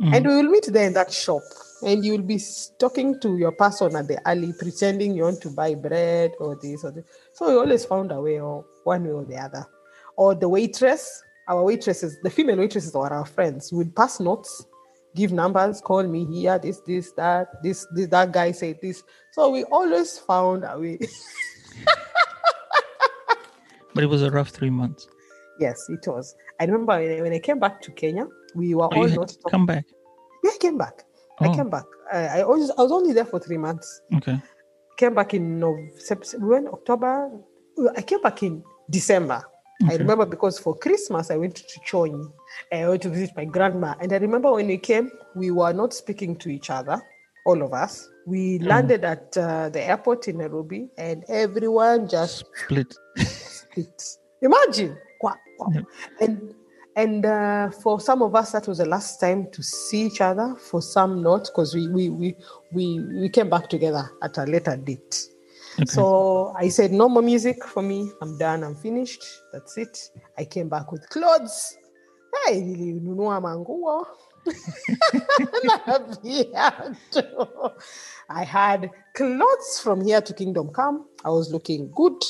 and 0.00 0.26
we 0.26 0.34
will 0.36 0.50
meet 0.50 0.66
there 0.66 0.86
in 0.86 0.94
that 0.94 1.12
shop, 1.12 1.42
and 1.82 2.04
you 2.04 2.12
will 2.12 2.22
be 2.22 2.40
talking 2.78 3.20
to 3.20 3.36
your 3.36 3.52
person 3.52 3.94
at 3.96 4.08
the 4.08 4.26
alley, 4.28 4.52
pretending 4.58 5.14
you 5.14 5.22
want 5.24 5.40
to 5.42 5.50
buy 5.50 5.74
bread 5.74 6.32
or 6.40 6.56
this 6.56 6.84
or 6.84 6.90
this. 6.90 7.04
So 7.32 7.48
we 7.48 7.56
always 7.56 7.84
found 7.84 8.12
a 8.12 8.20
way, 8.20 8.40
or 8.40 8.64
one 8.84 9.04
way 9.04 9.10
or 9.12 9.24
the 9.24 9.36
other, 9.36 9.66
or 10.16 10.34
the 10.34 10.48
waitress. 10.48 11.22
Our 11.48 11.64
waitresses, 11.64 12.18
the 12.22 12.30
female 12.30 12.58
waitresses, 12.58 12.92
were 12.92 13.10
our 13.12 13.24
friends. 13.24 13.72
Would 13.72 13.96
pass 13.96 14.20
notes 14.20 14.66
give 15.16 15.32
numbers, 15.32 15.80
call 15.80 16.04
me 16.04 16.24
here, 16.26 16.58
this, 16.58 16.80
this, 16.80 17.12
that, 17.12 17.62
this, 17.62 17.86
this, 17.94 18.06
that 18.08 18.30
guy 18.30 18.52
said 18.52 18.78
this. 18.80 19.02
So 19.32 19.50
we 19.50 19.64
always 19.64 20.18
found 20.18 20.64
a 20.64 20.78
way. 20.78 20.98
But 23.94 24.04
it 24.04 24.06
was 24.06 24.22
a 24.22 24.30
rough 24.30 24.50
three 24.50 24.70
months. 24.70 25.08
yes, 25.58 25.76
it 25.88 26.06
was. 26.06 26.36
I 26.60 26.66
remember 26.66 26.92
when 27.00 27.18
I, 27.18 27.20
when 27.22 27.32
I 27.32 27.40
came 27.40 27.58
back 27.58 27.80
to 27.82 27.90
Kenya, 27.90 28.26
we 28.54 28.74
were 28.74 28.84
Oh, 28.94 28.98
all 29.02 29.08
not 29.08 29.28
to 29.28 29.38
come 29.50 29.66
back. 29.66 29.86
Yeah, 30.44 30.50
I 30.54 30.58
came 30.60 30.78
back. 30.78 31.04
I 31.40 31.48
Oh. 31.48 31.54
came 31.54 31.70
back. 31.70 31.84
I, 32.12 32.18
I, 32.38 32.42
always, 32.42 32.70
I 32.70 32.82
was 32.82 32.92
only 32.92 33.12
there 33.12 33.24
for 33.24 33.38
three 33.38 33.58
months. 33.58 34.00
Okay. 34.16 34.40
Came 34.96 35.14
back 35.14 35.34
in 35.34 35.58
Nov- 35.60 35.78
Sept- 35.98 36.38
we 36.40 36.48
went 36.48 36.68
October. 36.68 37.30
I 37.96 38.02
came 38.02 38.20
back 38.22 38.42
in 38.42 38.62
December. 38.90 39.42
I 39.88 39.94
remember 39.94 40.26
because 40.26 40.58
for 40.58 40.74
Christmas 40.76 41.30
I 41.30 41.36
went 41.36 41.54
to 41.54 41.80
Chonyi. 41.88 42.32
I 42.72 42.88
went 42.88 43.02
to 43.02 43.10
visit 43.10 43.30
my 43.36 43.44
grandma. 43.44 43.94
And 44.00 44.12
I 44.12 44.16
remember 44.16 44.50
when 44.52 44.66
we 44.66 44.76
came, 44.78 45.08
we 45.36 45.52
were 45.52 45.72
not 45.72 45.94
speaking 45.94 46.34
to 46.38 46.48
each 46.48 46.68
other, 46.70 47.00
all 47.46 47.62
of 47.62 47.72
us. 47.72 48.08
We 48.26 48.58
landed 48.58 49.04
at 49.04 49.36
uh, 49.36 49.68
the 49.68 49.80
airport 49.80 50.26
in 50.26 50.38
Nairobi 50.38 50.88
and 50.98 51.22
everyone 51.28 52.08
just 52.08 52.44
Split. 52.64 52.92
split. 53.18 54.02
Imagine. 54.42 54.98
Wow, 55.22 55.36
wow. 55.60 55.68
Yeah. 55.72 55.80
And 56.22 56.54
and 56.98 57.24
uh, 57.24 57.70
for 57.70 58.00
some 58.00 58.22
of 58.22 58.34
us 58.34 58.50
that 58.50 58.66
was 58.66 58.78
the 58.78 58.84
last 58.84 59.20
time 59.20 59.48
to 59.52 59.62
see 59.62 60.06
each 60.06 60.20
other. 60.20 60.56
For 60.56 60.82
some 60.82 61.22
not, 61.22 61.44
because 61.44 61.72
we, 61.72 61.86
we 61.86 62.10
we 62.10 62.34
we 62.72 62.98
we 63.20 63.28
came 63.28 63.48
back 63.48 63.68
together 63.68 64.10
at 64.20 64.36
a 64.36 64.42
later 64.42 64.76
date. 64.76 65.28
Okay. 65.74 65.84
So 65.86 66.52
I 66.58 66.68
said, 66.68 66.90
no 66.90 67.08
more 67.08 67.22
music 67.22 67.64
for 67.64 67.84
me. 67.84 68.10
I'm 68.20 68.36
done. 68.36 68.64
I'm 68.64 68.74
finished. 68.74 69.22
That's 69.52 69.78
it. 69.78 70.10
I 70.36 70.44
came 70.44 70.68
back 70.68 70.90
with 70.90 71.08
clothes. 71.08 71.78
Hey, 72.46 72.62
nilinunua 72.62 73.40
manguo. 73.40 74.04
I 78.28 78.42
had 78.42 78.90
clothes 79.14 79.80
from 79.80 80.04
here 80.04 80.20
to 80.20 80.34
Kingdom 80.34 80.70
Come. 80.70 81.06
I 81.24 81.28
was 81.28 81.52
looking 81.52 81.92
good. 81.94 82.20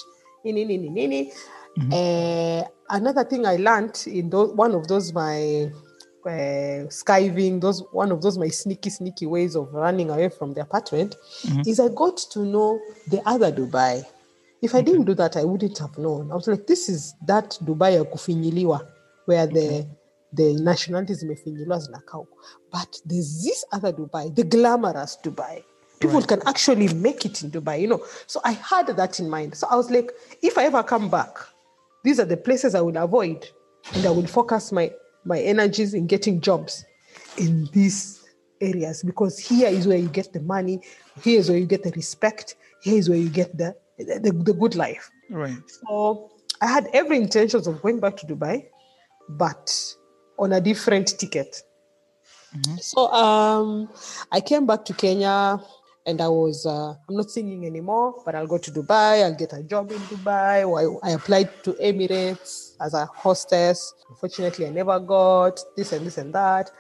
Nini, 0.45 0.67
nini, 0.67 0.91
nini. 0.91 1.33
Eh, 1.93 2.65
another 2.91 3.25
thing 3.25 3.47
I 3.47 3.57
learned 3.57 4.03
in 4.07 4.31
those, 4.31 4.53
one 4.53 4.75
of 4.75 4.89
those 4.89 5.13
my 5.13 5.71
uh, 6.27 6.89
skiving, 6.91 7.61
those 7.61 7.83
one 7.93 8.11
of 8.13 8.21
those 8.21 8.37
my 8.37 8.49
sneaky, 8.49 8.91
sneaky 8.91 9.27
ways 9.27 9.55
of 9.57 9.73
running 9.73 10.11
away 10.11 10.29
from 10.29 10.55
the 10.55 10.63
apartment, 10.63 11.17
is 11.67 11.81
I 11.81 11.89
got 11.89 12.17
to 12.33 12.41
know 12.41 12.81
the 13.07 13.23
other 13.27 13.53
Dubai. 13.53 14.05
If 14.61 14.75
I 14.75 14.83
didn't 14.83 15.05
do 15.05 15.15
that, 15.15 15.37
I 15.37 15.45
wouldn't 15.45 15.79
have 15.79 15.97
known. 15.99 16.33
I 16.33 16.35
was 16.35 16.49
like, 16.49 16.67
this 16.67 16.89
is 16.89 17.15
that 17.27 17.57
Dubai 17.65 17.95
ya 17.95 18.05
kufinyiliwa, 18.05 18.87
where 19.27 19.47
the 19.47 19.87
the 20.33 20.55
nationalities 20.55 21.21
zimefinyiliwa 21.21 21.79
zinakaa 21.79 22.19
huko. 22.19 22.37
But 22.73 23.01
there's 23.07 23.43
this 23.45 23.65
other 23.73 23.93
Dubai, 23.93 24.35
the 24.35 24.43
glamorous 24.45 25.19
Dubai. 25.23 25.63
People 26.01 26.23
can 26.23 26.41
actually 26.47 26.93
make 26.95 27.25
it 27.25 27.43
in 27.43 27.51
Dubai, 27.51 27.81
you 27.81 27.89
know. 27.89 28.01
So 28.27 28.41
I 28.45 28.53
had 28.53 28.87
that 28.87 29.19
in 29.19 29.29
mind. 29.29 29.57
So 29.57 29.67
I 29.69 29.75
was 29.77 29.91
like, 29.91 30.13
if 30.43 30.57
I 30.57 30.65
ever 30.65 30.83
come 30.83 31.09
back, 31.09 31.39
these 32.05 32.21
are 32.21 32.25
the 32.25 32.37
places 32.37 32.75
I 32.75 32.81
will 32.81 32.97
avoid, 32.97 33.49
and 33.95 34.07
I 34.07 34.11
will 34.11 34.27
focus 34.27 34.73
my 34.73 34.93
my 35.25 35.39
energies 35.41 35.95
in 35.95 36.07
getting 36.07 36.41
jobs 36.41 36.85
in 37.37 37.69
these 37.73 38.25
areas 38.61 39.03
because 39.03 39.39
here 39.39 39.69
is 39.69 39.87
where 39.87 39.99
you 39.99 40.09
get 40.09 40.33
the 40.33 40.41
money, 40.41 40.81
here 41.23 41.39
is 41.39 41.49
where 41.49 41.59
you 41.59 41.67
get 41.67 41.83
the 41.83 41.91
respect, 41.93 42.57
here 42.83 42.99
is 42.99 43.09
where 43.09 43.19
you 43.19 43.29
get 43.29 43.57
the 43.57 43.75
the, 43.99 44.31
the 44.45 44.53
good 44.53 44.75
life. 44.75 45.11
right. 45.31 45.59
So 45.87 46.31
I 46.61 46.67
had 46.67 46.89
every 46.93 47.17
intentions 47.17 47.67
of 47.67 47.83
going 47.83 48.01
back 48.01 48.17
to 48.19 48.27
Dubai, 48.27 48.67
but 49.29 49.75
on 50.39 50.53
a 50.53 50.61
different 50.61 51.19
ticket. 51.19 51.63
So 52.81 53.13
um, 53.13 53.91
I 54.33 54.41
came 54.41 54.67
back 54.67 54.85
to 54.87 54.95
Kenya 54.95 55.61
and 56.09 56.23
I 56.23 56.29
was, 56.29 56.65
uh, 56.65 56.95
I'm 57.07 57.17
not 57.17 57.31
singing 57.31 57.67
anymore, 57.67 58.23
but 58.25 58.35
I'll 58.35 58.47
go 58.47 58.57
to 58.57 58.71
Dubai, 58.71 59.23
I'll 59.25 59.35
get 59.35 59.53
a 59.53 59.63
job 59.63 59.93
in 59.93 59.99
Dubai. 60.13 60.65
I, 60.65 61.09
I 61.09 61.11
applied 61.13 61.51
to 61.65 61.75
Emirates 61.75 62.77
as 62.81 62.95
a 62.95 63.05
hostess. 63.05 63.93
Unfortunately, 64.09 64.67
I 64.67 64.71
never 64.71 64.99
got 65.01 65.61
this 65.77 65.93
and 65.93 66.07
this 66.07 66.17
and 66.17 66.35
that. 66.35 66.71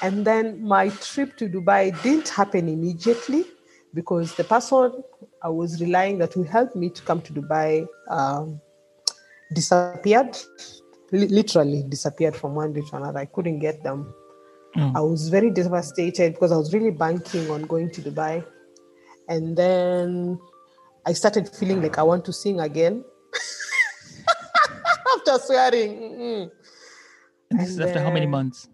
And 0.00 0.26
then 0.26 0.62
my 0.62 0.88
trip 0.88 1.36
to 1.36 1.50
Dubai 1.50 2.02
didn't 2.02 2.30
happen 2.30 2.66
immediately 2.66 3.44
because 3.92 4.34
the 4.36 4.44
person 4.44 5.02
I 5.42 5.50
was 5.50 5.82
relying 5.82 6.16
that 6.18 6.34
would 6.34 6.48
help 6.48 6.74
me 6.74 6.88
to 6.88 7.02
come 7.02 7.20
to 7.22 7.32
Dubai 7.34 7.86
um, 8.08 8.58
disappeared, 9.52 10.34
li- 11.12 11.28
literally 11.28 11.82
disappeared 11.82 12.34
from 12.34 12.54
one 12.54 12.72
day 12.72 12.80
to 12.88 12.96
another. 12.96 13.18
I 13.18 13.26
couldn't 13.26 13.58
get 13.58 13.82
them. 13.82 14.14
Oh. 14.76 14.92
I 14.94 15.00
was 15.00 15.28
very 15.28 15.50
devastated 15.50 16.32
because 16.34 16.52
I 16.52 16.56
was 16.56 16.72
really 16.72 16.90
banking 16.90 17.50
on 17.50 17.62
going 17.62 17.90
to 17.90 18.00
Dubai. 18.00 18.46
And 19.28 19.56
then 19.56 20.38
I 21.06 21.12
started 21.12 21.48
feeling 21.48 21.82
like 21.82 21.98
I 21.98 22.02
want 22.02 22.24
to 22.26 22.32
sing 22.32 22.60
again. 22.60 23.04
After 25.16 25.38
swearing. 25.38 25.96
mm-mm. 25.98 26.50
And 27.50 27.60
this 27.60 27.70
is 27.70 27.78
And 27.78 27.88
after 27.88 28.00
how 28.02 28.10
many 28.10 28.26
months? 28.26 28.68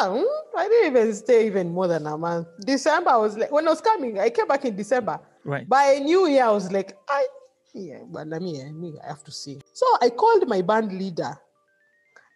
Mm, 0.00 0.24
I 0.56 0.68
didn't 0.68 0.86
even 0.96 1.14
stay 1.14 1.46
even 1.46 1.70
more 1.70 1.86
than 1.88 2.06
a 2.06 2.16
month. 2.16 2.46
December, 2.60 3.10
I 3.10 3.16
was 3.16 3.36
like, 3.36 3.50
when 3.50 3.66
I 3.66 3.70
was 3.70 3.80
coming, 3.80 4.18
I 4.18 4.30
came 4.30 4.46
back 4.46 4.64
in 4.64 4.76
December. 4.76 5.20
Right. 5.44 5.68
By 5.68 5.98
New 6.02 6.26
Year, 6.26 6.44
I 6.44 6.50
was 6.50 6.70
like, 6.72 6.96
I, 7.08 7.26
yeah, 7.74 7.98
but 8.06 8.26
let 8.28 8.40
me, 8.42 8.62
I 8.62 8.70
mean, 8.72 8.96
I 9.04 9.08
have 9.08 9.24
to 9.24 9.30
sing. 9.32 9.62
So 9.72 9.86
I 10.00 10.10
called 10.10 10.46
my 10.48 10.62
band 10.62 10.92
leader. 10.92 11.36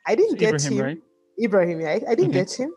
I 0.06 0.14
didn't 0.14 0.38
get 0.38 0.54
Ibrahim, 0.54 0.72
him. 0.78 0.84
right? 0.84 0.98
Ibrahim, 1.42 1.80
yeah, 1.80 1.88
I, 1.90 2.00
I 2.10 2.14
didn't 2.14 2.30
Okay. 2.30 2.40
get 2.40 2.52
him. 2.52 2.74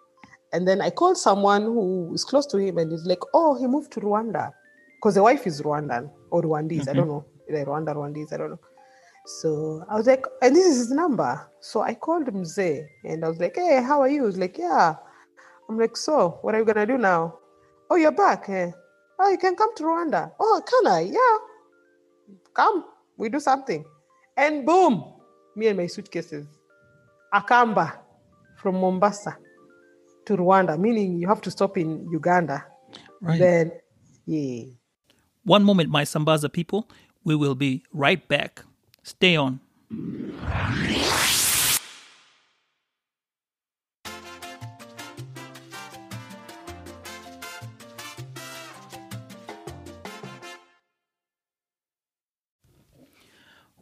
And 0.54 0.68
then 0.68 0.80
I 0.82 0.90
called 0.90 1.18
someone 1.18 1.64
who 1.64 2.14
is 2.14 2.24
close 2.24 2.46
to 2.48 2.58
him 2.58 2.78
and 2.78 2.92
he's 2.92 3.06
like, 3.06 3.20
oh, 3.34 3.56
he 3.56 3.68
moved 3.68 3.92
to 3.94 4.00
Rwanda. 4.00 4.52
Because 4.96 5.16
the 5.16 5.24
wife 5.24 5.46
is 5.48 5.62
Rwandan 5.62 6.10
or 6.32 6.42
Rwandese. 6.42 6.90
I 6.90 6.94
don't 6.94 7.08
know. 7.08 7.26
the 7.48 7.66
Rwanda, 7.66 7.96
Rwandese, 7.96 8.34
I 8.34 8.38
don't 8.38 8.52
know. 8.52 8.60
So 9.26 9.84
I 9.90 9.96
was 9.96 10.06
like, 10.08 10.26
and 10.42 10.56
this 10.56 10.66
is 10.66 10.78
his 10.78 10.92
number. 10.92 11.50
So 11.60 11.82
I 11.82 11.96
called 11.96 12.28
him 12.28 12.44
Mzee 12.44 12.86
and 13.04 13.26
I 13.26 13.30
was 13.30 13.40
like, 13.40 13.56
hey, 13.56 13.82
how 13.82 14.02
are 14.02 14.10
you? 14.10 14.26
He's 14.26 14.38
like, 14.38 14.58
yeah. 14.58 14.96
I'm 15.68 15.80
like, 15.80 15.98
so 15.98 16.40
what 16.42 16.54
are 16.54 16.60
you 16.60 16.66
gonna 16.66 16.86
do 16.86 16.98
now? 16.98 17.40
Oh, 17.90 17.96
you're 17.96 18.12
back. 18.12 18.50
Eh? 18.50 18.72
Oh, 19.20 19.30
you 19.30 19.38
can 19.38 19.56
come 19.56 19.74
to 19.76 19.84
Rwanda. 19.84 20.32
Oh, 20.40 20.62
can 20.66 20.92
I? 20.92 21.02
Yeah. 21.02 21.38
Come, 22.54 22.86
we 23.18 23.30
do 23.30 23.40
something. 23.40 23.84
And 24.38 24.66
boom, 24.66 25.14
me 25.56 25.68
and 25.68 25.78
my 25.78 25.88
suitcases. 25.88 26.46
Akamba 27.34 27.98
from 28.58 28.76
Mombasa 28.76 29.38
to 30.26 30.38
Rwanda, 30.38 30.78
meaning 30.80 31.20
you 31.20 31.28
have 31.28 31.42
to 31.42 31.52
stop 31.52 31.78
in 31.78 32.08
Uganda. 32.12 32.66
Right. 33.22 33.40
Then, 33.40 33.72
yeah. 34.26 34.66
One 35.46 35.64
moment, 35.64 35.92
my 35.92 36.04
Sambaza 36.04 36.52
people. 36.52 36.90
We 37.24 37.36
will 37.36 37.54
be 37.54 37.84
right 37.94 38.28
back. 38.28 38.64
Stay 39.04 39.36
on. 39.36 39.60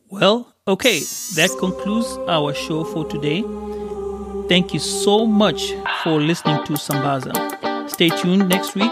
Well, 0.10 0.54
okay, 0.68 1.00
that 1.00 1.50
concludes 1.60 2.08
our 2.28 2.54
show 2.54 2.84
for 2.84 3.08
today. 3.08 3.42
Thank 4.50 4.74
you 4.74 4.80
so 4.80 5.26
much 5.26 5.74
for 6.04 6.20
listening 6.20 6.64
to 6.66 6.74
Sambaza. 6.74 7.90
Stay 7.90 8.10
tuned 8.10 8.50
next 8.50 8.76
week 8.76 8.92